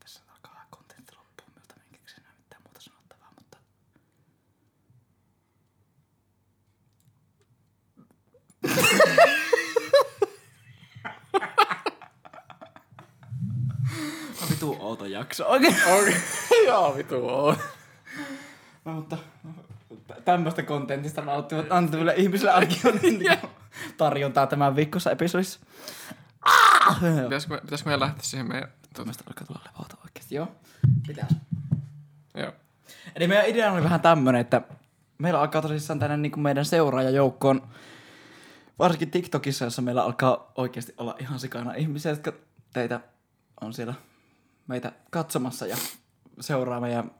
[0.00, 3.58] Tässä alkaa vähän kontentti loppuun, miltä mä en keksi enää mitään muuta sanottavaa, mutta
[14.42, 14.76] on vitu
[15.40, 15.48] outo jakso.
[15.48, 15.76] Oikein.
[16.00, 16.66] Okei.
[16.66, 17.56] Joo, vitu on.
[18.84, 19.18] No, mutta
[20.24, 23.38] tämmöistä kontentista nauttivat antaville ihmisille ainakin on niin
[23.96, 25.60] tarjontaa tämän viikkossa episodissa.
[26.42, 27.00] Ah!
[27.24, 28.68] Pitäisikö, me- pitäisikö meidän lähteä siihen meidän...
[28.82, 30.48] Tuota, Mielestäni alkaa tulla levota oikeesti, joo.
[31.06, 31.32] Pitäis.
[32.34, 32.52] joo.
[33.16, 34.62] Eli meidän idea oli vähän tämmönen, että
[35.18, 37.68] meillä alkaa tosissaan tänne niin kuin meidän seuraajajoukkoon,
[38.78, 42.32] varsinkin TikTokissa, jossa meillä alkaa oikeasti olla ihan sikana ihmisiä, jotka
[42.72, 43.00] teitä
[43.60, 43.94] on siellä
[44.66, 45.76] meitä katsomassa ja
[46.40, 47.10] seuraa meidän,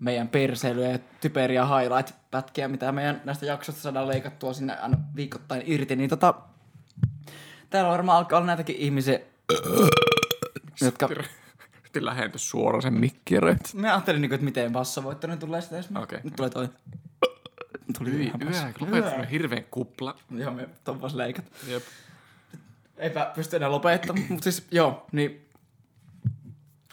[0.00, 5.96] meidän perseilyjä ja typeriä highlight-pätkiä, mitä meidän näistä jaksoista saadaan leikattua sinne aina viikoittain irti,
[5.96, 6.34] niin tota,
[7.70, 9.20] täällä varmaan alkaa olla näitäkin ihmisiä,
[10.80, 11.08] jotka...
[11.84, 13.74] Sitten lähentyi suoraan sen mikkiröit.
[13.74, 15.88] Mä ajattelin, niinku, että miten bassavoittoinen tulee sitä, jos.
[16.02, 16.20] Okei.
[16.22, 16.68] Nyt tulee toi.
[17.98, 18.66] Tuli Hyi, basso.
[18.80, 20.16] lopettanut hirveän kupla.
[20.30, 21.44] Joo, me tompas leikat.
[21.66, 21.82] Jep.
[22.96, 25.43] Eipä pysty enää lopettamaan, mutta siis joo, niin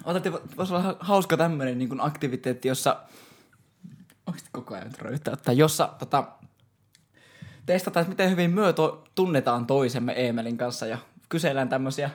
[0.04, 3.02] otettiin, voisi olla hauska tämmöinen niin kuin aktiviteetti, jossa
[4.28, 6.28] oikeasti koko ajan nyt röyttäyttää, jossa tota,
[7.66, 10.98] testataan, miten hyvin myö to, tunnetaan toisemme Eemelin kanssa ja
[11.30, 12.10] kysellään tämmöisiä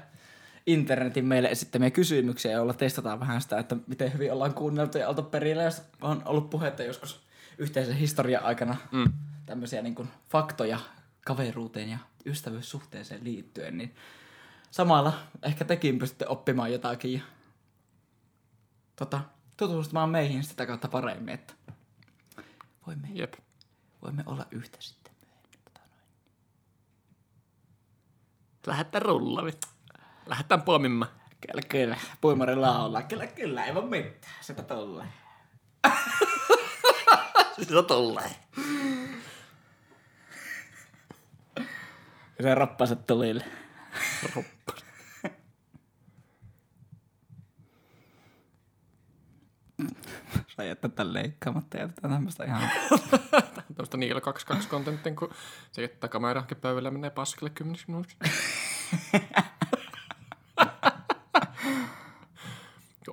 [0.67, 5.23] internetin meille esittämiä kysymyksiä, joilla testataan vähän sitä, että miten hyvin ollaan kuunneltu ja oltu
[5.23, 7.21] perillä, jos on ollut puhetta joskus
[7.59, 9.13] yhteisen historian aikana Mm.
[9.47, 10.79] tämmöisiä niin kuin faktoja
[11.27, 13.95] kaveruuteen ja ystävyyssuhteeseen liittyen, niin
[14.71, 15.13] samalla
[15.43, 17.21] ehkä tekin pystytte oppimaan jotakin ja
[18.97, 19.21] tota,
[19.57, 21.55] tutustumaan meihin sitä kautta paremmin, että
[22.87, 23.35] voimme, Jep.
[24.03, 25.59] voimme olla yhtä sitten myöhemmin.
[25.65, 26.01] Tota noin.
[28.67, 29.53] Lähdetään rullavi.
[30.27, 31.11] Lähdetään poimimaan.
[31.41, 31.97] Kyllä, kyllä.
[32.21, 33.07] Puimarilla ollaan.
[33.09, 33.65] Kyllä, kyllä.
[33.65, 34.35] Ei voi mitään.
[34.41, 35.07] Sitä tulee.
[37.63, 38.31] Sitä tulee.
[42.43, 43.45] Se rappaset tulille.
[50.57, 52.71] Sä jättää tän leikkaamatta ja jätetään tämmöstä ihan...
[53.77, 55.31] Tämmöistä Niillä 22 kontentin, kun
[55.73, 58.19] se jättää kameran pöydällä menee paskalle kymmeniksi minuutiksi.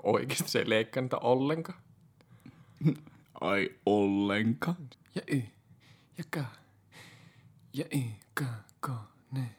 [0.04, 1.80] Oikeesti se ei leikkaa niitä ollenkaan.
[3.42, 4.90] Ai ollenkaan.
[5.16, 5.42] Ja y,
[6.18, 6.46] ja ka,
[7.74, 8.02] ja y,
[8.34, 8.46] ka,
[8.80, 8.92] ko,
[9.32, 9.56] ne.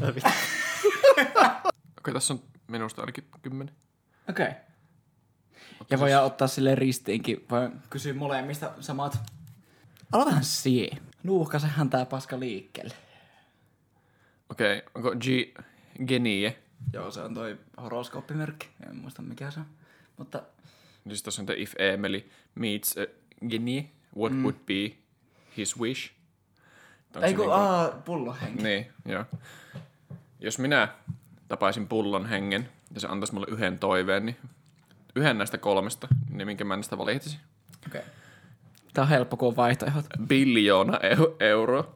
[1.98, 3.74] Okei, tässä on minusta ainakin kymmenen.
[4.28, 4.46] Okei.
[4.46, 4.60] Okay.
[5.90, 7.46] Ja voidaan ottaa sille ristiinkin.
[7.50, 9.18] Voi kysyä molemmista samat.
[10.12, 11.02] Aloitahan siihen.
[11.22, 12.94] Nuuhkasehan tää paska liikkeelle.
[14.50, 15.24] Okei, onko G,
[16.06, 16.62] Genie?
[16.92, 18.68] Joo, se on toi horoskooppimerkki.
[18.88, 19.66] En muista mikä se on.
[20.16, 20.42] Mutta
[21.08, 23.06] Siis tässä on the if Emily meets a
[23.48, 24.42] Genie, what mm.
[24.42, 24.96] would be
[25.56, 26.10] his wish?
[27.14, 28.62] Ei kun, niinku- aa, pullohenki.
[28.62, 29.24] Niin, joo.
[30.40, 30.88] Jos minä
[31.48, 34.36] tapaisin pullon hengen ja se antaisi mulle yhden toiveen, niin
[35.16, 37.40] yhden näistä kolmesta, niin minkä mä näistä valitsisin?
[37.86, 38.00] Okei.
[38.00, 38.12] Okay.
[38.94, 40.04] Tää on helppo, kun on vaihtoehdot.
[40.26, 41.94] Biljoona eu- euroa.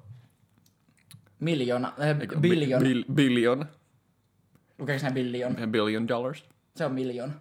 [1.40, 2.82] Miljoona, äh, billion.
[2.82, 3.66] Bi- bil- biljoona.
[4.78, 5.62] Lukeeko sinä billion?
[5.62, 6.44] A billion dollars.
[6.76, 7.32] Se on miljoona.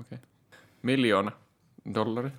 [0.00, 0.18] Okei.
[0.18, 0.58] Okay.
[0.82, 1.32] Miljoona
[1.94, 2.30] dollari.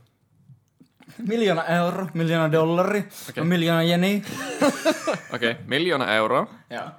[1.28, 3.44] Miljoona euro, miljoona dollari, okay.
[3.44, 4.24] miljoona jeni.
[5.34, 5.56] Okei, okay.
[5.68, 6.54] miljoona euroa.
[6.70, 6.90] Joo.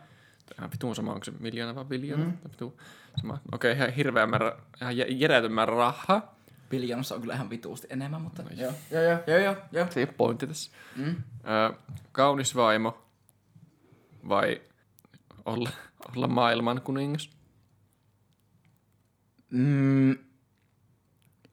[0.59, 2.25] Ihan vitun sama, onko se miljoona vai biljoona?
[2.25, 2.33] Mm.
[2.51, 2.81] Vitu,
[3.21, 3.39] sama.
[3.53, 6.37] Okei, okay, ihan hirveä määrä, ihan jä- järjetön määrä rahaa.
[6.71, 9.87] Biljonassa on kyllä ihan vituusti enemmän, mutta no, joo, joo, joo, joo, joo, joo.
[9.91, 10.71] Se ei ole pointti tässä.
[10.97, 11.17] Mm.
[11.45, 11.75] Ö,
[12.13, 13.03] kaunis vaimo
[14.29, 14.61] vai
[15.45, 15.71] olla,
[16.17, 17.31] olla maailman kuningas?
[19.51, 20.19] Mm.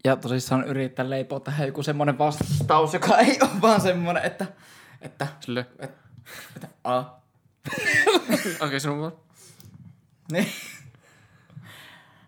[0.06, 4.46] Ja tosissaan yrittää leipoa tähän joku semmonen vastaus, joka ei ole vaan semmonen, että,
[5.02, 5.98] että, Sille, että,
[6.56, 7.04] että a.
[8.24, 9.14] okei, okay, sinun vaan.
[10.32, 10.48] Niin.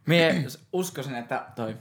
[0.06, 1.78] Mie uskoisin, että toi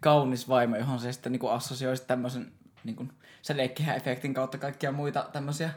[0.00, 2.52] kaunis vaimo, johon se sitten niinku assosioisi tämmöisen
[2.84, 3.06] niinku
[3.42, 5.70] sädekehän-efektin kautta kaikkia muita tämmöisiä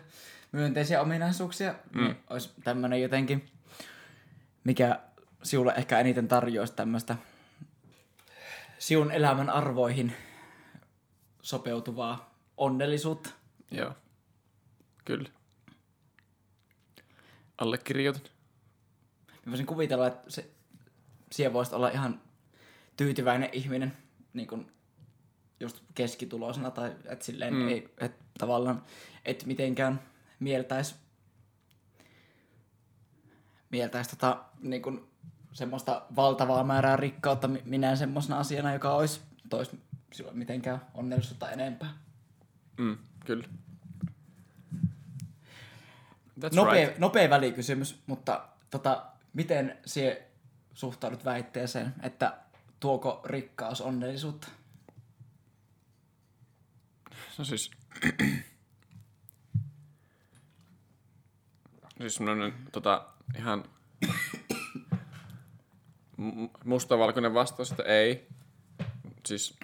[0.51, 2.03] myönteisiä ominaisuuksia, mm.
[2.03, 3.51] niin olisi tämmöinen jotenkin,
[4.63, 4.99] mikä
[5.43, 7.15] sinulle ehkä eniten tarjoaisi tämmöistä
[8.79, 10.13] siun elämän arvoihin
[11.41, 13.29] sopeutuvaa onnellisuutta.
[13.71, 13.93] Joo,
[15.05, 15.29] kyllä.
[17.61, 18.21] Allekirjoitan.
[19.45, 20.49] Mä voisin kuvitella, että se,
[21.31, 22.21] siellä voisi olla ihan
[22.97, 23.97] tyytyväinen ihminen
[24.33, 24.71] niin kuin
[25.59, 27.67] just keskituloisena tai että silleen Mm.
[27.67, 28.83] ei, että tavallaan
[29.25, 30.01] et mitenkään
[30.39, 30.95] mieltäisi
[33.69, 35.07] mieltäisi tota, niin kuin
[35.53, 39.71] semmoista valtavaa määrää rikkautta mi- minä semmoisena asiana, joka olisi tois
[40.13, 41.93] silloin mitenkään onnellisuutta enempää.
[42.77, 43.47] Mm, kyllä.
[46.43, 46.99] That's Nopea, right.
[46.99, 50.27] nopea välikysymys, mutta tota, miten sie
[50.73, 52.37] suhtaudut väitteeseen, että
[52.79, 54.47] tuoko rikkaus onnellisuutta?
[57.37, 57.71] No siis...
[61.97, 63.05] siis semmoinen tota,
[63.37, 63.65] ihan
[66.17, 68.27] mu- mustavalkoinen vastaus, että ei.
[69.25, 69.57] Siis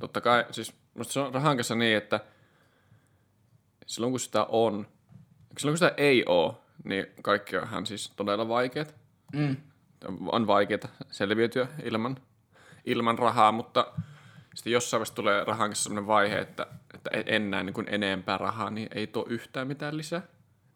[0.00, 2.20] totta kai, siis musta se on rahan kanssa niin, että
[3.86, 4.86] silloin kun sitä on,
[5.58, 8.94] silloin kun sitä ei oo, niin kaikki on ihan siis todella vaikeat.
[9.32, 9.56] Mm.
[10.32, 10.80] on vaikeaa
[11.10, 12.16] selviytyä ilman,
[12.84, 13.92] ilman rahaa, mutta
[14.54, 17.86] sitten jossain vaiheessa tulee rahan kanssa sellainen vaihe, että, että en- en näe niin kuin
[17.90, 20.22] enempää rahaa, niin ei tuo yhtään mitään lisää.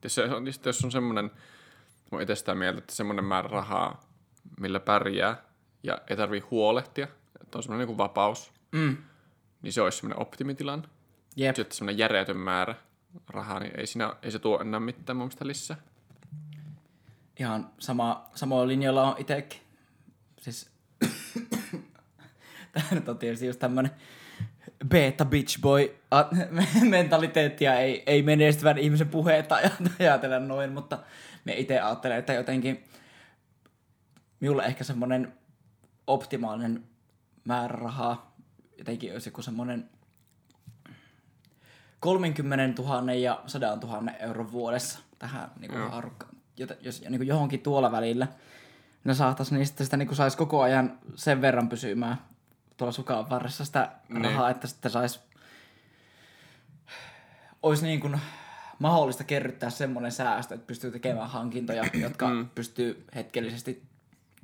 [0.05, 1.31] Ja se on, niin jos on semmoinen, mä
[2.13, 4.01] oon itse sitä mieltä, että semmoinen määrä rahaa,
[4.61, 5.43] millä pärjää
[5.83, 7.09] ja ei tarvii huolehtia,
[7.43, 8.97] että on semmoinen niin kuin vapaus, Mm.
[9.63, 10.89] niin se olisi semmoinen optimitilanne.
[11.37, 11.57] Jep.
[11.57, 12.75] Sitten semmoinen järjetön määrä
[13.29, 15.77] rahaa, niin ei, siinä, ei se tuo enää mitään mun mielestä lisää.
[17.39, 19.61] Ihan sama, samoilla linjoilla on itsekin.
[20.41, 20.71] Siis
[22.73, 23.91] tämä nyt on tietysti just tämmönen
[24.89, 26.25] beta bitch boy a-
[26.89, 30.99] mentaliteetti ja ei, ei menestyvän ihmisen puheita aj- ajatella noin, mutta
[31.45, 32.85] me itse ajattelen, että jotenkin
[34.41, 35.33] minulle ehkä semmoinen
[36.07, 36.85] optimaalinen
[37.45, 38.33] määrä rahaa
[38.79, 39.91] jotenkin olisi joku semmoinen
[42.03, 46.33] 30 000 ja 100 000 euron vuodessa tähän niin haarukkaan.
[46.57, 48.27] Jota, jos niin kuin johonkin tuolla välillä
[49.05, 52.17] ne saataisiin, niin sitten sitä niin saisi koko ajan sen verran pysymään
[52.77, 54.25] tuolla sukan varressa sitä Niin.
[54.25, 55.21] rahaa, että sitten saisi
[57.63, 58.21] olisi niin kuin
[58.79, 62.49] mahdollista kerryttää semmoinen säästö, että pystyy tekemään hankintoja, jotka Mm.
[62.55, 63.83] pystyy hetkellisesti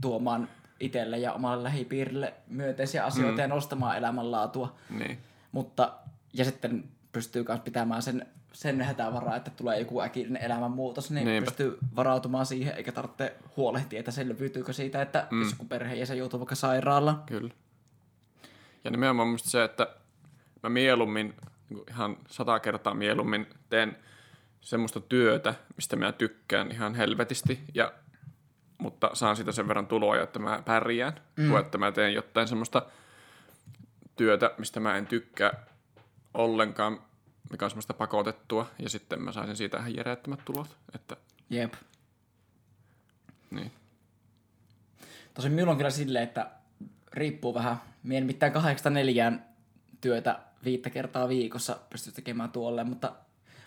[0.00, 0.48] tuomaan
[0.80, 3.38] itselle ja omalle lähipiirille myönteisiä asioita Mm.
[3.38, 4.76] ja nostamaan elämänlaatua.
[4.90, 5.18] Niin.
[5.52, 5.92] Mutta,
[6.32, 11.44] ja sitten pystyy myös pitämään sen, sen hätävaraa, että tulee joku äkillinen elämänmuutos, niin Niinpä.
[11.44, 15.42] pystyy varautumaan siihen, eikä tarvitse huolehtia, että selviytyykö siitä, että mm.
[15.42, 17.22] jos joku perheenjäsen joutuu vaikka sairaalaan.
[17.26, 17.50] Kyllä.
[18.84, 19.86] Ja nimenomaan musta se, että
[20.62, 21.34] mä mieluummin,
[21.70, 23.96] niin ihan sata kertaa mieluummin teen
[24.61, 27.92] semmoista työtä, mistä mä tykkään ihan helvetisti, ja,
[28.78, 31.48] mutta saan siitä sen verran tuloja, että mä pärjään, mm.
[31.48, 32.82] kuin että mä teen jotain semmoista
[34.16, 35.67] työtä, mistä mä en tykkää
[36.39, 37.01] ollenkaan,
[37.51, 40.76] mikä on semmoista pakotettua, ja sitten mä saisin siitä ihan järjettömät tulot.
[40.95, 41.16] Että,
[41.51, 41.74] Jep.
[43.51, 43.72] niin.
[45.34, 46.51] Tosin minulla on kyllä silleen, että
[47.12, 47.76] riippuu vähän.
[48.03, 49.45] Mien mitään kahdeksasta neljään
[50.01, 53.12] työtä viittä kertaa viikossa pysty tekemään tuolle, mutta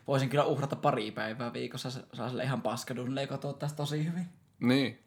[0.08, 1.92] voisin kyllä uhrata pari päivää viikossa.
[2.14, 4.26] Saa sille ihan paskadunille, joka tuottaisi tosi hyvin.
[4.60, 5.00] Niin,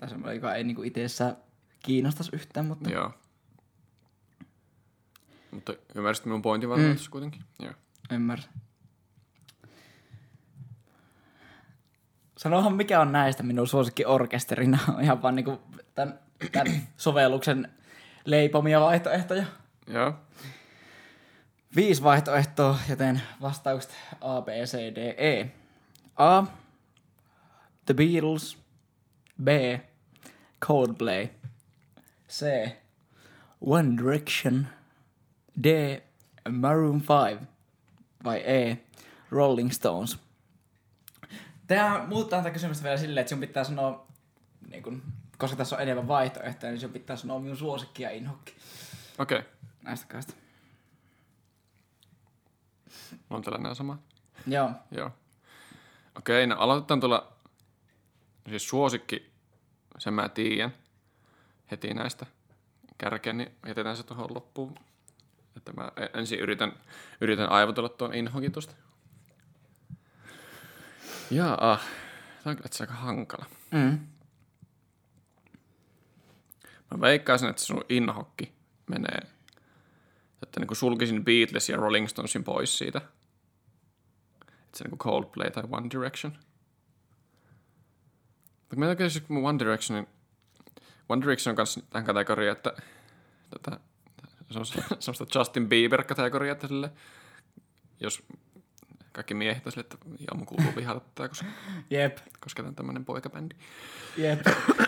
[0.00, 1.36] Tai semmoinen, joka ei niinku itsessään
[1.82, 3.12] kiinnostaisi yhtään, mutta joo.
[5.52, 6.96] Mutta ymmärsit minun pointin varmaan Mm.
[6.96, 7.42] tässä kuitenkin.
[7.58, 7.72] Joo.
[8.10, 8.48] ymmärrän.
[12.36, 14.78] Sanohan mikä on näistä minun suosikkiorkesterina.
[15.02, 15.60] Ihan vaan niinku
[15.94, 16.18] tämän,
[16.52, 17.68] tämän sovelluksen
[18.24, 19.44] leipomia vaihtoehtoja.
[19.86, 20.14] Joo.
[21.76, 25.50] Viisi vaihtoehtoa, joten vastaukset A, B, C, D, E.
[26.16, 26.44] A.
[27.86, 28.58] The Beatles.
[29.44, 29.48] B.
[30.64, 31.28] Coldplay.
[32.28, 32.46] C.
[33.60, 34.66] One Direction.
[35.62, 35.66] D.
[36.50, 37.46] Maroon 5.
[38.24, 38.78] Vai E.
[39.30, 40.18] Rolling Stones.
[41.66, 44.06] Tämä muuttaa tätä kysymystä vielä silleen, että sun pitää sanoa,
[44.68, 45.02] niin kun,
[45.38, 48.54] koska tässä on enemmän vaihtoehtoja, niin sun pitää sanoa minun suosikki ja inhokki
[49.18, 49.50] Okei, okay.
[49.82, 50.34] näistä kahdesta.
[53.30, 53.98] on tällä nämä sama.
[54.46, 54.70] Joo.
[54.90, 55.10] Joo.
[56.18, 57.32] Okei, no aloitetaan tuolla,
[58.48, 59.32] siis suosikki,
[59.98, 60.74] sen mä tiedän
[61.70, 62.26] heti näistä
[62.98, 64.74] kärkeen, niin jätetään se tuohon loppuun.
[65.56, 66.72] Että mä ensin yritän,
[67.20, 68.74] yritän aivotella tuon inhokin tosta.
[71.30, 71.78] Jaa,
[72.44, 73.46] tämä on kyllä aika hankala.
[73.70, 73.98] Mm.
[76.90, 78.52] Mä veikkaisin, että sun inhokki
[78.86, 79.18] menee,
[80.42, 82.98] että niin sulkisin Beatles ja Rolling Stonesin pois siitä.
[84.50, 86.32] Että se niin Coldplay tai One Direction.
[88.60, 90.08] Mutta mä oikein siis One Directionin,
[91.08, 92.72] One Direction on kanssa tähän kategoriaan, että
[93.50, 93.80] tätä,
[94.52, 96.90] se on se- semmoista Justin Bieber-kategoriaa, että sille,
[98.00, 98.22] jos
[99.12, 101.46] kaikki miehet on sille, että joo, mun kuuluu vihata tätä, koska,
[101.90, 102.18] Jep.
[102.40, 103.54] koska tämä on tämmöinen poikabändi.
[104.16, 104.40] Jep.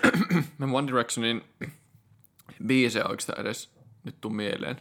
[0.59, 1.45] Mä One Directionin
[2.67, 3.71] biisejä oikeastaan edes
[4.05, 4.81] nyt tuu mieleen.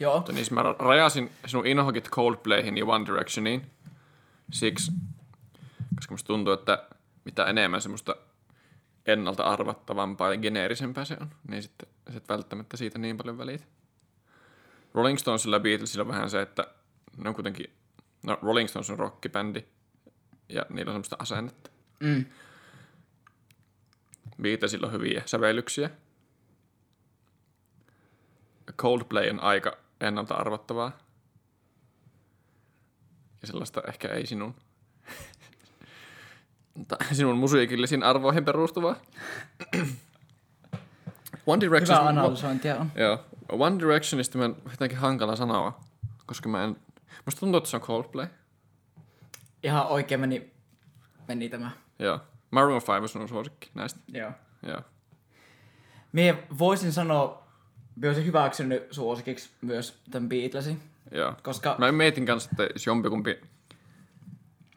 [0.00, 0.16] Joo.
[0.16, 3.66] Mutta niin mä ra- rajasin sinun inhokit Coldplayhin ja One Directioniin
[4.52, 4.92] siksi,
[5.96, 6.84] koska musta tuntuu, että
[7.24, 8.16] mitä enemmän semmoista
[9.06, 13.66] ennalta arvattavampaa ja geneerisempää se on, niin sitten sit välttämättä siitä niin paljon välit.
[14.94, 16.66] Rolling Stonesilla ja Beatlesilla on vähän se, että
[17.16, 17.76] ne on kuitenkin,
[18.22, 19.64] no Rolling Stones on rockibändi
[20.48, 21.70] ja niillä on semmoista asennetta.
[22.00, 22.24] Mm.
[24.42, 25.90] Beatlesilla on hyviä sävellyksiä.
[28.76, 30.98] Coldplay on aika ennalta arvattavaa.
[33.40, 34.54] Ja sellaista ehkä ei sinun,
[36.74, 38.96] mutta sinun musiikillisiin arvoihin perustuvaa.
[41.46, 41.98] One Direction...
[41.98, 42.92] Hyvä analysointia on.
[42.94, 43.24] Joo.
[43.48, 45.80] One Directionista mä en jotenkin hankala sanoa,
[46.26, 46.76] koska mä en...
[47.24, 48.26] Musta tuntuu, että se on Coldplay.
[49.62, 50.52] Ihan oikein meni,
[51.28, 51.70] meni tämä.
[51.98, 52.20] Joo.
[52.50, 54.00] Maroon 5 on suosikki näistä.
[54.12, 54.30] Joo.
[54.66, 54.80] Joo.
[56.12, 57.46] Mie voisin sanoa,
[57.96, 60.80] mä olisin hyväksynyt suosikiksi myös tämän Beatlesin,
[61.10, 61.34] Joo.
[61.42, 63.40] koska Mä mietin kanssa, että jos jompikumpi,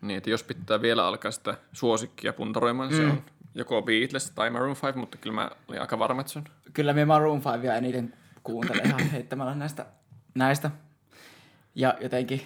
[0.02, 3.08] niin että jos pitää vielä alkaa sitä suosikkia puntaroimaan, niin Mm.
[3.08, 3.24] se on
[3.56, 6.46] joko Beatles tai Maroon 5, mutta kyllä mä olin aika varma, että se on.
[6.74, 8.14] kyllä me Maroon 5 eniten
[8.48, 9.86] kuuntelen ihan heittämällä näistä,
[10.36, 10.72] näistä.
[11.76, 12.42] Ja jotenkin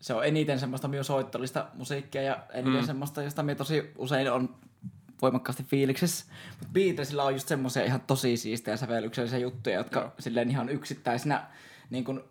[0.00, 2.86] se on eniten semmoista minun soittollista musiikkia ja eniten mm.
[2.86, 4.54] semmoista, josta minä tosi usein on
[5.22, 6.24] voimakkaasti fiiliksissä.
[6.50, 10.12] Mutta Beatlesilla on just semmoisia ihan tosi siistejä sävellyksellisiä juttuja, jotka Joo.
[10.18, 11.46] silleen ihan yksittäisinä
[11.90, 12.24] niin kun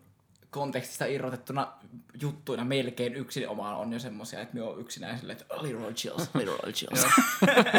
[0.50, 1.72] kontekstista irrotettuna
[2.20, 6.72] juttuina melkein yksin omaan on jo semmoisia, että me on yksinäisille, että Leroy Chills, Leroy
[6.72, 7.06] Chills.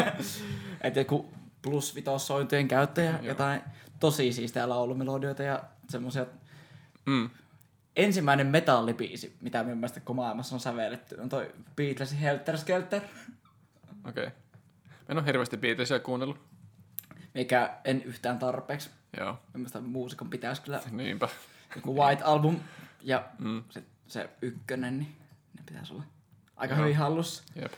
[0.80, 1.30] että joku
[1.62, 3.60] plus vitossointujen käyttäjä, jotain
[4.00, 6.26] tosi siistejä laulumelodioita ja semmoisia
[7.06, 7.30] Mm.
[7.96, 13.02] ensimmäinen metallibiisi, mitä minun mielestä koko maailmassa on sävelletty, on toi Beatlesin Helter Skelter,
[14.08, 14.24] Okei.
[14.26, 14.36] Okay.
[14.88, 16.40] Mä en ole hirveästi Beatlesia kuunnellut.
[17.34, 18.90] mikä en yhtään tarpeeksi.
[19.16, 19.38] Joo.
[19.54, 21.28] Mielestäni muusikon pitäisi kyllä Niinpä.
[21.76, 22.60] joku White Album
[23.02, 23.62] ja Mm.
[23.70, 25.16] se, se ykkönen, niin
[25.56, 26.04] ne pitäisi olla
[26.56, 26.82] aika Joo.
[26.82, 27.42] hyvin hallussa.
[27.62, 27.72] Jep.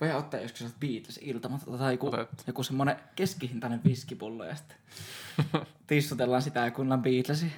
[0.00, 2.28] Voi ottaa joskus sellaiset Beatles iltamat tai joku, Otet.
[2.46, 4.76] joku semmonen keskihintainen viskipullo ja sitten
[5.86, 7.50] tissutellaan sitä ja kuunnellaan Beatlesia.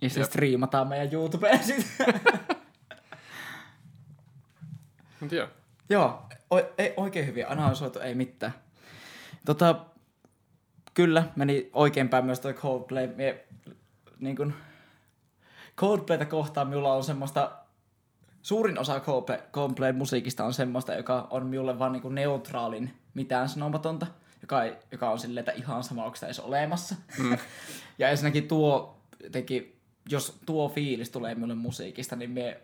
[0.00, 2.20] Ja sitten striimataan meidän YouTubeen sitten.
[5.20, 5.48] Mut joo.
[5.88, 8.54] Joo, o- ei, oikein hyvin analysoitu, ei mitään.
[9.44, 9.84] Tota,
[10.94, 13.06] kyllä, meni oikein päin myös toi Coldplay.
[13.06, 13.44] Mie,
[14.20, 14.54] niin kun,
[15.76, 17.52] Coldplayta kohtaan minulla on semmoista,
[18.44, 24.06] suurin osa Coldplay, Coldplayn musiikista on semmoista, joka on minulle vaan niin neutraalin, mitään sanomatonta,
[24.42, 26.94] joka, ei, joka on silleen, että ihan sama, onko sitä edes olemassa.
[27.18, 27.38] Mm.
[27.98, 28.98] ja ensinnäkin tuo,
[29.32, 29.76] teki,
[30.08, 32.60] jos tuo fiilis tulee minulle musiikista, niin me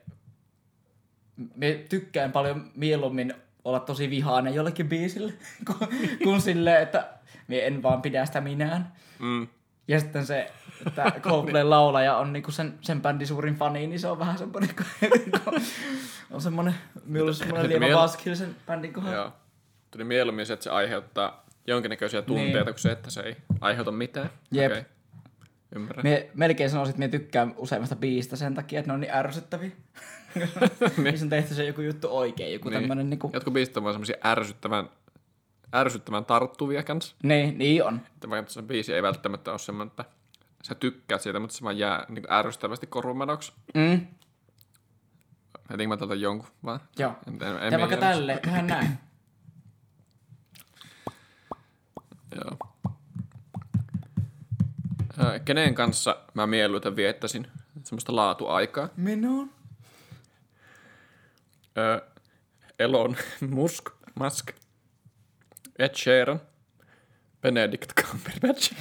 [1.56, 5.32] me tykkään paljon mieluummin olla tosi vihainen jollekin biisille,
[5.66, 5.88] kun,
[6.24, 7.08] kun silleen, että
[7.48, 8.92] me en vaan pidä sitä minään.
[9.18, 9.48] Mm.
[9.90, 10.50] Ja sitten se,
[10.86, 14.70] että Coldplay laulaja on niinku sen, sen bändin suurin fani, niin se on vähän semmoinen,
[14.76, 15.10] kun,
[16.30, 16.74] on semmoinen,
[17.04, 19.16] minulla on semmoinen lievä miel- vaskil sen bändin kohdalla.
[19.16, 19.32] Joo.
[19.90, 22.64] Tuli mieluummin se, että se aiheuttaa jonkinnäköisiä tunteita, Niin.
[22.64, 24.30] kuin se, että se ei aiheuta mitään.
[24.52, 24.72] Jep.
[24.72, 24.84] Okei.
[25.74, 26.02] Ymmärrän.
[26.06, 29.70] Me melkein sanoisin, että me tykkään useimmasta biistä sen takia, että ne on niin ärsyttäviä.
[31.04, 32.80] Niissä on tehty se joku juttu oikein, joku Niin.
[32.80, 33.30] tämmönen niinku...
[33.32, 34.88] Jotkut biisit on vaan semmosia ärsyttävän,
[35.74, 37.16] ärsyttävän tarttuvia kans.
[37.22, 38.00] Niin, niin on.
[38.14, 40.04] Että vaikka se biisi ei välttämättä ole semmoinen, että
[40.62, 43.52] sä tykkäät siitä, mutta se vaan jää niin ärsyttävästi korvamenoksi.
[43.74, 44.06] Mm,
[45.70, 46.80] Hetinkö mä tältä jonkun vaan?
[46.98, 47.12] joo.
[47.28, 48.98] En, en, en Ja vaikka tälleen, tehdään näin.
[52.44, 52.56] Joo.
[55.44, 57.46] Kenen kanssa mä mieluiten viettäisin
[57.84, 58.88] semmoista laatuaikaa?
[58.96, 59.50] Minun?
[61.78, 62.02] Ö,
[62.78, 63.16] Elon
[63.50, 64.50] Musk, Musk,
[65.80, 66.40] Ed Sheeran,
[67.40, 68.74] Benedict Cumberbatch,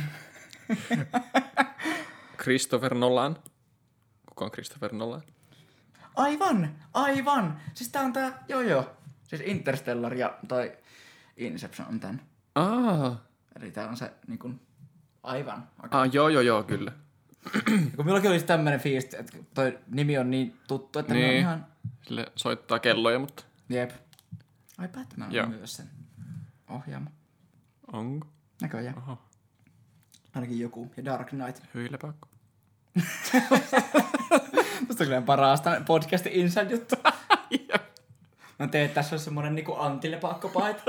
[2.43, 3.38] Christopher Nolan.
[4.26, 5.22] Kuka on Christopher Nolan?
[6.16, 7.58] Aivan, aivan.
[7.74, 8.91] Siis tää on tää, joo joo.
[9.24, 10.78] Siis Interstellar ja toi
[11.38, 12.22] Inception on tän.
[12.56, 13.18] Ah,
[13.60, 14.60] Eli tää on se niin kun,
[15.24, 15.68] aivan.
[15.91, 16.91] ah joo joo joo, kyllä.
[17.95, 21.30] Kun minullakin olisi tämmönen fiilis, että toi nimi on niin tuttu, että niin.
[21.30, 21.66] on ihan...
[22.02, 23.91] Sille soittaa kelloja, mutta Jep.
[24.78, 25.47] Ai Batman Joo.
[25.47, 25.99] myös sen
[26.70, 27.09] ohjaama.
[27.93, 28.28] onko?
[28.61, 28.97] Näköjään.
[28.97, 29.17] Oho,
[30.36, 30.91] Ainakin joku.
[30.97, 31.63] Ja Dark Knight.
[31.74, 32.28] hyi lepakko.
[34.88, 36.95] Musta on kyllä parasta podcastin inside juttu.
[38.59, 40.84] Mä tein, että tässä on semmonen niinku antilepakkopaita.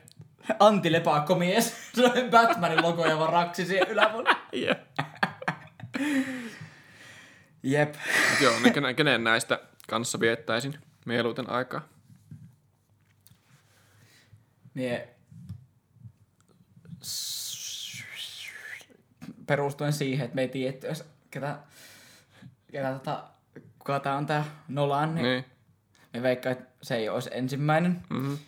[0.58, 1.74] Antilepakkomies.
[1.94, 4.38] Se on Batmanin logo ja vaan raksi siihen yläpuolelle.
[7.62, 7.94] Jep.
[8.42, 11.88] Joo, niin kenen, kenen näistä kanssa viettäisin mieluiten aikaa?
[14.74, 15.11] Mie...
[19.46, 21.58] Perustuen siihen, että me ei tiedetty edes, ketä,
[22.72, 23.24] ketä tota,
[23.78, 25.44] kuka tää on tää Nolan, niin, Niin.
[26.12, 28.02] me veikkaan, että se ei olisi ensimmäinen.
[28.10, 28.38] Mm-hmm.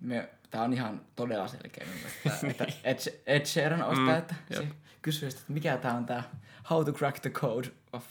[0.00, 4.16] Me, tää on ihan todella selkeä, mun mielestä, että Ed, Ed Sheeran olisi Mm, tää,
[4.16, 4.62] että jep.
[4.62, 4.68] se
[5.02, 6.22] kysyy, että mikä tää on tää
[6.70, 8.04] How to crack the code of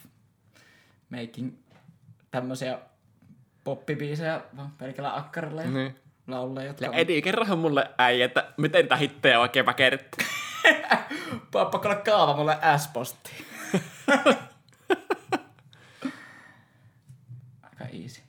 [1.10, 1.54] making
[2.32, 2.80] tämmöisiä
[3.64, 5.96] poppibiisejä vaan pelkällä akkarilla ja Niin.
[6.28, 10.28] Lauleja, jotka Ja on Edi, kerrohan mulle äijä, että miten niitä hittejä oikein väkerrettiin.
[11.52, 13.32] Pakko olla kaava mulle S-posti.
[17.64, 18.22] Aika easy.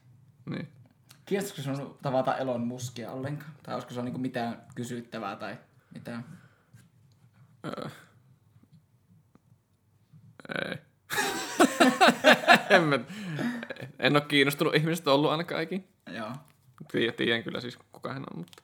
[0.51, 0.69] niin.
[1.27, 3.53] Kiinnostaisiko sinun tavata Elon Muskia ollenkaan?
[3.63, 5.57] Tai olisiko se niinku mitään kysyttävää tai
[5.95, 6.25] mitään?
[10.69, 10.77] Ei.
[12.77, 12.99] en, mä,
[13.99, 15.85] en ole kiinnostunut ihmisestä ollut ainakaan ikinä.
[16.11, 16.33] Joo.
[16.93, 18.63] Tiedän, tiedän kyllä siis kuka hän on, mutta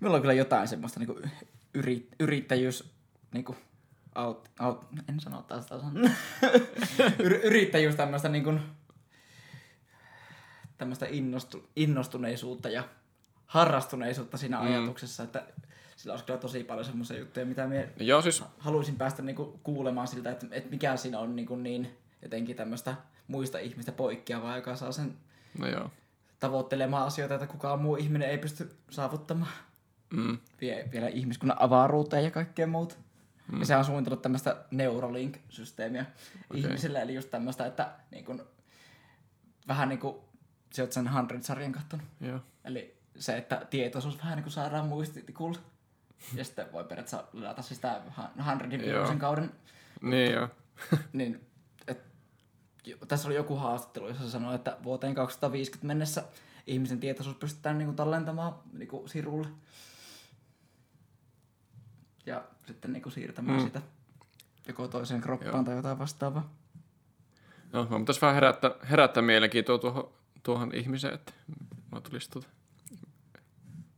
[0.00, 1.20] Mulla on kyllä jotain semmoista niinku
[1.74, 2.90] yri, yrittäjyys,
[3.32, 3.56] niinku,
[4.14, 5.82] aut, aut, en sano taas taas.
[7.24, 8.54] Yr, yrittäjyys tämmöistä niinku,
[10.78, 12.84] tämmöistä innostu, innostuneisuutta ja
[13.46, 14.66] harrastuneisuutta siinä mm.
[14.66, 15.46] ajatuksessa, että
[15.96, 20.08] sillä olisi kyllä tosi paljon semmoisia juttuja, mitä me joo siis, haluaisin päästä niinku kuulemaan
[20.08, 22.94] siltä, että, että mikä siinä on niinku niin jotenkin tämmöistä
[23.26, 25.16] muista ihmistä poikkeavaa, joka saa sen
[25.58, 25.90] no joo.
[26.40, 29.52] Tavoittelemaan asioita, että kukaan muu ihminen ei pysty saavuttamaan.
[30.10, 30.38] Mm.
[30.60, 32.94] Vie, vielä ihmiskunnan avaruuteen ja kaikkea muuta.
[33.52, 33.58] Mm.
[33.60, 36.04] Ja se on suunnitellut tämmöistä Neuralink-systeemiä
[36.50, 36.60] okay.
[36.60, 38.46] ihmisille, eli just tämmöistä, että niin kun,
[39.68, 40.16] vähän niin kuin
[40.72, 42.06] sä oot sen 100-sarjan kattonut.
[42.20, 42.40] Joo.
[42.64, 45.58] Eli se, että tietoisuus vähän niin kuin saadaan muistitikulle.
[46.34, 48.02] Ja sitten voi periaatteessa ladata siis tää
[48.44, 48.70] 100 Joo.
[48.70, 49.52] viikkoisen kauden.
[50.02, 50.48] Niin joo.
[51.12, 51.49] Niin,
[53.08, 56.24] tässä oli joku haastattelu, jossa sanoi, että vuoteen 2050 mennessä
[56.66, 59.48] ihmisen tietoisuus pystytään niin kuin tallentamaan niin kuin sirulle.
[62.26, 63.64] Ja sitten niin kuin siirtämään Mm.
[63.64, 63.82] sitä
[64.68, 65.64] joko toiseen kroppaan Joo.
[65.64, 66.54] tai jotain vastaavaa.
[67.72, 70.10] No, mä pitäisi vähän herättää, herättää mielenkiintoa tuohon,
[70.42, 71.32] tuohon ihmiseen, että
[71.92, 72.48] mä tulisi tuota.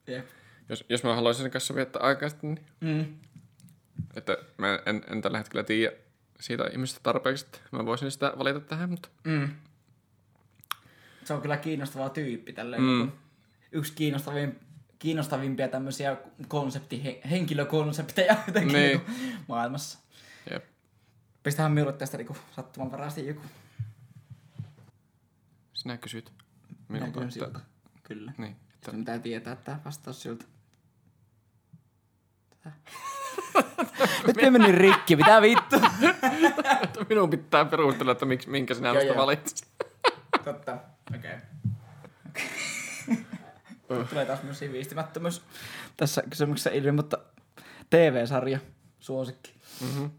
[0.07, 0.27] Jep.
[0.69, 3.15] Jos, jos mä haluaisin sen kanssa viettää aikaa sitten, niin Mm.
[4.15, 5.97] että mä en, en tällä hetkellä tiedä
[6.43, 9.49] siitä ihmisestä tarpeeksi, että mä voisin sitä valita tähän, mutta Mm.
[11.25, 12.83] Se on kyllä kiinnostava tyyppi tälleen.
[12.83, 12.89] Mm.
[12.89, 12.99] Mm.
[12.99, 13.13] Niin
[13.73, 14.61] yksi kiinnostavin,
[14.99, 16.17] kiinnostavimpia tämmöisiä
[16.49, 19.01] konsepti, henkilökonsepteja jotenkin Niin.
[19.19, 19.45] niin.
[19.49, 19.99] maailmassa.
[20.51, 20.65] jep.
[21.43, 23.43] Pistähän minulle tästä niinku sattumanvaraisesti joku.
[25.75, 26.33] Sinä kysyt
[26.89, 27.61] Minä minulta, kysyn että, siltä.
[28.03, 28.33] Kyllä.
[28.39, 30.45] niin, että Sitten pitää tietää tämä vastaus siltä.
[32.51, 32.73] Tätä.
[34.27, 35.77] Nyt me meni rikki, mitä vittu?
[37.09, 39.69] minun pitää perustella, että miksi, minkä sinä Joo, valitsit.
[40.45, 40.79] Totta.
[41.17, 41.31] Okei.
[43.91, 44.05] Okay.
[44.05, 45.43] Tulee taas myös viistimättömyys
[45.97, 47.19] tässä kysymyksessä ilmi, mutta
[47.91, 48.59] TV-sarja,
[49.01, 49.55] suosikki.
[49.81, 50.11] Mm-hmm.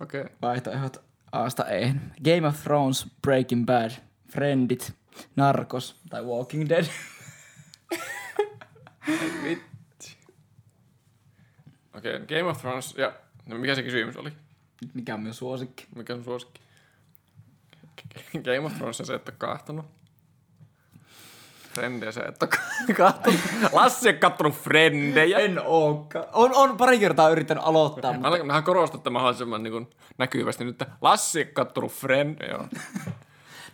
[0.00, 0.20] Okei.
[0.20, 0.34] Okay.
[0.42, 1.94] Vaihtoehdot Aasta ei.
[2.24, 3.90] Game of Thrones, Breaking Bad,
[4.32, 4.92] Friendit,
[5.36, 6.84] Narcos tai Walking Dead.
[9.44, 9.73] Vitsi.
[11.98, 13.12] Okei, okay, Game of Thrones ja
[13.46, 14.32] no mikä se kysymys oli?
[14.94, 15.86] Mikä on myös suosikki?
[15.96, 16.60] Mikä on suosikki?
[18.44, 19.86] Game of Thrones se, että kahtonut.
[21.74, 22.46] Frendejä se, että
[22.96, 23.40] kahtonut.
[23.72, 25.38] Lassi on kattonut Frendejä.
[25.38, 26.26] En ookaan.
[26.32, 30.64] On, on pari kertaa yrittänyt aloittaa, mutta Mä Mähän korostan, että mahdollisimman niin kuin näkyvästi
[30.64, 32.58] nyt, että Lassi on kattonut Frendejä.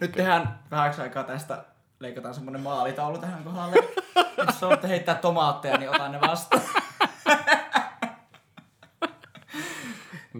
[0.01, 1.65] Nyt tehdään vähäksi aikaa tästä,
[1.99, 3.77] leikataan semmonen maalitaulu tähän kohdalle.
[4.47, 6.63] Jos haluatte heittää tomaatteja, niin otan ne vastaan.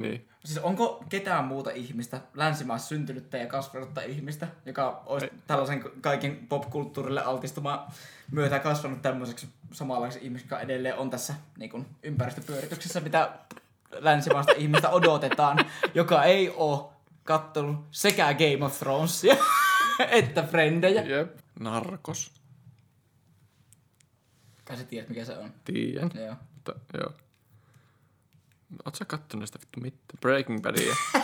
[0.01, 0.29] Niin.
[0.45, 5.33] Siis onko ketään muuta ihmistä, länsimaassa syntynyttä ja kasvanutta ihmistä, joka olisi Ei.
[5.47, 7.93] tällaisen kaiken popkulttuurille altistumaan
[8.31, 13.31] myötä kasvanut tämmöiseksi samanlaiseksi ihmiseksi, joka edelleen on tässä niin kuin, ympäristöpyörityksessä, mitä
[13.91, 15.59] länsimaista ihmistä odotetaan,
[15.95, 16.91] joka ei ole
[17.25, 19.37] kattonut sekä Game of Thronesia
[20.11, 21.03] että Frendejä.
[21.03, 21.39] Jep.
[21.61, 22.33] Narkos.
[24.65, 25.53] Kai sä tiedät, mikä se on.
[25.65, 26.11] Tiedän.
[26.15, 26.35] Joo.
[26.55, 27.13] Mutta, joo.
[28.85, 30.21] Oot sä kattonut sitä vittu mitään?
[30.21, 30.97] Breaking Badia.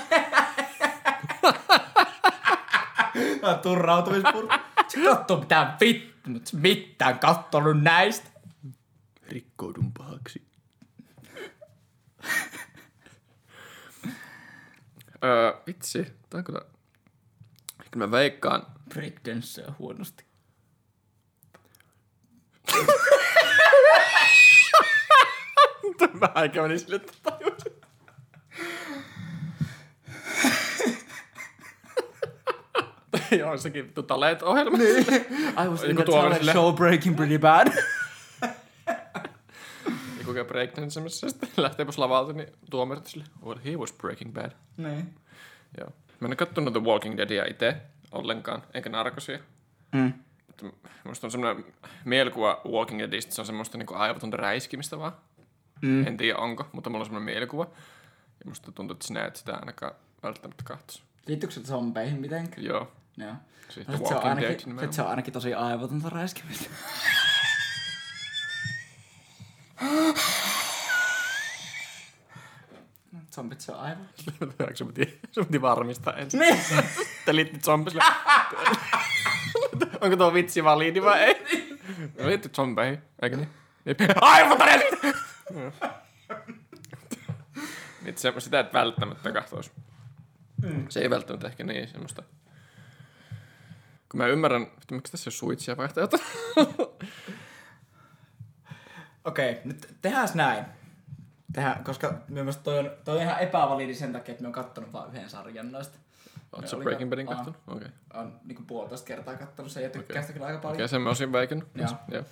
[3.41, 4.55] Tää on turrautumispurku.
[4.89, 8.31] Se katsoo mitään vittu, mutta se mitään kattonut näistä.
[9.29, 10.47] Rikkoudun pahaksi.
[15.25, 16.05] öö, vitsi.
[16.31, 16.61] Tää on kyllä...
[17.91, 18.67] Kyllä mä veikkaan.
[18.89, 20.25] Breakdance on huonosti.
[26.21, 27.73] Mä aika meni sille, että tajusin.
[33.39, 34.79] Joo, sekin vittu talent-ohjelma.
[34.79, 35.07] Niin.
[35.65, 37.67] I was in Niinku a tuolla talent sille- show breaking pretty bad.
[40.19, 44.33] Ja kuka breakdanceamassa ja sitten lähtee pois lavalta, niin tuomarit sille, well, he was breaking
[44.35, 44.51] bad.
[44.77, 45.15] niin.
[45.79, 45.89] Joo.
[46.21, 47.77] Mä en ole kattonut The Walking Deadia itse
[48.13, 49.39] ollenkaan, eikä narkosia.
[49.93, 50.13] Mm.
[50.47, 50.67] Mutta
[51.05, 51.65] Musta on semmoinen
[52.05, 55.13] mielikuva Walking Deadistä, se on semmoista niinku aivotonta räiskimistä vaan.
[55.83, 56.07] Mm.
[56.07, 57.65] En tiedä onko, mutta mulla on semmoinen mielikuva.
[58.41, 61.03] Ja musta tuntuu, että sinä et sitä ainakaan välttämättä katso.
[61.27, 62.65] Liittyykö se zombeihin mitenkään?
[62.65, 62.93] Joo.
[63.17, 63.35] Joo.
[63.69, 66.71] Siis No, sit se, on ainakin, sit se on ainakin tosi aivotonta räiskimistä.
[73.35, 74.09] Zombit se on aivan.
[74.75, 76.41] Sun piti, sun piti varmistaa ensin.
[76.41, 76.59] Niin.
[77.25, 78.05] Te liittit zombisille.
[80.01, 81.35] Onko tuo vitsi validi vai ei?
[82.19, 83.49] No liittyy zombeihin, eikö niin?
[84.21, 84.97] Aivan todellista!
[88.03, 89.73] Nyt se, sitä et välttämättä kahtois.
[90.63, 90.87] Mm.
[90.89, 92.23] Se ei välttämättä ehkä niin semmoista.
[94.09, 96.17] Kun mä ymmärrän, että miksi tässä ei ole switchia vaihtoehto.
[99.25, 100.65] Okei, nyt tehdään näin.
[101.53, 104.93] Tehdään, koska mielestäni toi on, toi on ihan epävalidi sen takia, että me on kattonut
[104.93, 105.99] vain yhden sarjan noista.
[106.65, 107.57] Sä Oliko- Breaking Badin kattonut?
[107.67, 107.89] Okei.
[107.89, 108.23] Okay.
[108.23, 110.23] On niinku puolitoista kertaa kattonut sen ja tykkää Okei.
[110.23, 110.77] sitä kyllä aika paljon.
[110.77, 111.69] Okei, sen mä olisin veikannut.
[111.75, 111.89] Joo.
[112.09, 112.25] Joo.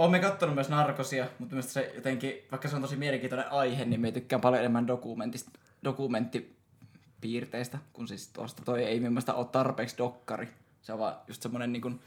[0.00, 4.00] Olemme kattonut myös narkosia, mutta myös se jotenkin, vaikka se on tosi mielenkiintoinen aihe, niin
[4.00, 5.50] me tykkään paljon enemmän dokumentista,
[5.84, 10.48] dokumenttipiirteistä, kun siis tuosta toi ei mielestäni ole tarpeeksi dokkari.
[10.82, 12.00] Se on vaan just semmonen niin kuin,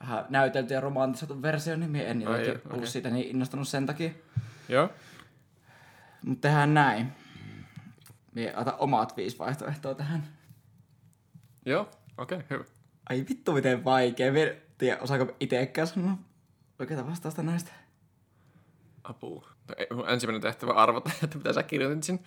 [0.00, 3.86] vähän näytelty ja romantisoitu versio, niin me en jotenkin joo, ollut siitä niin innostunut sen
[3.86, 4.10] takia.
[4.68, 4.90] Joo.
[6.24, 7.12] Mutta tehdään näin.
[8.34, 10.28] Mie ota omat viisi vaihtoehtoa tähän.
[11.66, 11.90] Joo.
[12.18, 12.64] Okei, okay, hyvä.
[13.08, 14.32] Ai vittu miten vaikea.
[14.32, 16.18] Mie en tiedä, osaako itsekään sanoa
[16.78, 17.72] oikeita vastausta näistä.
[19.04, 19.48] Apua.
[19.90, 22.22] No, ensimmäinen tehtävä arvata, että mitä sä kirjoitit sinne.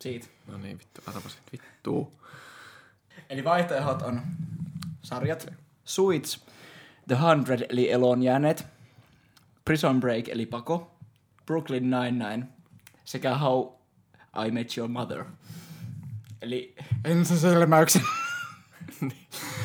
[0.00, 0.26] Siitä.
[0.46, 1.40] No niin, vittu, arvasin.
[1.52, 2.12] Vittu.
[3.30, 4.22] Eli vaihtoehdot on
[5.02, 5.46] sarjat
[5.84, 6.46] Suits,
[7.08, 8.66] The Hundred eli Elon jääneet,
[9.64, 10.90] Prison Break eli Pako,
[11.46, 12.46] Brooklyn Nine-Nine
[13.04, 13.72] sekä How
[14.46, 15.24] I Met Your Mother.
[16.42, 16.74] Eli
[17.04, 18.02] ensiselmäyksen.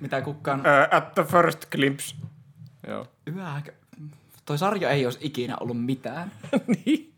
[0.00, 0.60] Mitä kukkaan?
[0.60, 2.16] Uh, at the first glimpse.
[2.88, 3.06] Joo.
[3.26, 3.72] Yhäkö?
[4.44, 6.32] Toi sarja ei olisi ikinä ollut mitään.
[6.86, 7.12] niin.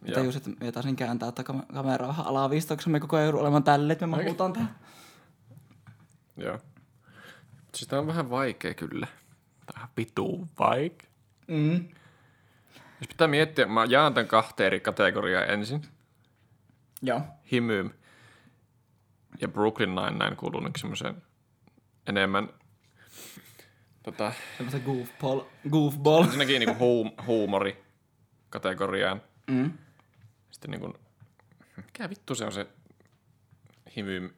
[0.00, 0.14] Mä Joo.
[0.14, 3.62] tajusin, että me taisin kääntää tätä kam- kameraa vähän alaviistoksi, me koko ajan joudun olemaan
[3.64, 4.24] tälle, että me Okei.
[4.24, 4.74] mahutaan tähän.
[6.36, 6.58] Joo.
[7.74, 9.06] Siis tää on vähän vaikea kyllä.
[9.76, 11.10] Ihan vitu vaikea.
[11.46, 11.88] Mm.
[13.00, 15.82] Jos pitää miettiä, mä jaan tän kahteen eri kategoriaa ensin.
[17.02, 17.20] Joo.
[17.52, 17.90] Himym
[19.40, 21.22] ja Brooklyn Nine-Nine kuuluu niin semmoiseen
[22.06, 22.48] enemmän
[24.02, 25.40] tota, Semmoista goofball.
[25.70, 26.24] goofball.
[26.24, 27.84] ensinnäkin niinku huum, huumori
[28.50, 29.22] kategoriaan.
[29.46, 29.72] Mm.
[30.50, 30.94] Sitten niinku,
[31.76, 32.66] mikä vittu se on se
[33.96, 34.30] himym,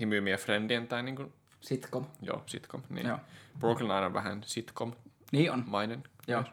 [0.00, 2.06] himymi ja friendien tai niinku, Sitcom.
[2.22, 2.82] joo, sitcom.
[2.88, 3.06] Niin.
[3.06, 3.18] Joo.
[3.58, 4.98] Brooklyn Nine on vähän sitcom-mainen.
[5.32, 6.02] Niin on.
[6.28, 6.44] Joo.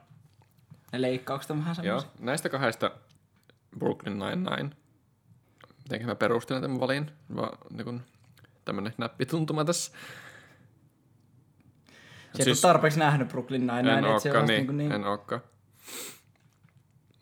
[0.93, 2.25] Ne leikkaukset on vähän Joo, semmoisia.
[2.25, 2.91] näistä kahdesta
[3.79, 4.69] Brooklyn Nine-Nine.
[5.83, 7.11] Mitenkä mä perustelen tämän valin?
[7.35, 8.01] Vaan niin
[8.65, 9.91] tämmönen näppituntuma tässä.
[12.35, 14.91] Se siis, tarpeeksi nähnyt Brooklyn Nine-Nine, en että se olisi niin, niinku niin.
[14.91, 15.41] en ookaan.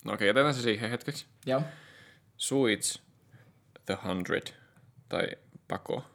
[0.03, 1.25] No okei, jätetään se siihen hetkeksi.
[1.45, 1.61] Joo.
[2.37, 3.03] Suits,
[3.85, 4.47] The Hundred
[5.09, 5.27] tai
[5.67, 6.05] Pako.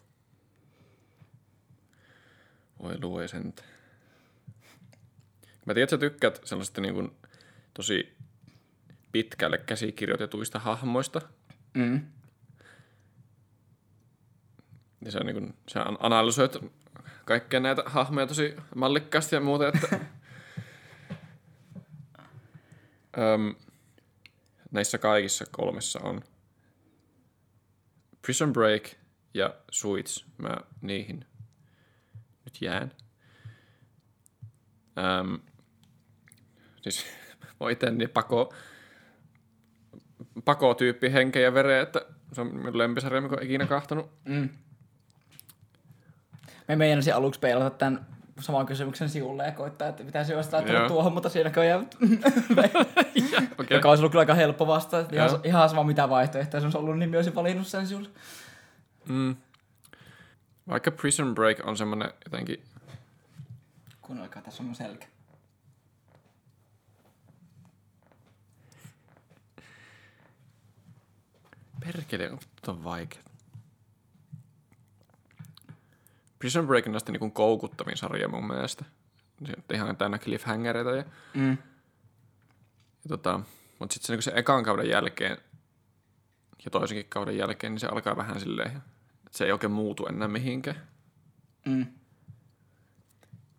[2.82, 3.54] Voi lue sen.
[5.66, 7.16] Mä tiedän, että sä tykkäät sellaisista niin kuin,
[7.74, 8.16] tosi
[9.12, 11.20] pitkälle käsikirjoitetuista hahmoista.
[11.74, 12.06] Mm.
[15.04, 16.56] Ja sä, niin kuin, sä an- analysoit
[17.24, 19.88] kaikkia näitä hahmoja tosi mallikkaasti ja muuta, että...
[23.18, 23.54] Öm,
[24.70, 26.20] näissä kaikissa kolmessa on
[28.22, 28.82] Prison Break
[29.34, 30.26] ja Suits.
[30.38, 31.26] Mä niihin
[32.44, 32.92] nyt jään.
[34.98, 35.34] Ähm,
[36.82, 37.06] siis
[37.60, 38.54] mä itse niin pako,
[40.44, 44.10] pakotyyppi henkeä ja vereä, että se on minun lempisarja, mikä olen ikinä kahtonut.
[44.24, 44.48] Mm.
[46.72, 48.06] Me meinasin aluksi peilata tämän
[48.40, 51.80] saman kysymyksen sivulle ja koittaa, että pitäisi olisi laittanut tuohon, mutta siinä näköjään,
[53.58, 53.76] Okei.
[53.76, 55.14] joka olisi ollut kyllä aika helppo vastata.
[55.14, 55.40] Ihan, Joo.
[55.44, 58.08] ihan sama mitä vaihtoehtoja se olisi ollut, niin myös valinnut sen sivulle.
[59.08, 59.36] Mm.
[60.68, 62.62] Vaikka Prison Break on semmoinen jotenkin,
[64.02, 65.06] Kuunnelkaa, tässä on mun selkä.
[71.84, 73.22] perkele, on on vaikea.
[76.42, 78.84] Prison Break on näistä niin koukuttavin sarja mun mielestä.
[79.46, 81.50] Se on ihan täynnä cliffhangereita ja, Mm.
[81.50, 83.40] ja tota,
[83.78, 85.38] mutta sitten se, niin se ekan kauden jälkeen
[86.64, 88.68] ja toisenkin kauden jälkeen, niin se alkaa vähän silleen,
[89.26, 90.88] että se ei oikein muutu enää mihinkään.
[91.66, 91.86] Mm.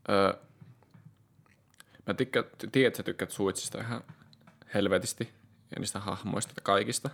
[0.09, 0.33] Öö,
[2.07, 4.03] mä tykkään, tiedän, että sä tykkäät Suitsista ihan
[4.73, 5.29] helvetisti
[5.75, 7.09] ja niistä hahmoista ja kaikista.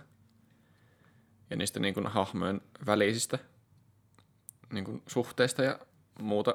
[1.50, 3.38] Ja niistä niin kuin, hahmojen välisistä
[4.72, 5.78] niin kuin, suhteista ja
[6.20, 6.54] muuta.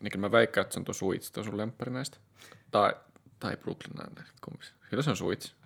[0.00, 2.18] Niin kyllä mä veikkaan, että se on tuo Suits, tuo sun lemppari näistä.
[2.70, 2.92] Tai,
[3.38, 4.66] tai Brooklyn Nine-Nine, kumpi.
[4.90, 5.56] Kyllä se on Suits.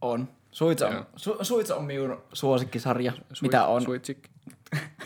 [0.00, 0.28] On.
[0.50, 3.12] Suits on, su, Suits on minun suosikkisarja.
[3.42, 3.82] Mitä on?
[3.82, 4.28] Suitsik.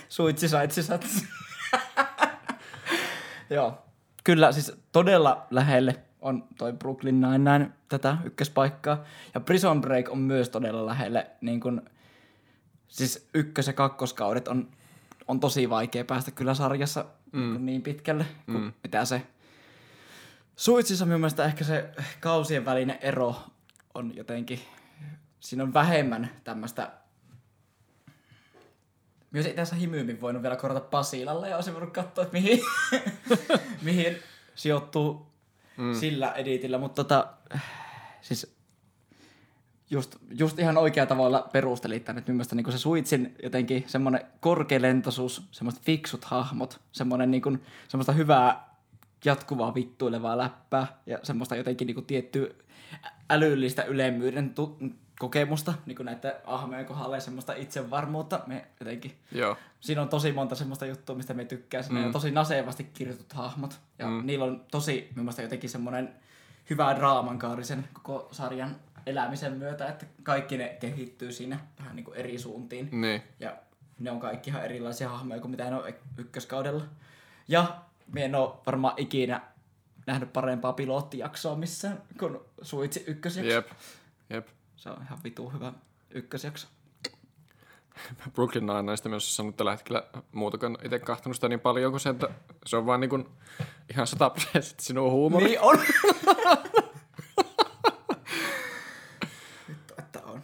[0.09, 1.27] Suitsi, saitsi, satsi.
[3.51, 3.79] Joo.
[4.25, 9.05] Kyllä, siis todella lähelle on toi Brooklyn Nine-Nine tätä ykköspaikkaa.
[9.35, 11.31] Ja Prison Break on myös todella lähelle.
[11.41, 11.83] Niin kun,
[12.95, 14.69] siis ykkös- ja kakkoskaudet on,
[15.29, 17.67] on tosi vaikea päästä kyllä sarjassa mm.
[17.67, 18.73] niin pitkälle kuin mm.
[18.83, 19.23] mitä se.
[20.57, 21.91] Suitsissa minun mielestä ehkä se
[22.21, 23.37] kausien välinen ero
[23.95, 24.61] on jotenkin,
[25.41, 26.93] siinä on vähemmän tämmöistä
[29.31, 32.61] myös itse asiassa himyymmin voinut vielä korjata Pasilalle ja olisin voinut katsoa, että mihin,
[33.83, 34.17] mihin
[34.55, 35.27] sijoittuu
[35.77, 35.95] mm.
[35.95, 36.79] sillä editillä.
[36.79, 37.35] Mutta tota,
[38.21, 38.54] siis
[39.95, 45.43] just, just ihan oikea tavalla perustelit tänne, että mielestäni niin se Suitsin jotenkin semmoinen korkealentoisuus,
[45.51, 48.75] semmoiset fiksut hahmot, semmoinen niin kuin, semmoista hyvää
[49.25, 52.47] jatkuvaa vittuilevaa läppää ja semmoista jotenkin niin kuin tiettyä
[53.31, 54.79] älyllistä ylemmyyden tu-
[55.19, 58.41] kokemusta niin kuin näiden ahmojen kohdalla ja semmoista itsevarmuutta.
[58.47, 59.57] Me jotenkin, Joo.
[59.81, 61.83] siinä on tosi monta semmoista juttua, mistä me tykkää.
[61.83, 62.07] Siinä mm.
[62.07, 64.27] on tosi nasevasti kirjoitut hahmot ja mm.
[64.27, 66.15] niillä on tosi mielestäni jotenkin semmoinen
[66.71, 68.77] hyvä draamankaari sen koko sarjan
[69.07, 72.89] elämisen myötä, että kaikki ne kehittyy siinä vähän niin kuin eri suuntiin.
[72.93, 73.23] Niin.
[73.41, 73.57] Ja
[73.99, 76.85] ne on kaikki ihan erilaisia hahmoja kuin mitä ne on ykköskaudella.
[77.49, 77.81] Ja
[78.13, 79.41] me en ole varmaan ikinä
[80.07, 83.53] nähnyt parempaa pilottijaksoa missään kuin Suitsi ykkösjakso.
[83.53, 83.67] Jep.
[84.31, 84.49] Jep.
[84.77, 85.73] Se on ihan vitu hyvä
[86.11, 86.69] ykkösjakso.
[88.35, 92.29] Brooklyn Nine-Nineista myös sanonut tällä hetkellä muutakaan itse kahtonut sitä niin paljon kuin se, että
[92.67, 93.29] se on vaan niin kuin
[93.91, 95.45] ihan sataprosenttisesti sinun huumori.
[95.45, 95.79] Niin on.
[99.69, 100.43] Vittu, että on.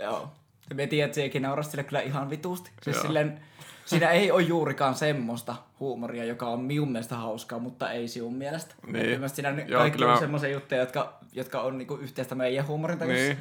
[0.00, 0.32] Joo.
[0.70, 2.70] Ja me tiedät, että sekin naurasi sille kyllä ihan vitusti.
[2.82, 3.02] Siis Joo.
[3.06, 3.40] silleen,
[3.84, 8.74] siinä ei ole juurikaan semmoista huumoria, joka on minun mielestä hauskaa, mutta ei sinun mielestä.
[8.86, 9.06] Niin.
[9.06, 12.98] Mielestäni siinä Joo, kaikki on mä- semmoisia juttuja, jotka, jotka on niinku yhteistä meidän huumorin
[12.98, 13.22] tajussa.
[13.24, 13.38] Niin.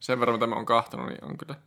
[0.00, 1.54] Sen verran, mitä mä oon kahtonut, niin on kyllä.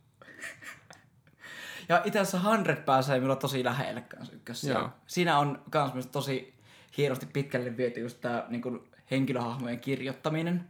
[1.88, 4.90] Ja itse asiassa 100 pääsee minulla tosi lähelle kanssa ykkössä.
[5.06, 6.54] Siinä on kans myös tosi
[6.96, 8.80] hienosti pitkälle viety just tää niin
[9.10, 10.64] henkilöhahmojen kirjoittaminen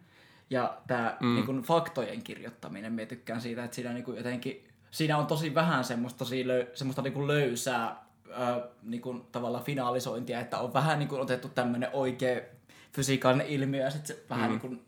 [0.50, 1.34] ja tää mm.
[1.34, 2.92] niin faktojen kirjoittaminen.
[2.92, 6.24] Mä tykkään siitä, että siinä niin jotenkin, siinä on tosi vähän semmoista,
[6.74, 11.90] semmoista niin löysää ää, niin kuin tavallaan finaalisointia, että on vähän niin kuin otettu tämmöinen
[11.92, 12.40] oikea
[12.92, 14.50] fysiikallinen ilmiö ja sitten vähän mm.
[14.50, 14.86] niin kuin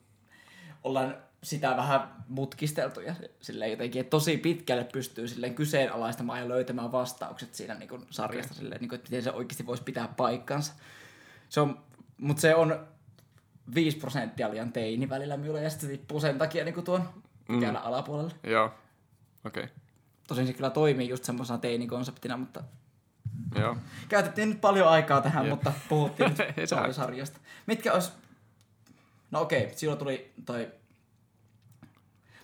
[0.85, 6.93] ollaan sitä vähän mutkisteltu ja silleen jotenkin, että tosi pitkälle pystyy silleen kyseenalaistamaan ja löytämään
[6.93, 8.63] vastaukset siinä niin kuin sarjasta okay.
[8.63, 10.73] silleen, niin kuin, että miten se oikeasti voisi pitää paikkansa.
[11.49, 11.79] Se on,
[12.19, 12.87] mutta se on
[13.75, 17.09] 5 prosenttia liian teini välillä minulla ja sitten se tippuu sen takia niin kuin tuon
[17.47, 18.35] pykälän alapuolelle.
[18.43, 18.75] Joo.
[19.45, 19.65] Okei.
[19.65, 19.77] Okay.
[20.29, 22.65] Tosin se kyllä toimii just semmoisena teinikonseptina, mutta
[23.59, 23.77] Joo.
[24.09, 25.55] käytettiin nyt paljon aikaa tähän, Jep.
[25.55, 27.41] mutta puhuttiin nyt sarjasta.
[27.67, 28.13] Mitkä olisi...
[29.31, 30.73] No okei, silloin tuli toi...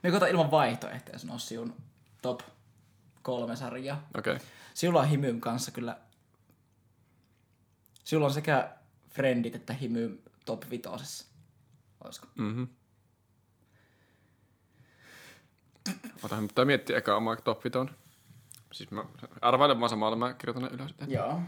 [0.02, 1.74] Me koitan ilman vaihtoehtoja sanoa sinun
[2.22, 2.40] top
[3.22, 4.08] kolme sarjaa.
[4.18, 4.32] Okei.
[4.32, 4.46] Okay.
[4.74, 5.98] Sinulla on Himym kanssa kyllä...
[8.04, 8.70] Sinulla on sekä
[9.10, 11.26] Friendit että Himym top vitosessa.
[12.04, 12.26] Olisiko?
[12.34, 12.64] Mhm.
[16.22, 17.90] Otahan pitää miettiä eka omaa top viton.
[18.72, 19.04] Siis mä
[19.40, 20.94] arvailen vaan samalla, mä kirjoitan ne ylös.
[21.06, 21.40] Joo.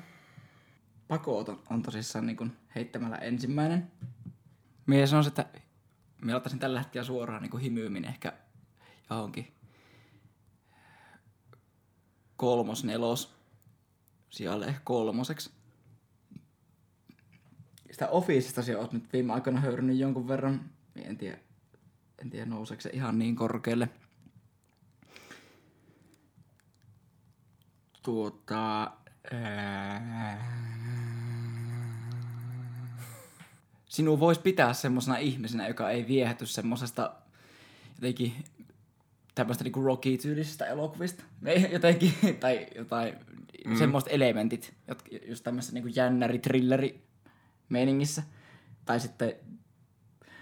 [1.09, 3.93] Pakoot on, on tosissaan niin kuin heittämällä ensimmäinen.
[4.87, 5.47] Mies on että
[6.21, 8.33] mä ottaisin tällä hetkellä suoraan niin himyymin ehkä
[9.11, 9.55] johonkin
[12.37, 13.35] kolmos, nelos
[14.31, 15.51] sijalle ehkä kolmoseksi.
[17.97, 20.61] Sitä Officesta sä oot nyt viime aikoina höyrynyt jonkun verran.
[20.97, 21.39] En tiedä,
[22.19, 23.89] en tiedä nouseeko se ihan niin korkealle.
[28.03, 28.93] Tuota...
[33.87, 37.15] Sinua voisi pitää semmoisena ihmisenä, joka ei viehäty semmoisesta
[37.95, 38.33] jotenkin
[39.35, 41.25] tämmöistä niinku Rocky-tyylisestä elokuvista.
[41.45, 43.15] Ei, jotenkin, tai jotain
[43.67, 43.77] mm.
[43.77, 47.06] semmoista elementit, jotka just tämmöisessä niinku jännäri, trilleri
[47.69, 48.23] meiningissä.
[48.85, 49.35] Tai sitten,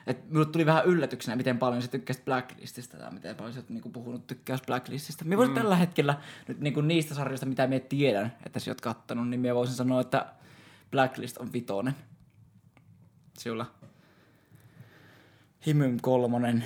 [0.06, 3.68] että minulle tuli vähän yllätyksenä, miten paljon sä tykkäsit Blacklistista tai miten paljon sä oot
[3.68, 5.24] niinku puhunut tykkäys Blacklistista.
[5.24, 5.60] Minä voisin mm.
[5.60, 6.18] tällä hetkellä
[6.48, 10.00] nyt niinku niistä sarjoista, mitä me tiedän, että sä oot kattonut, niin minä voisin sanoa,
[10.00, 10.26] että
[10.90, 11.96] Blacklist on vitonen.
[13.38, 13.74] Sinulla
[15.66, 16.64] Himym kolmonen,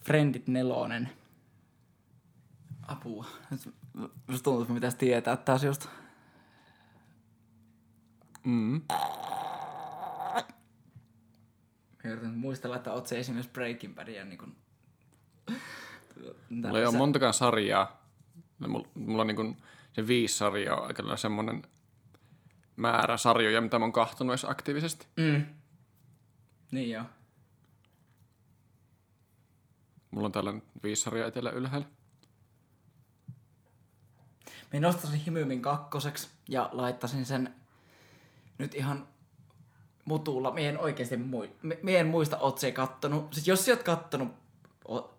[0.00, 1.10] Friendit nelonen.
[2.88, 3.26] Apua.
[3.50, 3.74] Nyt
[4.26, 5.86] Musta tuntuu, että pitäisi tietää taas just.
[8.44, 8.80] Mm.
[12.10, 14.56] Yritän muistella, että oot se esimerkiksi Breaking Badia niin kuin...
[16.50, 18.06] Mulla ei ole montakaan sarjaa.
[18.68, 19.56] Mulla, mulla on niin kuin
[19.92, 21.62] se viisi sarjaa on aika semmoinen
[22.76, 25.06] määrä sarjoja, mitä mä oon kahtonut edes aktiivisesti.
[25.16, 25.46] Mm.
[26.70, 27.04] Niin joo.
[30.10, 31.86] Mulla on täällä viisi sarjaa etelä ylhäällä.
[34.72, 37.54] Minä nostaisin Himymin kakkoseksi ja laittaisin sen
[38.58, 39.08] nyt ihan
[40.06, 40.50] mutulla.
[40.50, 41.50] Mie en oikeasti mui,
[41.82, 43.34] mie en muista, oot se kattonut.
[43.34, 44.28] Siis jos sä oot kattonut...
[44.88, 45.18] O...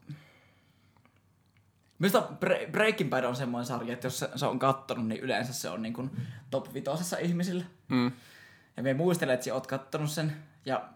[2.00, 5.70] Minusta Bre- Breaking Bad on semmoinen sarja, että jos se, on kattonut, niin yleensä se
[5.70, 6.12] on niin kuin
[6.50, 7.66] top vitosessa ihmisillä.
[7.88, 8.12] Mm.
[8.78, 10.44] Ja me muistelen, että sä oot kattonut sen.
[10.66, 10.90] Ja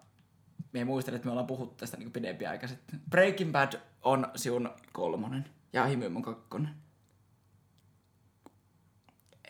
[0.72, 3.02] me muistelen, että me ollaan puhuttu tästä niin pidempi aika sitten.
[3.10, 5.46] Breaking Bad on sinun kolmonen.
[5.74, 6.76] Ja Himym on kakkonen.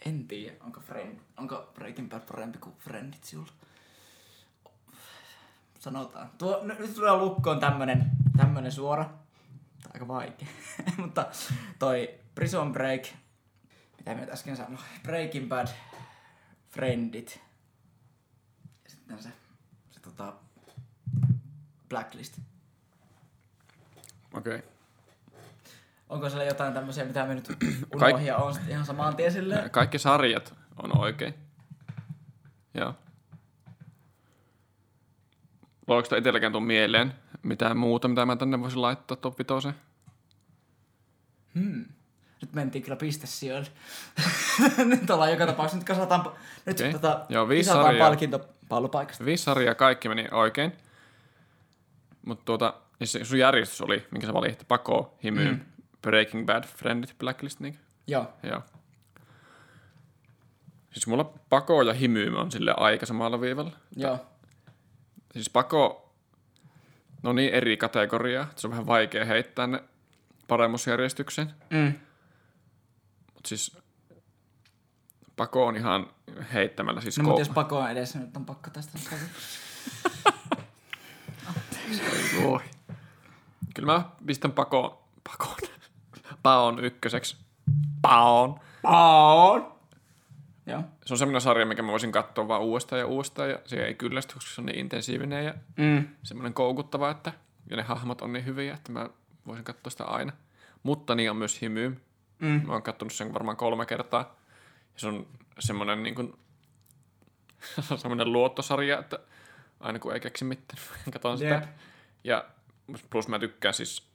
[0.05, 3.51] En tiedä, onko, friend, onko Breaking Bad parempi kuin Friendit sinulla.
[5.81, 6.29] Sanotaan.
[6.37, 9.03] Tuo, nyt tulee lukkoon tämmönen, tämmönen suora.
[9.85, 10.47] On aika vaikea.
[10.97, 11.25] Mutta
[11.79, 13.01] toi Prison Break.
[13.97, 14.79] Mitä mä äsken sanoin?
[15.03, 15.67] Breaking Bad.
[16.69, 17.41] Friendit.
[18.83, 19.29] Ja sitten se,
[19.91, 20.33] se tota,
[21.89, 22.39] Blacklist.
[24.33, 24.55] Okei.
[24.55, 24.69] Okay.
[26.09, 27.49] Onko siellä jotain tämmöisiä, mitä me nyt
[27.95, 29.71] unohdin ja on ihan samaan tien silleen?
[29.71, 30.53] Kaikki sarjat
[30.83, 31.33] on oikein.
[32.73, 32.95] Joo.
[35.87, 37.13] Voiko sitä itselläkään tuu mieleen
[37.43, 39.77] mitään muuta, mitä mä tänne voisin laittaa top 5?
[41.55, 41.85] Hmm.
[42.41, 43.67] Nyt mentiin kyllä pistesijoille.
[44.85, 45.77] nyt ollaan joka tapauksessa.
[45.77, 46.31] Nyt kasataan,
[46.65, 46.93] nyt Okei.
[46.93, 48.07] tota, Joo, viisi sarjaa.
[48.07, 49.25] palkinto pallopaikasta.
[49.25, 50.71] Viisi sarjaa kaikki meni oikein.
[52.25, 55.59] Mutta tuota, se sun järjestys oli, minkä sä valitit, Pako, Hymy, mm.
[56.01, 58.33] Breaking Bad, Friendit, Blacklist, niin Joo.
[58.43, 58.61] Joo.
[60.91, 63.71] Siis mulla Pako ja Hymy on sille aika samalla viivalla.
[63.95, 64.25] Joo.
[65.33, 66.13] Siis Pako,
[67.23, 69.83] no niin eri kategoriaa, että se on vähän vaikea heittää ne
[70.47, 71.53] paremmuusjärjestykseen.
[71.69, 71.93] Mm.
[73.33, 73.77] Mutta siis
[75.35, 76.07] Pako on ihan
[76.53, 78.97] heittämällä siis No, mutta jos pako on edessä, nyt on pakko tästä.
[82.43, 82.59] Voi.
[83.75, 85.57] Kyllä mä pistän Pako, Pakon,
[86.43, 87.37] Paon ykköseksi.
[88.01, 88.59] Paon.
[88.81, 89.80] Paon!
[90.65, 90.83] Joo.
[91.05, 93.93] Se on semmoinen sarja, mikä mä voisin katsoa vaan uudestaan ja uudestaan ja se ei
[93.95, 96.07] kyllästy, koska se on niin intensiivinen ja Mm.
[96.23, 97.33] semmoinen koukuttava, että
[97.69, 99.09] ja ne hahmot on niin hyviä, että mä
[99.47, 100.31] voisin katsoa sitä aina.
[100.83, 102.01] Mutta niin on myös Hymy.
[102.39, 102.61] Mm.
[102.67, 104.35] Mä oon katsonut sen varmaan kolme kertaa.
[104.93, 105.27] Ja se on
[105.59, 106.33] semmoinen niin kuin,
[108.01, 109.19] semmoinen luottosarja, että
[109.79, 110.83] aina kun ei keksi mitään,
[111.13, 111.49] katon sitä.
[111.53, 111.63] Jep.
[112.23, 112.45] Ja
[113.09, 114.07] plus mä tykkään siis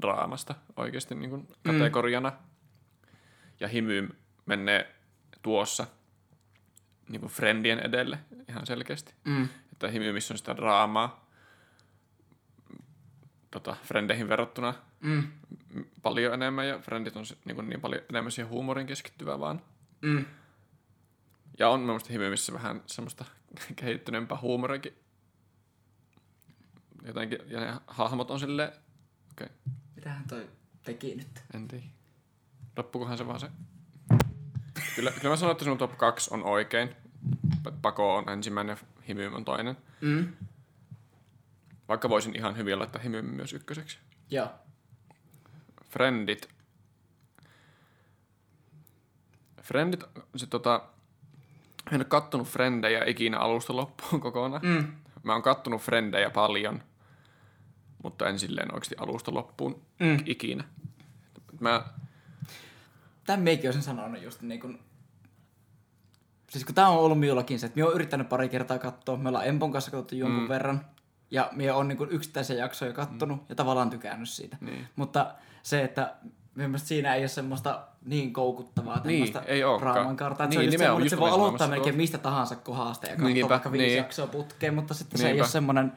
[0.00, 2.32] draamasta oikeasti niin kuin kategoriana.
[3.60, 4.08] Ja Hymy
[4.46, 4.94] menee
[5.44, 5.86] tuossa
[7.08, 8.18] niin kuin friendien edelle
[8.48, 9.14] ihan selkeästi.
[9.24, 9.48] Mm.
[9.72, 11.30] Että Hymy, missä on sitä draamaa
[13.50, 15.28] tota, frendeihin verrattuna Mm.
[16.02, 19.62] paljon enemmän ja Friendit on niin, kuin niin paljon enemmän siihen huumorin keskittyvää vaan.
[20.02, 20.24] Mm.
[21.58, 23.24] Ja on mielestäni Himymissä vähän semmoista
[23.76, 24.98] kehittyneempää huumoriakin.
[27.06, 29.48] Jotenkin, ja ne hahmot on silleen, okei, okay,
[29.96, 30.50] Mitähän toi
[30.82, 31.42] teki nyt?
[31.54, 31.84] en tiedä.
[32.76, 33.50] Loppukohan se vaan se.
[34.96, 36.90] Kyllä, kyllä mä sanon, että sinun top 2 on oikein.
[37.82, 38.76] Pako on ensimmäinen,
[39.08, 39.76] Himy on toinen.
[40.00, 40.32] Mm.
[41.88, 43.98] Vaikka voisin ihan hyvin laittaa Himy myös ykköseksi.
[44.30, 44.48] Joo.
[45.90, 46.48] Friendit.
[49.62, 50.04] Friendit,
[50.36, 50.82] se tota,
[51.92, 54.62] en ole kattonut Frendejä ikinä alusta loppuun kokonaan.
[54.62, 54.92] Mm.
[55.22, 56.82] Mä oon kattonut Frendejä paljon.
[58.02, 60.18] mutta en silleen oikeasti alusta loppuun mm.
[60.26, 60.64] ikinä.
[61.60, 61.84] Mä,
[63.26, 64.78] Tämän meikin olisin sanonut just niin kuin...
[66.50, 69.16] Siis kun tää on ollut minullakin se, että minä olen yrittänyt pari kertaa katsoa.
[69.16, 70.48] Me ollaan Empon kanssa katsottu jonkun mm.
[70.48, 70.84] verran.
[71.30, 73.46] Ja minä olen niin yksittäisen jaksoja kattonut mm.
[73.48, 74.56] ja tavallaan tykännyt siitä.
[74.60, 74.88] Niin.
[74.96, 76.14] Mutta se, että
[76.54, 79.94] mielestäni siinä ei ole semmoista niin koukuttavaa Niin, tämmöistä ei ookaan.
[79.94, 80.46] draaman kartaa.
[80.46, 81.96] Niin, se, on just semmoinen, että se just voi aloittaa melkein tuosta.
[81.96, 83.96] mistä tahansa kohdasta ja katsoa Niinpä, vaikka viisi niin.
[83.96, 85.44] jaksoa putkeen, mutta sitten se ei Niinpä.
[85.44, 85.92] ole semmoinen...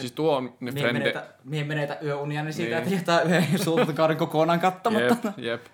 [0.00, 0.98] siis tuo on ne Mie frendi...
[1.00, 2.78] menetä, menetä yöunia niin siitä, Niin.
[2.82, 5.16] että jättää yhden sultakauden kokonaan katsomatta.
[5.36, 5.64] Jep, jep.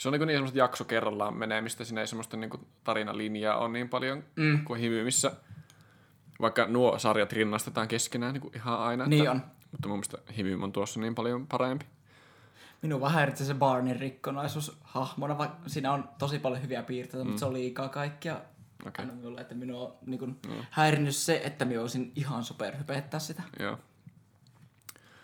[0.00, 2.50] Se on niin, niin semmoista jakso kerrallaan menemistä, siinä ei semmoista niin
[2.84, 4.64] tarinalinjaa ole niin paljon mm.
[4.64, 5.32] kuin himymissä.
[6.40, 9.06] Vaikka nuo sarjat rinnastetaan keskenään niin kuin ihan aina.
[9.06, 9.42] Niin että, on.
[9.72, 11.86] Mutta mun mielestä himym on tuossa niin paljon parempi.
[12.82, 17.38] Minun vähän häiritsee se Barnin rikkonaisuus hahmona, vaikka siinä on tosi paljon hyviä piirteitä, mutta
[17.38, 18.40] se on liikaa kaikkia.
[18.84, 18.92] Mm.
[18.98, 20.36] Aina minulle, että minua on niin kuin,
[20.70, 23.42] häirinnyt se, että minä olisin ihan superhypettää sitä.
[23.58, 23.78] Joo.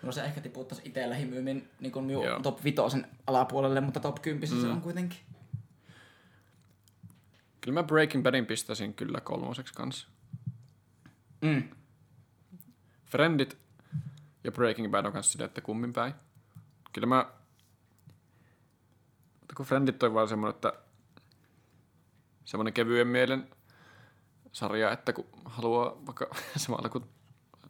[0.06, 2.40] No se ehkä tiputtaisi itsellä himyymin niin kuin minun Joo.
[2.40, 2.76] top 5
[3.26, 4.60] alapuolelle, mutta top 10 mm.
[4.60, 5.18] se on kuitenkin.
[7.60, 10.08] Kyllä mä Breaking Badin pistäisin kyllä kolmoseksi kanssa.
[11.40, 11.62] Mm.
[13.06, 13.58] Friendit
[14.44, 16.14] ja Breaking Bad on kanssa silleen, että kummin päin.
[16.92, 17.26] Kyllä mä...
[19.40, 20.72] Mutta kun Friendit on vaan semmoinen, että
[22.44, 23.48] semmoinen kevyen mielen
[24.52, 26.26] sarja, että kun haluaa vaikka
[26.56, 27.08] samalla kun,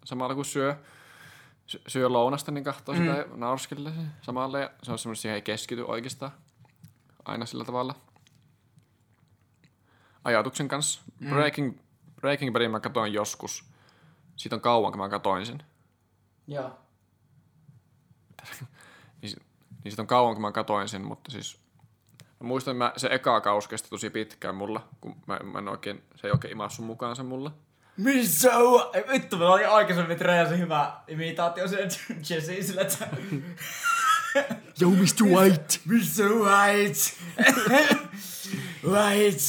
[0.05, 0.77] samalla kun syö,
[1.67, 3.01] sy- syö lounasta, niin katsoo mm.
[3.01, 3.27] sitä
[3.95, 4.59] sen samalla.
[4.59, 6.33] Ja se on semmoinen, siihen ei keskity oikeastaan
[7.25, 7.95] aina sillä tavalla
[10.27, 11.01] ajatuksen kanssa.
[11.21, 11.29] Mm.
[11.29, 11.79] Breaking,
[12.21, 13.65] Breaking Badin mä katoin joskus.
[14.37, 15.63] Siitä on kauan, kun mä katoin sen.
[16.47, 16.79] Joo.
[19.23, 19.37] Niin,
[19.85, 21.61] niin siitä on kauan, kun mä katoin sen, mutta siis...
[22.41, 25.69] Mä muistan, että mä, se eka kaus kesti tosi pitkään mulla, kun mä, mä en
[25.69, 27.53] oikein, se ei oikein imassu mukaansa mulla.
[27.97, 28.81] Missä on?
[29.13, 31.83] Vittu, meillä oli aikaisemmin Trejasen hyvä imitaatio sille
[32.31, 33.09] Jesse sille, että...
[34.81, 35.25] Yo, Mr.
[35.25, 35.79] White!
[35.87, 36.29] Mr.
[36.29, 37.01] White!
[38.93, 39.43] White!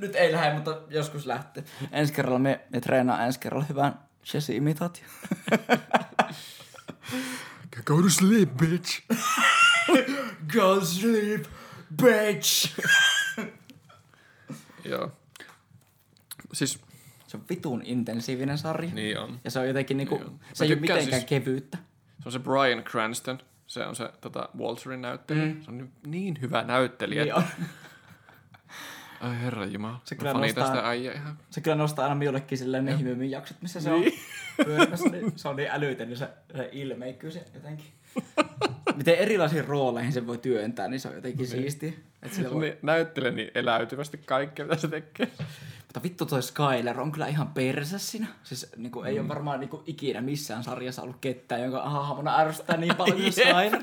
[0.00, 1.64] Nyt ei lähde, mutta joskus lähtee.
[1.92, 3.98] Ensi kerralla me, me treenaa ensi kerralla hyvän
[4.34, 5.04] Jesse-imitaatio.
[7.84, 9.02] Go to sleep, bitch!
[10.52, 11.44] Go sleep,
[12.02, 12.80] bitch!
[14.84, 15.12] Joo.
[16.52, 16.78] Siis,
[17.36, 18.90] Se on vitun intensiivinen sarja.
[18.94, 19.40] niin on.
[19.44, 20.40] Ja se on jotenkin niinku, Niin on.
[20.52, 21.78] se ei ole mitenkään siis- kevyyttä.
[22.22, 23.38] Se on se Brian Cranston.
[23.66, 25.46] Se on se tota, Walterin näyttelijä.
[25.46, 25.62] Mm.
[25.62, 27.24] Se on niin, niin hyvä näyttelijä.
[27.24, 27.66] Niin että- on.
[29.20, 30.00] Ai herra jumala.
[30.04, 31.38] Se kyllä nostaa- sitä äijä ihan.
[31.50, 34.02] Se kyllä nostaa aina minullekin silleen ne himymin jaksot, missä se on
[34.64, 35.08] pyörimässä.
[35.08, 37.86] Niin se on niin älytön, niin se, se ilmeikkyy se jotenkin.
[38.96, 41.92] Miten erilaisiin rooleihin se voi työntää, niin se on jotenkin siistiä.
[42.22, 42.62] Että sillä Se voi...
[42.64, 45.28] niin, näyttelee niin eläytyvästi kaikkea, mitä se tekee.
[45.82, 48.26] Mutta vittu toi Skyler on kyllä ihan persä siinä.
[48.42, 49.20] Siis niinku, ei Mm.
[49.20, 53.32] ole varmaan niinku, ikinä missään sarjassa ollut ketään, jonka hahmona ärsyttää niin paljon kuin.
[53.32, 53.82] Skyler.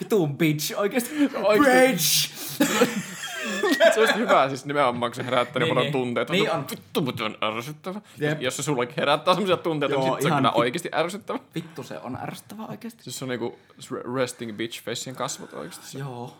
[0.00, 1.30] Vitun bitch, oikeesti.
[1.34, 2.30] Oikeesti.
[2.58, 3.08] Bitch!
[3.94, 5.92] Se olisi hyvä siis nimenomaan, kun se herättää niin, Niin, paljon niin.
[5.92, 6.32] tunteita.
[6.32, 6.64] Niin on.
[6.70, 8.00] Vittu, mutta on ärsyttävä.
[8.18, 8.42] Jep.
[8.42, 11.38] Jos se sullakin herättää sellaisia tunteita, Joo, niin sit se on kyllä oikeasti ärsyttävä.
[11.54, 13.02] Vittu se on ärsyttävää oikeesti.
[13.02, 13.58] Siis se on niinku
[14.14, 15.86] resting bitch facein kasvot oikeasti.
[15.86, 16.36] Se Joo.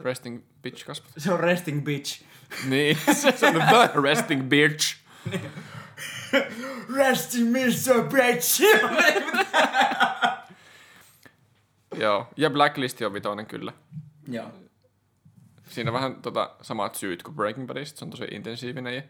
[0.00, 1.10] resting bitch kasvot.
[1.18, 2.22] Se on resting bitch.
[2.68, 2.98] Niin,
[3.36, 4.96] se on the resting bitch.
[6.96, 8.02] Resting Mr.
[8.02, 8.62] Bitch!
[11.94, 13.72] Joo, ja Blacklist on vitoinen kyllä.
[14.28, 14.46] Joo.
[15.72, 19.02] Siinä on vähän tota, samat syyt kuin Breaking Badista, se on tosi intensiivinen ja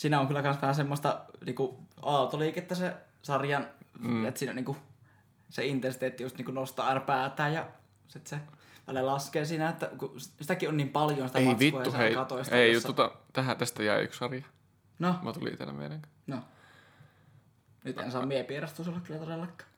[0.00, 3.66] Siinä on kyllä myös vähän semmoista niinku, aaltoliikettä se sarjan,
[3.98, 4.26] mm.
[4.26, 4.76] että siinä niinku,
[5.50, 7.68] se intensiteetti just niinku nostaa ärpäätään ja
[8.08, 8.40] sit se
[8.86, 12.14] välillä laskee siinä, että kun sitäkin on niin paljon sitä ei matskua vittu, ja hei,
[12.14, 14.42] katsoit sitä ei, jossa- tota, tähän tästä jäi yksi sarja.
[14.98, 16.02] No, Mä tuli itsellä mieleen.
[16.26, 16.38] no.
[17.84, 19.70] Nyt en saa miepierastua sulle kyllä todellakaan.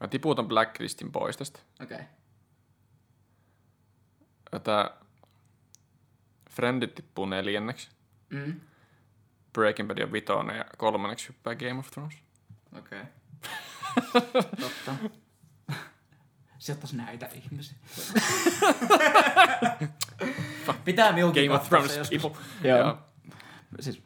[0.00, 1.60] Mä tiputan Blacklistin pois tästä.
[1.82, 1.94] Okei.
[1.94, 2.06] Okay.
[4.58, 4.90] Tää
[6.50, 7.88] Friendit tippuu neljänneksi.
[8.30, 8.60] Mm.
[9.52, 12.14] Breaking Bad on vitonen ja kolmanneksi hyppää Game of Thrones.
[12.78, 13.02] Okei.
[14.60, 14.94] Totta.
[16.58, 17.76] Sijoittais näitä ihmisiä.
[20.84, 22.40] Pitää miukin Game of Thrones people.
[22.64, 22.98] Joo.
[23.80, 24.02] Siis,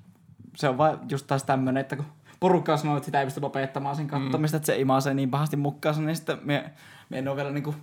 [0.57, 2.07] se on vaan just taas tämmönen, että kun
[2.41, 4.59] porukka sanoo, että sitä ei pysty lopettamaan sen kattomista, mm.
[4.59, 6.73] että se imaisee niin pahasti mukaansa, niin sitten me,
[7.09, 7.75] me en ole vielä niinku...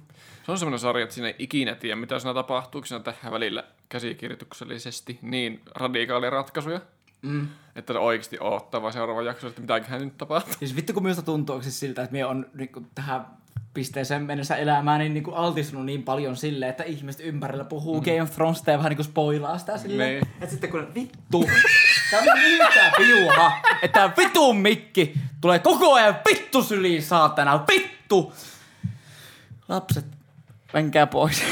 [0.46, 3.34] Se on semmoinen sarja, että siinä ei ikinä tiedä, mitä siinä tapahtuu, kun siinä tehdään
[3.34, 6.82] välillä käsikirjoituksellisesti niin radikaalia ratkaisuja,
[7.22, 7.48] Mm.
[7.76, 10.54] että ne oikeasti odottaa vaan seuraava jakso, että mitäköhän nyt tapahtuu.
[10.60, 13.26] Siis vittu kun minusta tuntuu siis siltä, että me on niinku tähän
[13.74, 18.06] pisteeseen mennessä elämää niin, niin kuin altistunut niin paljon sille, että ihmiset ympärillä puhuu mm.
[18.06, 20.10] Game of Thronesista ja vähän niin kuin spoilaa sitä silleen.
[20.14, 20.28] Niin.
[20.34, 21.50] Että sitten kun vittu,
[22.12, 23.52] tää on niin tää piuha,
[23.82, 28.34] että tää vitun mikki tulee koko ajan vittu syliin saatana, vittu!
[29.70, 30.06] Lapset,
[30.74, 31.44] menkää pois.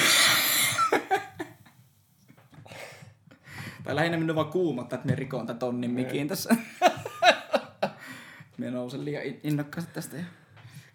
[3.83, 6.55] Tai lähinnä minun vaan kuumottaa, että me rikoon tätä tonnin mikin tässä.
[8.57, 10.17] me nousen liian in- innokkaasti tästä.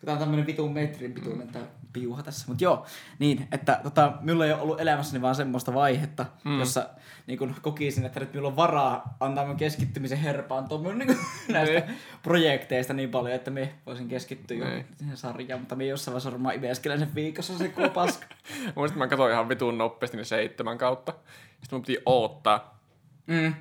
[0.04, 1.62] Tää on tämmönen vitun metrin pituinen tää
[1.94, 2.44] piuha tässä.
[2.48, 2.86] Mut joo,
[3.18, 6.58] niin, että tota, minulla ei ole ollut elämässäni vaan semmoista vaihetta, mm.
[6.58, 6.88] jossa
[7.26, 11.16] niin kun kokisin, että nyt minulla on varaa antaa mun keskittymisen herpaantua mun niin
[11.48, 11.82] näistä
[12.22, 14.86] projekteista niin paljon, että me voisin keskittyä jo Niin.
[14.98, 18.26] siihen sarjaan, mutta me jossain vaiheessa varmaan imeskelen sen viikossa se kuva paska.
[18.76, 21.12] Muistin, mä katsoin ihan vitun nopeasti ne seitsemän kautta.
[21.60, 22.80] Sitten mun piti odottaa.
[23.26, 23.54] Mm.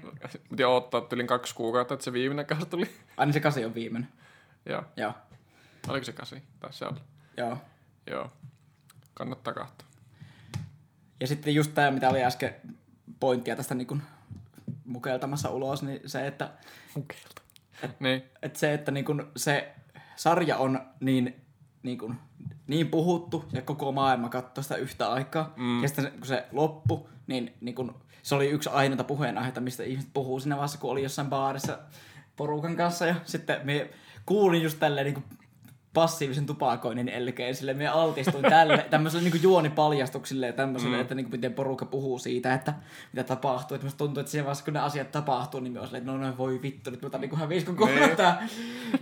[0.50, 2.90] Piti odottaa tylin kaksi kuukautta, että se viimeinen kausi tuli.
[3.18, 4.10] Aina se kasi on viimeinen.
[4.66, 4.84] Joo.
[4.98, 5.14] Joo.
[5.88, 6.44] Oliko se kasi?
[6.60, 7.00] Tai se oli.
[7.38, 7.58] Joo.
[8.12, 8.32] Joo.
[9.14, 9.88] Kannattaa katsoa.
[11.20, 12.56] Ja sitten just tämä, mitä oli äsken
[13.20, 14.02] pointtia tästä niin kuin
[14.86, 16.52] mukeltamassa ulos, niin se, että,
[16.96, 17.42] Mukelta.
[18.00, 18.24] Niin.
[18.42, 19.74] että se, että niin kuin se
[20.16, 21.42] sarja on niin,
[21.84, 22.16] niin, kuin,
[22.68, 25.54] niin puhuttu ja koko maailma katsoi sitä yhtä aikaa.
[25.56, 25.82] Mm.
[25.82, 27.92] Ja sitten se- kun se loppu, niin, niin kuin,
[28.24, 31.80] se oli yksi ainoita puheenaiheita, mistä ihmiset puhuu siinä vaiheessa, kun oli jossain baarissa
[32.36, 33.06] porukan kanssa.
[33.06, 33.90] Ja sitten me
[34.26, 35.24] kuulin just tälleen niin
[35.94, 41.02] passiivisen tupakoinnin elkeen, sille me altistuin tälle, tämmöiselle niin juonipaljastuksille ja tämmöiselle, mm.
[41.02, 42.74] että niin kuin miten porukka puhuu siitä, että
[43.14, 43.76] mitä tapahtuu.
[43.76, 46.12] Että musta tuntuu, että siinä vaiheessa, kun ne asiat tapahtuu, niin me on silleen, että
[46.18, 48.16] no, no voi vittu, nyt mä otan niin hävis koko Niin.
[48.16, 48.48] tää,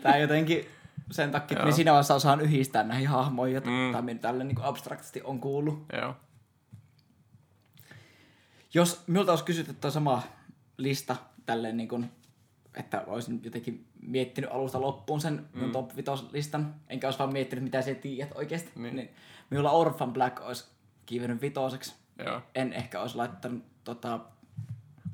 [0.02, 0.66] tää jotenkin
[1.12, 3.70] sen takia, että me siinä vaiheessa osaan yhdistää näihin hahmoihin, joita
[4.02, 4.12] Mm.
[4.12, 4.20] mm.
[4.20, 5.86] tälle niin abstraktisti on kuullut.
[6.02, 6.16] Joo.
[8.74, 10.24] Jos minulta olisi kysytty tuo sama
[10.78, 11.16] lista
[11.46, 12.12] tälleen niin kuin,
[12.76, 15.60] että olisin jotenkin miettinyt alusta loppuun sen mm.
[15.62, 18.96] mun top 5 listan, enkä olisi vaan miettinyt, mitä sä tiedät oikeasti, Niin.
[18.96, 19.10] niin,
[19.50, 20.66] minulla Orphan Black olisi
[21.06, 21.96] kiivennyt vitoseksi.
[22.26, 22.42] Joo.
[22.56, 24.20] En ehkä olisi laittanut tota...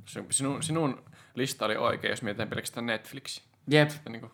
[0.05, 1.03] Se- Sinun, sinun
[1.35, 3.41] lista oli oikein, jos mietitään pelkästään Netflix.
[3.67, 4.31] Jep, Ja niin kuin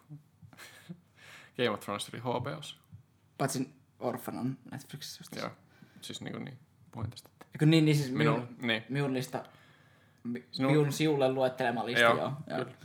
[1.57, 2.75] Game of Thrones oli HBOssa.
[3.37, 3.69] paitsi
[3.99, 5.35] Orphan on Netflixissä just.
[5.35, 5.49] Joo.
[6.01, 6.57] Siis niin kuin niin.
[6.91, 7.29] Puhuin tästä.
[7.53, 8.83] Eikö niin, niin siis Minun, minun, niin.
[8.89, 9.43] minun lista,
[10.23, 12.33] mi- Sinun- minun siulle luettelema lista, Joo, joo.
[12.47, 12.65] joo.
[12.65, 12.77] kyllä.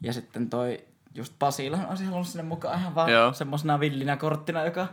[0.00, 0.84] Ja sitten toi
[1.14, 3.32] just Pasilan olisi halunnut sinne mukaan ihan vaan Joo.
[3.32, 4.88] semmosena villinä korttina, joka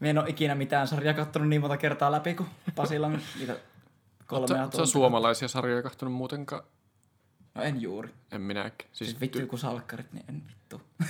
[0.00, 3.56] me en ole ikinä mitään sarjaa kattonut niin monta kertaa läpi kuin Pasilan niitä
[4.26, 4.86] kolmea on tuntia.
[4.86, 6.62] suomalaisia sarjoja kahtonut muutenkaan.
[7.54, 8.14] No en juuri.
[8.32, 8.90] En minäkään.
[8.92, 10.82] Siis, Siis, vittu kun salkkarit, niin en vittu.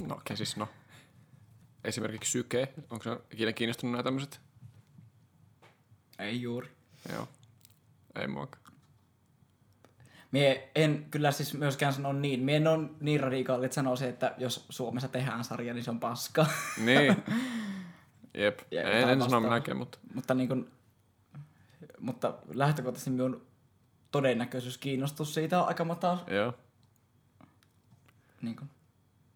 [0.00, 0.68] No okei, okay, siis no.
[1.84, 2.72] Esimerkiksi Syke.
[2.90, 4.40] Onko se ikinä kiinnostunut nämä tämmöiset?
[6.18, 6.68] Ei juuri.
[7.12, 7.28] Joo.
[8.14, 8.67] Ei muakaan.
[10.32, 12.40] Mie en kyllä siis myöskään sano niin.
[12.40, 16.00] Mie en ole niin radikaali, että sanoisin, että jos Suomessa tehdään sarja, niin se on
[16.00, 16.46] paska.
[16.84, 17.16] Niin.
[18.34, 18.58] Jep.
[18.70, 20.70] Ja en, en sano minäkään, mutta mutta niin kuin,
[22.00, 23.46] mutta lähtökohtaisesti minun
[24.10, 26.24] todennäköisyys kiinnostus siitä on aika matala.
[26.30, 26.54] joo.
[28.42, 28.70] Niin kuin,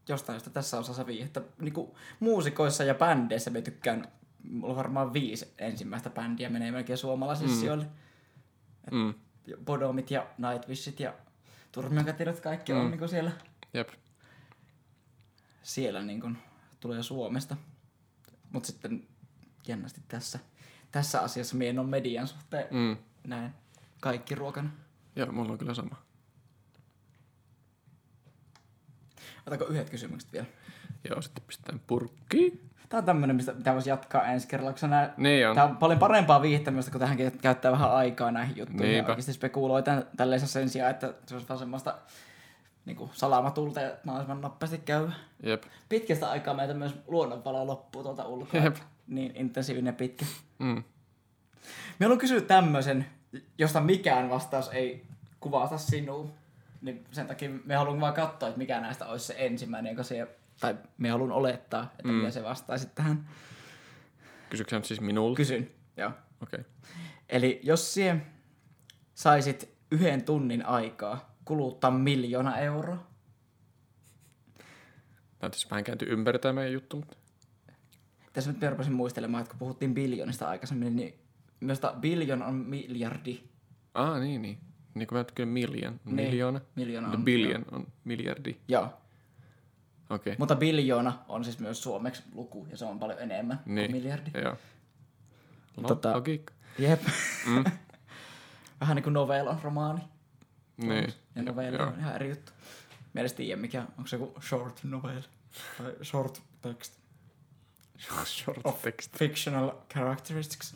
[0.08, 1.42] jostain josta tässä osassa viihettä.
[1.60, 1.90] Niin kuin,
[2.20, 4.08] muusikoissa ja bändeissä me tykkään,
[4.50, 7.58] mulla on varmaan viisi ensimmäistä bändiä menee melkein suomalaisille mm.
[7.58, 7.86] sijoille.
[8.90, 9.14] Mm.
[9.64, 11.14] Bodomit ja Nightwishit ja
[11.72, 12.80] Turmionkatirat, kaikki mm.
[12.80, 13.30] on niin kuin siellä,
[13.74, 13.88] Jep.
[15.62, 16.38] siellä niin kuin,
[16.80, 17.56] tulee Suomesta.
[18.50, 19.06] Mutta sitten
[19.68, 20.38] jännästi tässä,
[20.92, 22.96] tässä asiassa mie en ole median suhteen Mm.
[23.26, 23.52] näin
[24.00, 24.70] kaikki ruokana.
[25.16, 25.96] Joo, mulla on kyllä sama.
[29.46, 30.46] Otako yhdet kysymykset vielä?
[31.10, 32.70] Joo, sitten pistetään purkkiin.
[32.92, 35.54] Tää on tämmönen, mistä mitä voisi jatkaa ensi kerralla, koska nää, Niin on.
[35.54, 38.86] Tää on paljon parempaa viihtämistä, kun tähän käyttää vähän aikaa näihin juttuihin.
[38.86, 39.10] Ja Niinpä.
[39.12, 41.94] oikeasti spekuloi tän, tälleen sen sijaan, että se olisi vaan semmoista
[42.84, 45.08] niin kuin salamatulta ja mahdollisimman nopeasti käy.
[45.42, 45.62] Jep.
[45.88, 48.60] Pitkästä aikaa meitä myös luonnonvalo loppuu tuolta ulkoa.
[48.60, 48.76] Jep.
[49.06, 50.24] Niin intensiivinen ja pitkä.
[50.58, 50.82] Mm.
[51.98, 53.06] Me haluan kysyä tämmöisen,
[53.58, 55.06] josta mikään vastaus ei
[55.40, 56.26] kuvasta sinua.
[56.82, 60.28] Niin sen takia me haluan vaan katsoa, että mikä näistä olisi se ensimmäinen, joka siihen,
[60.62, 62.14] tai me haluan olettaa, että mm.
[62.14, 63.28] mitä se vastaisi tähän.
[64.50, 65.36] Kysyksä nyt siis minulta?
[65.36, 66.10] Kysyn, joo.
[66.42, 66.60] Okei.
[66.60, 66.64] Okay.
[67.28, 68.20] Eli jos sie
[69.14, 73.12] saisit yhden tunnin aikaa kuluttaa miljoona euroa,
[75.42, 77.16] Näyttäisi vähän kääntyy ympäri tämä meidän juttu, mutta...
[78.32, 81.14] tässä nyt mä rupesin muistelemaan, että kun puhuttiin biljonista aikaisemmin, niin
[81.60, 83.42] myös biljon on miljardi.
[83.94, 84.58] Ah, niin, niin.
[84.94, 86.00] Niin kuin mä kyllä million.
[86.04, 86.60] Niin, Miljoona.
[86.74, 88.56] miljoona on, billion on miljardi.
[88.68, 89.01] Joo.
[90.14, 90.34] Okay.
[90.38, 93.90] mutta biljoona on siis myös suomeksi luku, ja se on paljon enemmän Niin.
[93.90, 94.30] kuin miljardi.
[94.42, 94.56] Joo.
[95.76, 96.52] No, Tota- logiikka.
[96.78, 97.02] Jep.
[97.46, 97.64] Mm.
[98.80, 100.00] Vähän niin kuin novellon romaani.
[100.76, 101.14] Niin.
[101.34, 102.52] Ja novelli on ihan eri juttu.
[103.14, 105.22] Mielestäni tiedä mikä, onko se joku short novel
[105.78, 106.98] tai short text.
[108.26, 109.16] Short text.
[109.18, 110.74] fictional characteristics.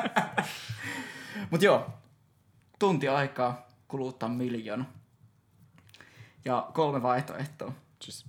[1.50, 1.86] Mut joo,
[2.78, 4.84] tunti aikaa kuluttaa miljoona.
[6.44, 7.72] Ja kolme vaihtoehtoa.
[8.02, 8.26] Siis,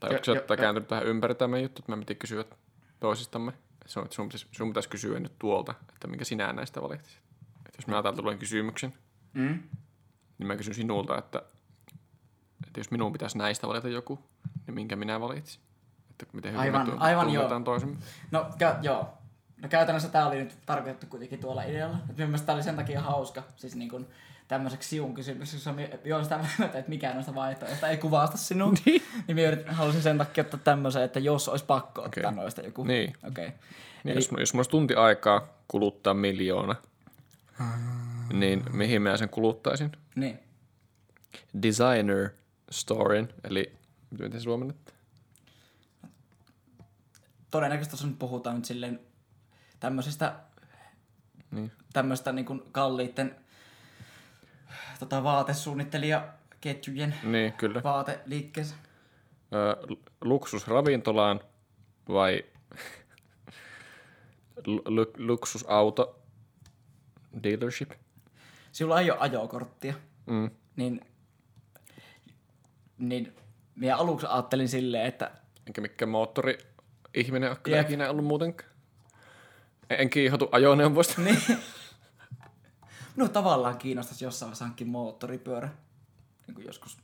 [0.00, 2.44] tai onko se kääntynyt tähän ympäri tämä juttu, että me piti kysyä
[3.00, 3.52] toisistamme.
[3.86, 7.22] Se on, että sun, pitäisi, sun pitäisi kysyä nyt tuolta, että minkä sinä näistä valitsisit.
[7.66, 8.94] Että jos mä täältä luen kysymyksen,
[9.32, 9.62] Mm?
[10.38, 11.42] niin mä kysyn sinulta, että,
[12.66, 14.18] että jos minun pitäisi näistä valita joku,
[14.66, 15.62] niin minkä minä valitsin.
[16.10, 17.34] Että miten hyvin Aivan- me tu- aivan joo.
[17.34, 17.96] tunnetaan toisemme.
[18.30, 19.14] No, kä- joo.
[19.62, 21.96] No käytännössä tää oli nyt tarkoitettu kuitenkin tuolla idealla.
[21.96, 23.42] Et mun mielestä tää oli sen takia hauska.
[23.56, 24.06] Siis niin kun
[24.48, 28.72] tämmöiseksi siun kysymykseksi, jossa joo sitä mieltä, että mikään noista vaihtoehdoista ei kuvasta sinua.
[28.86, 29.02] niin.
[29.26, 32.36] niin yritin- halusin sen takia ottaa tämmöisen, että jos olisi pakko ottaa Okei.
[32.42, 32.84] noista joku.
[32.84, 33.12] Niin.
[33.28, 33.50] Okay.
[34.04, 36.74] Niin jos, jos mulla olisi tunti aikaa kuluttaa miljoona,
[38.32, 39.92] niin mihin mä sen kuluttaisin?
[40.14, 40.38] Niin.
[41.62, 42.28] Designer
[42.70, 43.72] storyn, eli
[44.10, 44.92] miten se suomennettu?
[47.50, 49.00] Todennäköisesti tuossa nyt puhutaan nyt silleen
[49.80, 50.34] tämmöisistä
[51.50, 51.72] Niin.
[51.92, 53.36] tämmöistä niin kuin kalliitten
[54.98, 57.82] tota, vaatesuunnittelijaketjujen Niin, kyllä.
[57.82, 58.74] vaateliikkeessä.
[59.54, 61.40] Ö, l- luksusravintolaan
[62.08, 62.44] vai
[64.66, 66.18] l- luksusauto
[67.42, 67.90] dealership?
[68.72, 69.94] Sinulla ei ole ajokorttia,
[70.26, 70.50] Mm.
[70.76, 71.00] niin,
[72.98, 73.34] niin
[73.74, 75.30] minä aluksi ajattelin silleen, että
[75.66, 76.58] Enkä mikään moottori
[77.14, 77.86] ihminen ole kyllä Jep.
[77.86, 78.70] ikinä ollut muutenkaan.
[79.90, 81.20] En, kiihotu ajoneuvoista.
[81.20, 81.38] niin,
[83.18, 85.68] minua tavallaan kiinnostaisi jossain vaiheessa hankkia moottoripyörä,
[86.46, 86.98] niin kuin joskus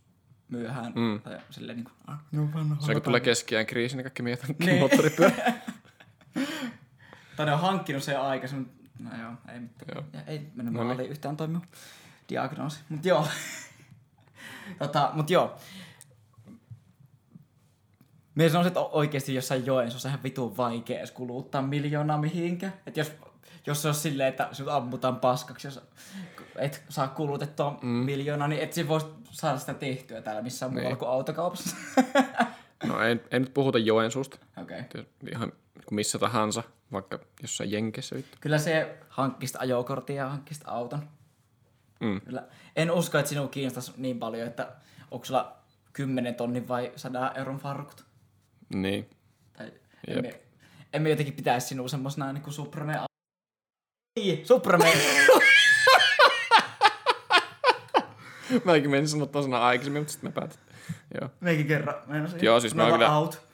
[0.49, 1.21] myöhään, mm.
[1.23, 2.77] tai silleen niin kuin, ah, no vanha.
[2.81, 4.57] Se kun tulee keskiään kriisi, niin kaikki miehet Niin.
[4.67, 4.79] niin.
[4.79, 5.35] moottoripyörä.
[7.37, 9.95] Tai ne on hankkinut sen aikaisemmin, no joo, ei mitään.
[9.95, 10.05] Joo.
[10.13, 11.11] Ja ei mennyt No no niin.
[11.11, 11.61] yhtään toimiu
[12.29, 13.29] diagnoosi, mut joo.
[14.79, 15.57] tota, mut joo.
[18.35, 22.73] Mie sanoisin, että o- oikeesti jossain Joensuussa ihan vitun vaikea edes kuluttaa miljoonaa mihinkä.
[22.87, 23.13] Et jos,
[23.67, 25.81] jos se olisi silleen, että sinut ammutaan paskaksi, jos
[26.57, 27.89] et saa kulutettua mm.
[27.89, 30.99] miljoonaa, niin et voisi saada sitä tehtyä täällä missään muualla Niin.
[30.99, 31.77] kuin autokaupassa.
[32.85, 34.39] No ei, ei nyt puhuta Joensuusta.
[34.63, 34.81] Okei.
[34.81, 35.05] Okay.
[35.31, 35.53] Ihan
[35.85, 36.63] kuin missä tahansa,
[36.93, 38.17] vaikka jossain Jenkeissä.
[38.41, 41.09] Kyllä se hankkista ajokortin ja hankkista auton.
[42.01, 42.21] Mm.
[42.21, 42.47] Kyllä.
[42.77, 44.73] En usko, että sinua kiinnostaisi niin paljon, että
[45.11, 45.57] onko sulla
[45.93, 48.05] 10 tonnin vai 100 euron farkut.
[48.75, 49.11] Niin.
[49.53, 49.73] Tai
[50.07, 50.41] emme,
[50.93, 52.99] emme jotenkin pitäisi sinua semmosena niin kuin Supreme...
[54.17, 54.85] Ei, Supreme!
[58.65, 60.59] Mäkin menin sanoa tuon sanan aikaisemmin, mutta sitten mä päätin.
[61.21, 61.31] Joo.
[61.41, 61.95] Meikin kerran.
[62.07, 62.39] meinasin.
[62.45, 63.47] Joo, siis mä Nova kyllä- Out.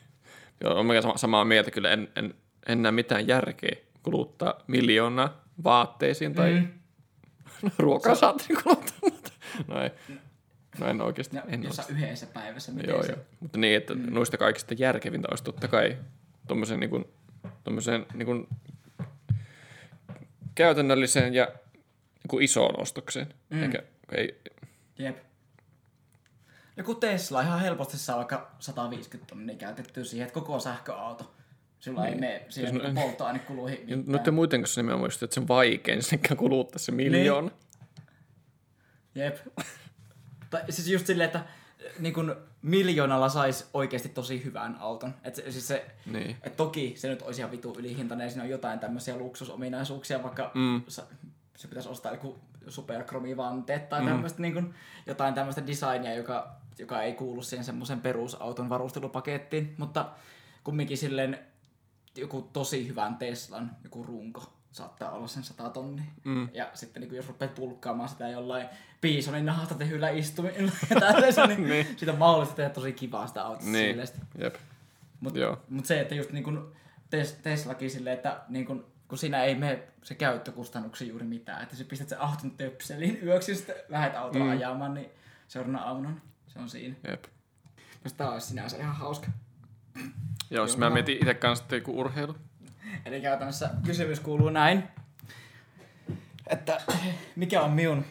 [0.64, 1.90] Joo, on sama- samaa mieltä kyllä.
[1.90, 2.34] En, en,
[2.68, 6.68] en näe mitään järkeä kuluttaa miljoonaa vaatteisiin tai mm.
[7.78, 8.96] ruokaa saatiin kuluttaa.
[9.02, 9.30] mutta-
[9.68, 9.90] No ei.
[10.78, 11.36] No en oikeasti.
[11.36, 12.72] Ja en jossain yhdessä päivässä.
[12.72, 13.12] Miten Joo, se?
[13.12, 13.20] joo.
[13.40, 14.14] Mutta niin, että mm.
[14.14, 15.96] noista kaikista järkevintä olisi totta kai
[16.48, 17.04] tuommoisen niin kuin,
[18.14, 18.46] niin kuin
[20.54, 21.48] käytännölliseen ja
[22.32, 23.34] niin isoon ostokseen.
[23.50, 23.62] Mm.
[23.62, 24.40] Eikä, ei,
[24.98, 25.16] Jep.
[26.76, 31.34] Joku Tesla ihan helposti saa vaikka 150 tonnia käytettyä siihen, että koko sähköauto.
[31.80, 34.04] Sulla ei mene siihen Siis siis no- polttoainekuluihin mitään.
[34.06, 37.50] noiden muiden kanssa nimenomaan just, että se on vaikein senkään kuluttaa se miljoona.
[39.14, 39.36] Jep.
[40.50, 41.44] tai siis just silleen, että
[41.98, 45.14] niin kun miljoonalla sais oikeasti tosi hyvän auton.
[45.24, 46.36] Et se, siis se, Niin.
[46.42, 50.50] et toki se nyt olisi ihan vitu ylihintainen ja siinä on jotain tämmöisiä luksusominaisuuksia, vaikka
[50.54, 50.82] mm.
[50.88, 51.02] sa,
[51.56, 54.08] se pitäisi ostaa joku superkromivanteet tai mm.
[54.08, 54.74] tämmöistä niin kun,
[55.06, 60.10] jotain tämmöistä designia, joka, joka ei kuulu siihen semmoisen perusauton varustelupakettiin, mutta
[60.64, 61.38] kumminkin silleen
[62.16, 66.04] joku tosi hyvän Teslan, joku runko saattaa olla sen 100 tonnia.
[66.24, 66.48] Mm.
[66.52, 68.68] Ja sitten niin jos rupeat pulkkaamaan sitä jollain
[69.00, 71.86] piisonin nahasta tehyllä istumilla ja tällaisen, niin, niin.
[71.96, 74.08] siitä on mahdollista tehdä tosi kivaa sitä autosta Niin, silleen.
[74.38, 74.54] jep.
[75.20, 76.72] Mutta mut se, että just niin kun
[77.10, 81.76] tes, Teslakin silleen, että niin kun, kun siinä ei mene se käyttökustannuksia juuri mitään, että
[81.76, 84.50] sä pistät sen auton töpseliin yöksi ja sitten lähdet autolla mm.
[84.50, 85.10] ajamaan, niin
[85.48, 86.16] seuraavana aamuna
[86.46, 86.94] se on siinä.
[87.08, 87.24] Jep.
[88.04, 89.26] Myös tää olisi sinänsä ihan hauska.
[90.50, 92.36] Joo, siis mä mietin itse kanssa, että joku urheilu.
[93.04, 94.82] Eli käytännössä kysymys kuuluu näin,
[96.46, 96.80] että
[97.36, 98.04] mikä on minun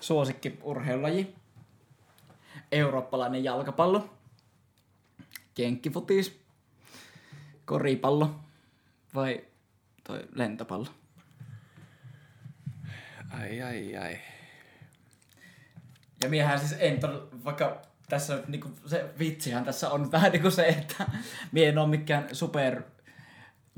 [0.00, 1.34] suosikki urheilulaji?
[2.72, 4.14] Eurooppalainen jalkapallo,
[5.58, 6.40] jenkkifutis,
[7.64, 8.40] koripallo
[9.14, 9.44] vai
[10.04, 10.86] toi lentopallo?
[13.30, 14.18] Ai, ai, ai.
[16.22, 20.66] Ja miehän siis en todella, vaikka tässä niinku se vitsihän tässä on vähän niinku se,
[20.66, 21.04] että
[21.52, 22.82] mie en ole mikään super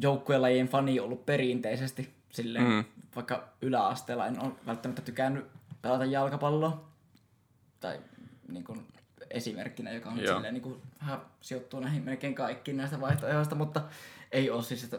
[0.03, 2.85] joukkuelajien fani ollut perinteisesti silleen, mm.
[3.17, 5.47] vaikka yläasteella en ole välttämättä tykännyt
[5.83, 6.91] pelata jalkapalloa.
[7.81, 8.01] Tai
[8.49, 8.87] niin kuin,
[9.31, 10.35] esimerkkinä, joka on Joo.
[10.35, 13.83] silleen niin kuin, vähän sijoittuu näihin melkein kaikkiin näistä vaihtoehdoista, mutta
[14.33, 14.99] ei ole siis, että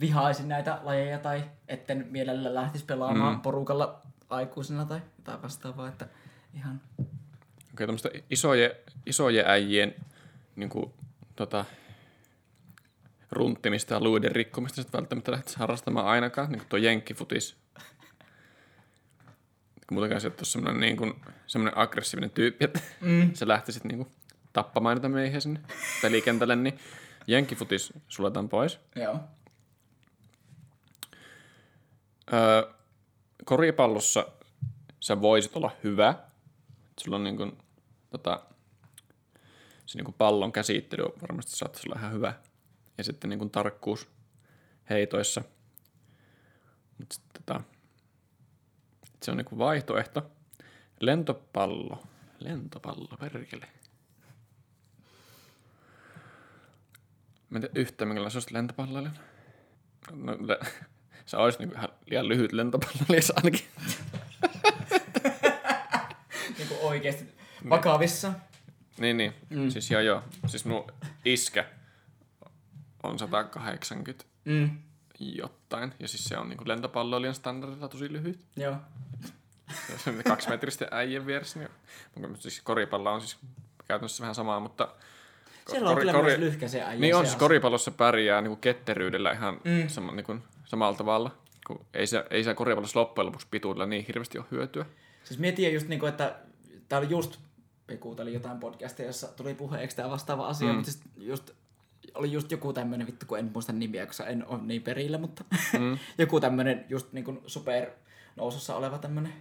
[0.00, 3.40] vihaisin näitä lajeja tai etten mielellä lähtisi pelaamaan mm.
[3.40, 4.00] porukalla
[4.30, 6.06] aikuisena tai jotain vastaavaa, että
[6.54, 6.80] ihan
[7.72, 8.70] Okei, tämmöistä isojen,
[9.06, 9.94] isojen äijien
[10.56, 10.92] niin kuin,
[11.36, 11.64] tota,
[13.32, 17.56] runttimista ja luiden rikkomista sitten välttämättä lähtisi harrastamaan ainakaan, niin kuin tuo jenkkifutis.
[19.90, 21.14] Muutenkaan se, on semmoinen, niin kuin,
[21.46, 23.30] semmoinen aggressiivinen tyyppi, että mm.
[23.34, 24.08] se lähti sitten niin kuin,
[24.52, 25.60] tappamaan niitä miehiä sinne
[26.02, 26.78] pelikentälle, niin
[27.26, 28.80] jenkkifutis suljetaan pois.
[28.96, 29.20] joo.
[32.32, 32.72] Öö,
[33.44, 34.26] koripallossa
[35.00, 36.14] sä voisit olla hyvä.
[37.00, 37.58] Sulla on niin kuin,
[38.10, 38.40] tota,
[39.86, 42.34] se niin kuin pallon käsittely varmasti saattaisi olla ihan hyvä.
[42.98, 44.08] Ja sitten niin kuin tarkkuus
[44.90, 45.42] heitoissa.
[46.98, 47.60] Mutta sitten tota,
[49.22, 50.30] se on niin kuin vaihtoehto.
[51.00, 52.02] Lentopallo.
[52.38, 53.66] Lentopallo, perkele.
[57.50, 59.18] Mä en tiedä yhtään, minkälainen se olisi lentopalloilijana.
[60.12, 60.58] No, le-
[61.26, 63.64] se olisi niin ihan liian lyhyt lentopalloilija ainakin.
[66.58, 67.28] Niin kuin oikeasti
[67.70, 68.32] vakavissa.
[68.98, 69.34] Niin, niin.
[69.50, 69.70] Mm.
[69.70, 70.22] Siis joo, joo.
[70.46, 70.84] Siis mun
[71.24, 71.64] iskä
[73.02, 74.70] on 180 Mm.
[75.18, 75.94] jotain.
[76.00, 78.40] Ja siis se on niinku lentopalloilijan standardilla tosi lyhyt.
[78.56, 78.76] Joo.
[79.96, 81.58] Se kaksi metristä äijän vieressä.
[81.58, 83.38] Niin siis koripallo on siis
[83.88, 84.88] käytännössä vähän samaa, mutta...
[85.70, 89.88] Siellä on kyllä myös lyhkäisiä äijä Niin on, siis koripallossa pärjää niinku ketteryydellä ihan mm.
[89.88, 91.30] sama, niinku, samalla tavalla.
[91.66, 94.86] Kun ei se, ei se koripallossa loppujen lopuksi pituudella niin hirveästi ole hyötyä.
[95.24, 96.36] Siis mietin just niinku, että
[96.88, 97.38] tää oli just,
[98.00, 100.74] kuuntelin jotain podcastia, jossa tuli puheeksi tämä vastaava asia, mm.
[100.74, 101.50] mutta siis just
[102.14, 105.44] oli just joku tämmönen, vittu kun en muista nimiä, koska en ole niin perillä, mutta
[105.78, 105.98] mm.
[106.18, 107.90] joku tämmönen just niinku super
[108.36, 109.32] nousussa oleva tämmönen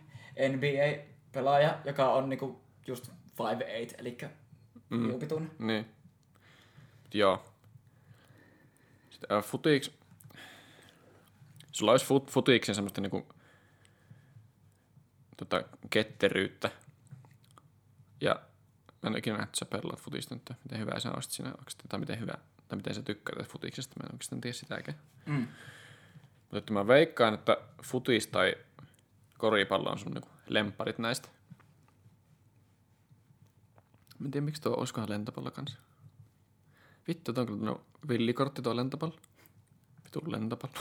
[0.50, 3.14] NBA-pelaaja, joka on niinku just 5'8,
[3.98, 4.18] eli
[4.90, 5.08] mm.
[5.08, 5.52] liupituinen.
[5.60, 5.86] Niin.
[7.14, 7.46] Joo.
[9.10, 9.92] Sitten äh, futiks...
[11.72, 13.28] Sulla olisi fut, futiksen semmoista niinku...
[15.38, 16.72] Tota, ketteryyttä.
[18.22, 18.42] Ja
[19.02, 21.84] mä en ikinä nähnyt, että sä pelaat futista, että miten hyvä sä olisit siinä oikeasti,
[21.90, 22.34] tai miten hyvä,
[22.72, 24.98] tai miten sä tykkäät tästä futiksesta, mä en oikeastaan tiedä sitäkään.
[25.26, 25.48] Mm.
[26.42, 28.56] Mutta että mä veikkaan, että futis tai
[29.38, 31.30] koripallo on sun niinku lemparit näistä.
[34.20, 35.78] Mä en tiedä, miksi tuo olisikohan lentopallo kanssa.
[37.08, 39.16] Vittu, tuo on kyllä no, villikortti tuo lentopallo.
[40.06, 40.76] Vitun lentopallo.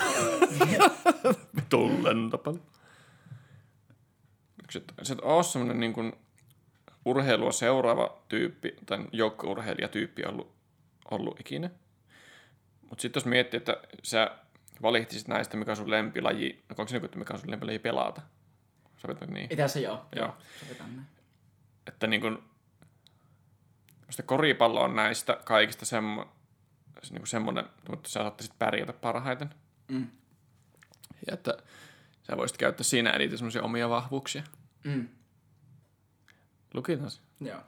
[1.57, 2.61] Vitun lentopallo.
[4.71, 4.79] Se,
[5.13, 5.19] et
[5.53, 6.13] semmonen niin kuin
[7.05, 10.53] urheilua seuraava tyyppi, tai joukkourheilijatyyppi ollut,
[11.11, 11.71] ollut ikinä.
[12.91, 14.31] Mutta sitten jos miettii, että sä
[14.83, 17.79] valittisit näistä, mikä on sun lempilaji, no onko se niin, että mikä on sun lempilaji
[17.79, 18.23] pelata?
[18.97, 19.53] Sovitaan niin?
[19.53, 20.07] Itässä joo.
[20.17, 20.37] Joo.
[20.61, 21.07] Sovitaan näin.
[21.87, 22.39] että niin kuin,
[24.07, 26.33] musta koripallo on näistä kaikista semmo,
[27.03, 29.55] se niin semmoinen, mutta sä saattaisit pärjätä parhaiten.
[29.89, 30.07] Mm.
[31.27, 31.59] Ja että
[32.23, 34.43] sä voisit käyttää siinä eniten semmoisia omia vahvuuksia.
[34.85, 35.09] Mm.
[36.75, 37.21] Lukitaan se.
[37.41, 37.61] Joo.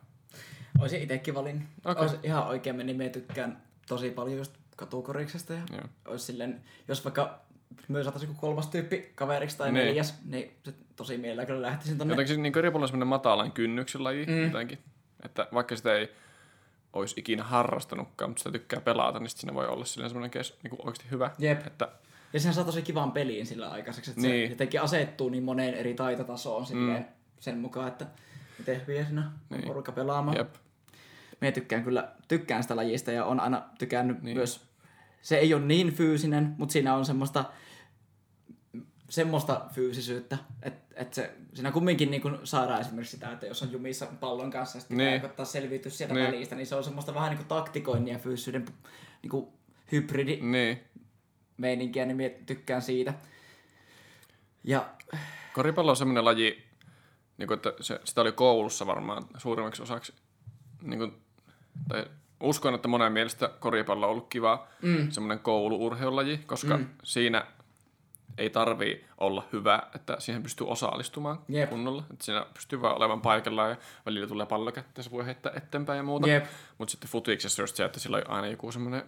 [0.78, 1.68] Olisin itsekin valinnut.
[1.84, 2.02] Okay.
[2.02, 5.80] Olisi ihan oikein meni, mä tykkään tosi paljon just katukoriksesta ja Joo.
[6.06, 7.40] olisi silleen, jos vaikka
[7.88, 9.86] myös saataisiin joku kolmas tyyppi kaveriksi tai Niin.
[9.86, 12.12] neljäs, niin se tosi mielellä kyllä lähtisin tonne.
[12.12, 14.44] Jotenkin niin koripallo on semmoinen matalan kynnyksen laji mm.
[14.44, 14.78] jotenkin.
[15.24, 16.08] Että vaikka sitä ei
[16.92, 20.70] olisi ikinä harrastanutkaan, mutta sitä tykkää pelata, niin siinä voi olla silleen semmoinen kes, niin
[20.70, 21.30] kuin oikeasti hyvä.
[21.38, 21.66] Jep.
[21.66, 21.88] Että
[22.32, 24.48] Ja sehän saa tosi kivan peliin sillä aikaiseksi, että Niin.
[24.48, 27.06] se jotenkin asettuu niin moneen eri taitotasoon silleen,
[27.40, 28.06] sen mukaan, että
[28.58, 29.66] miten hyviä siinä on Niin.
[29.66, 30.36] porukka pelaamaan.
[30.36, 30.54] jep.
[31.42, 34.36] Mä tykkään kyllä, tykkään sitä lajista ja on aina tykännyt niin.
[34.36, 34.60] myös,
[35.22, 37.44] se ei ole niin fyysinen, mutta siinä on semmoista,
[39.08, 43.72] semmoista fyysisyyttä, että et se, siinä kumminkin niin kun saadaan esimerkiksi sitä, että jos on
[43.72, 45.20] jumissa pallon kanssa ja sitten Niin.
[45.20, 46.26] koittaa selviytyä sieltä Niin.
[46.26, 48.64] välistä, niin se on semmoista vähän niin kuin taktikoinnin ja fyysisyyden
[49.22, 49.46] niin kuin
[49.92, 50.80] hybridi Niin.
[51.56, 53.14] meininkiä, niin mä tykkään siitä.
[54.64, 54.90] Ja
[55.52, 56.64] Koripallo on semmoinen laji,
[57.38, 60.14] niin kuin, että se, sitä oli koulussa varmaan suurimmaksi osaksi.
[60.82, 61.22] Niin kuin,
[61.88, 62.04] tai
[62.40, 65.10] uskon, että monen mielestä koripallo on ollut kiva mm.
[65.10, 66.86] semmoinen kouluurheilulaji, koska mm.
[67.04, 67.46] siinä
[68.38, 71.70] ei tarvii olla hyvä, että siihen pystyy osallistumaan Jep.
[71.70, 72.04] kunnolla.
[72.12, 73.76] Että siinä pystyy vaan olemaan paikallaan ja
[74.06, 76.26] välillä tulee pallo kättä ja se voi heittää eteenpäin ja muuta.
[76.78, 79.02] Mutta sitten futiksessa just se, että sillä on aina joku semmoinen,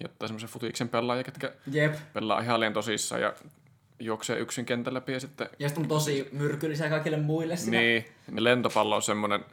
[0.00, 3.34] jotta semmoisen futiksen pelaaja, ketkä jep, pelaa ihan liian tosissaan ja
[4.00, 7.78] juoksee yksin kentän läpi ja sitten ja sitten on tosi myrkyllisiä kaikille muille siinä.
[7.78, 9.44] niin, niin lentopallo on semmoinen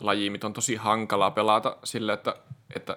[0.00, 2.36] laji, mitä on tosi hankalaa pelata sille, että,
[2.76, 2.96] että,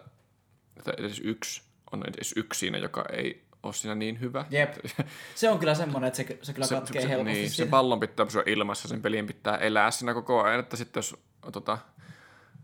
[0.78, 1.62] että edes yksi
[1.92, 4.46] on edes yksi siinä, joka ei ole siinä niin hyvä.
[4.50, 4.76] Jep.
[5.36, 7.34] Se on kyllä semmoinen, että se, se kyllä katkee se, helposti.
[7.34, 10.98] niin, se pallon pitää pysyä ilmassa, sen pelin pitää elää siinä koko ajan, että sitten
[11.00, 11.16] jos
[11.52, 11.78] tota,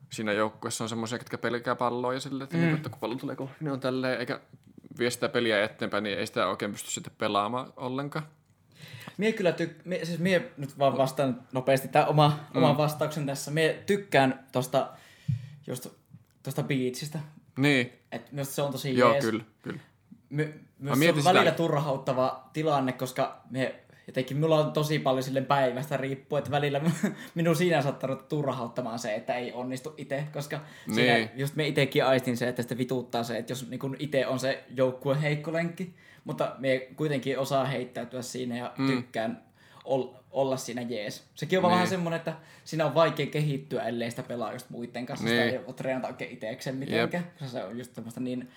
[0.09, 2.75] siinä joukkueessa on semmoisia, jotka pelkää palloa ja silleen, että, mm.
[2.75, 4.39] että kun pallo tulee kohti, ne on tälleen, eikä
[4.99, 8.27] vie sitä peliä eteenpäin, niin ei sitä oikein pysty sitten pelaamaan ollenkaan.
[9.17, 9.85] Mie kyllä tyk...
[9.85, 12.63] Mie, siis mie nyt vaan vastaan nopeasti tämä oma, mm.
[12.63, 13.51] oma vastauksen tässä.
[13.51, 14.89] Mie tykkään tosta,
[15.67, 15.87] just
[16.43, 17.19] tosta beatsistä.
[17.57, 19.25] Niin, Et myös se on tosi joo, jees.
[19.25, 19.79] kyllä, kyllä.
[20.29, 23.75] My, myös se on sitä- välillä turhauttava tilanne, koska me,
[24.07, 26.81] jotenkin mulla on tosi paljon sille päivästä riippuu, että välillä
[27.35, 30.95] minun siinä saattaa ruveta turhauttamaan se, että ei onnistu itse, koska niin.
[30.95, 34.39] siinä just me itsekin aistin se, että sitten vituttaa se, että jos niin itse on
[34.39, 38.87] se joukkueen heikko lenkki, mutta me kuitenkin osaa heittäytyä siinä ja mm.
[38.87, 39.43] tykkään
[39.85, 41.23] ol, olla siinä jees.
[41.35, 41.67] Sekin on niin.
[41.69, 41.73] Niin.
[41.75, 42.33] vähän semmoinen, että
[42.65, 45.25] siinä on vaikea kehittyä, ellei sitä pelaa just muiden kanssa.
[45.25, 45.35] Niin.
[45.35, 45.59] Sitä Niin.
[45.59, 48.49] ei ole treenata oikein itsekseen mitenkään, koska se on just semmoista niin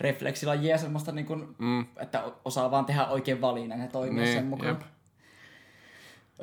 [0.00, 1.86] refleksilajia semmoista, niin kuin, mm.
[1.96, 4.68] että osaa vaan tehdä oikein valinnan ja toimia Niin, sen mukaan.
[4.68, 4.80] jep.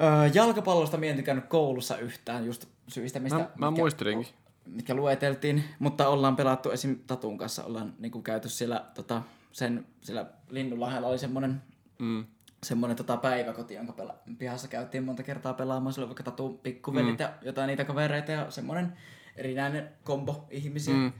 [0.01, 4.33] Öö, jalkapallosta mie en tykännyt koulussa yhtään just syistä, mistä, Mä, mä muistelinkin.
[4.65, 6.99] mitkä lueteltiin, mutta ollaan pelattu esim.
[7.07, 9.21] Tatun kanssa, ollaan niinku käyty siellä, tota,
[9.57, 11.61] sen, siellä Linnunlahdella oli semmonen,
[11.99, 12.25] Mm.
[12.63, 17.23] semmonen tota, päiväkoti, jonka pela- pihassa käytiin monta kertaa pelaamaan, oli vaikka Tatun pikkuvelit mm.
[17.23, 18.93] ja jotain niitä kavereita ja semmonen
[19.35, 20.93] erinäinen kombo ihmisiä.
[20.93, 21.11] Mm.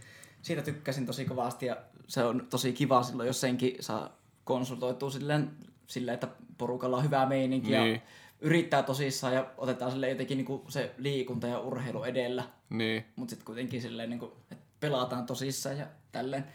[0.41, 1.77] Siitä tykkäsin tosi kovasti ja
[2.07, 5.51] se on tosi kiva silloin, jos senkin saa konsultoitua silleen,
[5.87, 6.27] silleen että
[6.57, 7.93] porukalla on hyvää meininkiä Niin.
[7.93, 8.01] ja
[8.41, 12.43] yrittää tosissaan ja otetaan sille jotenkin niinku se liikunta ja urheilu edellä.
[12.69, 16.45] Niin, Mutta sitten kuitenkin silleen, niin kuin, että pelataan tosissaan ja tälleen.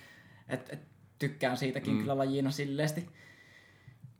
[0.48, 0.91] Että et,
[1.28, 2.00] tykkään siitäkin mm.
[2.00, 3.08] kyllä lajina silleesti.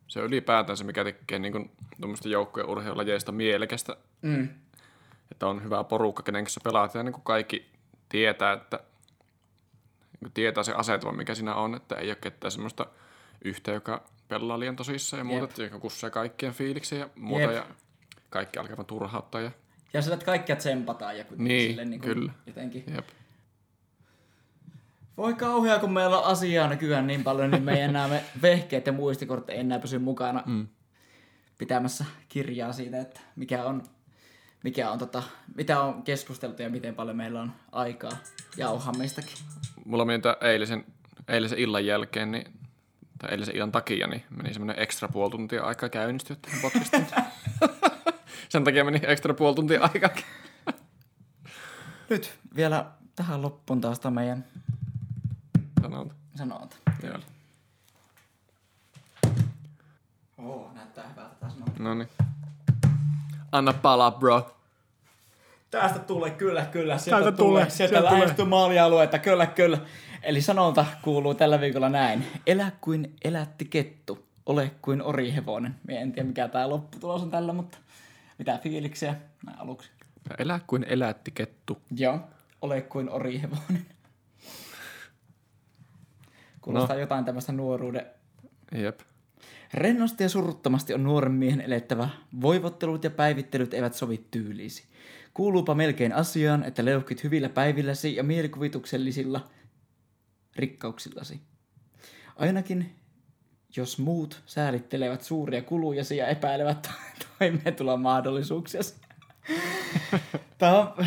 [0.08, 1.70] se on ylipäätään se, mikä tekee niin
[2.00, 4.48] tuommoista joukkojen urheilulajeista mielekästä, Mm.
[5.30, 7.66] että on hyvä porukka, kenen kanssa pelaat, ja niin kuin kaikki
[8.08, 8.76] tietää, että
[10.12, 12.86] niin kuin tietää se asetelma, mikä siinä on, että ei ole ketään semmoista
[13.44, 15.50] yhtä, joka pelaa liian tosissaan ja muuta, Jep.
[15.50, 17.54] että joka kussaa kaikkien fiiliksiä ja muuta, Jep.
[17.54, 17.66] ja
[18.30, 19.40] kaikki alkavat turhauttaa.
[19.40, 19.50] Ja,
[19.92, 22.32] Ja että kaikkia tsempataan ja Niin, niin kuin, kyllä.
[22.46, 22.84] jotenkin.
[22.94, 23.08] jep.
[25.16, 28.86] Voi kauhea, kun meillä on asiaa nykyään niin paljon, niin me ei enää me vehkeet
[28.86, 30.66] ja muistikortti ei enää pysy mukana mm.
[31.58, 33.82] pitämässä kirjaa siitä, että mikä on,
[34.64, 35.22] mikä on tota,
[35.56, 38.12] mitä on keskusteltu ja miten paljon meillä on aikaa
[38.56, 39.36] jauhamistakin.
[39.84, 40.84] Mulla meni eilisen,
[41.28, 42.52] eilisen illan jälkeen, niin,
[43.18, 47.06] tai eilisen illan takia, niin meni semmoinen ekstra puoli tuntia aikaa käynnistyä tähän podcastiin.
[48.48, 50.10] Sen takia meni ekstra puoli tuntia aikaa.
[52.10, 52.86] Nyt vielä
[53.16, 54.44] tähän loppuun taas tämä meidän
[56.42, 56.76] Sanonta.
[57.02, 57.06] sanonta.
[57.06, 57.18] Joo.
[60.38, 61.82] Oo, näyttää hyvältä sanonta.
[61.82, 62.08] No niin.
[63.52, 64.56] Anna palaa, bro.
[65.70, 66.98] Tästä tulee, kyllä, kyllä.
[66.98, 69.78] Sieltä Täältä tulee, tulee, sieltä sieltä lähestyy maalialueita, kyllä, kyllä.
[70.22, 72.26] Eli sanonta kuuluu tällä viikolla näin.
[72.46, 75.74] Elä kuin elätti kettu, ole kuin orihevonen.
[75.86, 77.78] Mie en tiedä mikä tämä lopputulos on tällä, mutta
[78.38, 79.14] mitä fiiliksiä
[79.46, 79.90] näin aluksi.
[80.38, 81.82] Elä kuin elätti kettu.
[81.96, 82.20] Joo,
[82.62, 83.86] ole kuin orihevonen.
[86.62, 87.00] Kuulostaa no.
[87.00, 88.06] jotain tämmöistä nuoruuden
[88.74, 89.00] Jep.
[89.74, 92.08] Rennosti ja suruttomasti on nuoren miehen elettävä.
[92.40, 94.84] Voivottelut ja päivittelyt eivät sovi tyyliisi.
[95.34, 99.48] Kuuluupa melkein asiaan, että leuhkit hyvillä päivilläsi ja mielikuvituksellisilla
[100.56, 101.40] rikkauksillasi.
[102.36, 102.92] Ainakin
[103.76, 106.90] jos muut säälittelevät suuria kulujasi ja epäilevät
[107.38, 108.94] toimeentulon mahdollisuuksiasi.
[110.58, 111.06] Tämä on,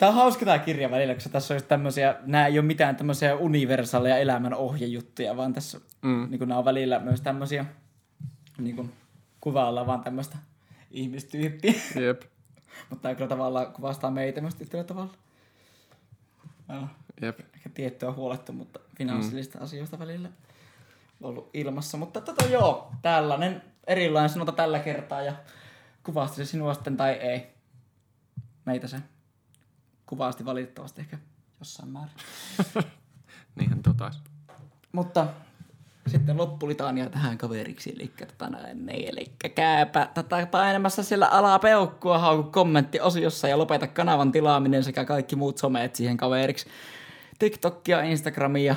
[0.00, 2.96] tämä on hauska tämä kirja välillä, koska tässä on just tämmöisiä, nämä ei ole mitään
[2.96, 6.26] tämmöisiä universaaleja elämän ohjejuttuja, vaan tässä mm.
[6.30, 7.64] niin nämä on välillä myös tämmöisiä,
[8.58, 8.92] niin kuin
[9.40, 10.36] kuvaillaan vaan tämmöistä
[10.90, 11.74] ihmistyyppiä.
[12.00, 12.22] Jep.
[12.90, 15.14] Mutta tämä kyllä tavallaan kuvastaa meitä myös tietyllä tavalla.
[16.68, 16.86] Joo,
[17.22, 17.40] Jep.
[17.40, 19.64] ehkä tiettyä huolettomuutta finanssilista mm.
[19.64, 20.28] asioista välillä
[21.22, 21.98] ollut ilmassa.
[21.98, 25.32] Mutta tota joo, tällainen erilainen sanota tällä kertaa ja
[26.02, 27.46] kuvasti se sinua sitten tai ei.
[28.64, 28.96] Meitä se
[30.10, 31.18] kuvasti valitettavasti ehkä
[31.58, 32.14] jossain määrin.
[33.56, 34.18] Niinhän totais.
[34.92, 35.26] Mutta
[36.06, 42.50] sitten loppulitaania tähän kaveriksi, eli, tota näin, niin, eli kääpä tätä painamassa siellä alapeukkua hauku
[42.50, 46.66] kommenttiosiossa ja lopeta kanavan tilaaminen sekä kaikki muut someet siihen kaveriksi.
[47.38, 48.76] TikTokia, Instagramia,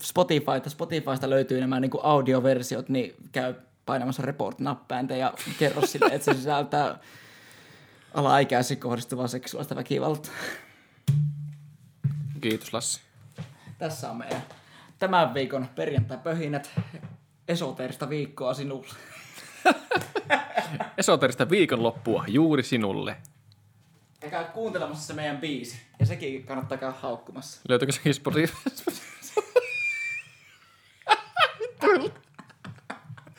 [0.00, 0.70] Spotifyta.
[0.70, 3.54] Spotifysta löytyy nämä niin audioversiot, niin käy
[3.86, 6.98] painamassa report-nappäintä ja kerro sille, että se sisältää
[8.18, 10.32] alaikäisiin kohdistuvaa seksuaalista väkivaltaa.
[12.40, 13.00] Kiitos Lassi.
[13.78, 14.42] Tässä on meidän
[14.98, 16.80] tämän viikon perjantai-pöhinät
[17.48, 18.94] esoteerista viikkoa sinulle.
[20.98, 23.16] Esoterista viikonloppua juuri sinulle.
[24.22, 25.80] Ja käy kuuntelemassa se meidän biisi.
[26.00, 27.60] Ja sekin kannattaa käydä haukkumassa.
[27.68, 28.54] Löytyykö sekin Spotify?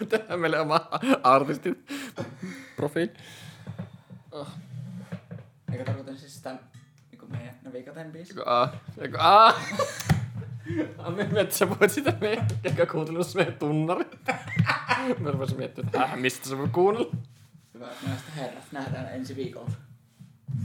[0.10, 0.90] Tehdään meille oma
[1.24, 1.86] artistin
[2.76, 3.12] profiili.
[5.72, 6.58] Eikä tarkoitan siis sitä
[7.12, 8.34] niin meidän viikaten biisi.
[8.36, 8.70] Joku A.
[8.98, 9.54] Joku A.
[11.34, 14.06] Mä että sä voit sitä miettiä, joka kuuntelut meidän tunnari.
[15.20, 17.12] Mä rupesin miettimään, että äh, mistä sä voi kuunnella.
[17.74, 19.72] Hyvät naiset ja herrat, nähdään ensi viikolla.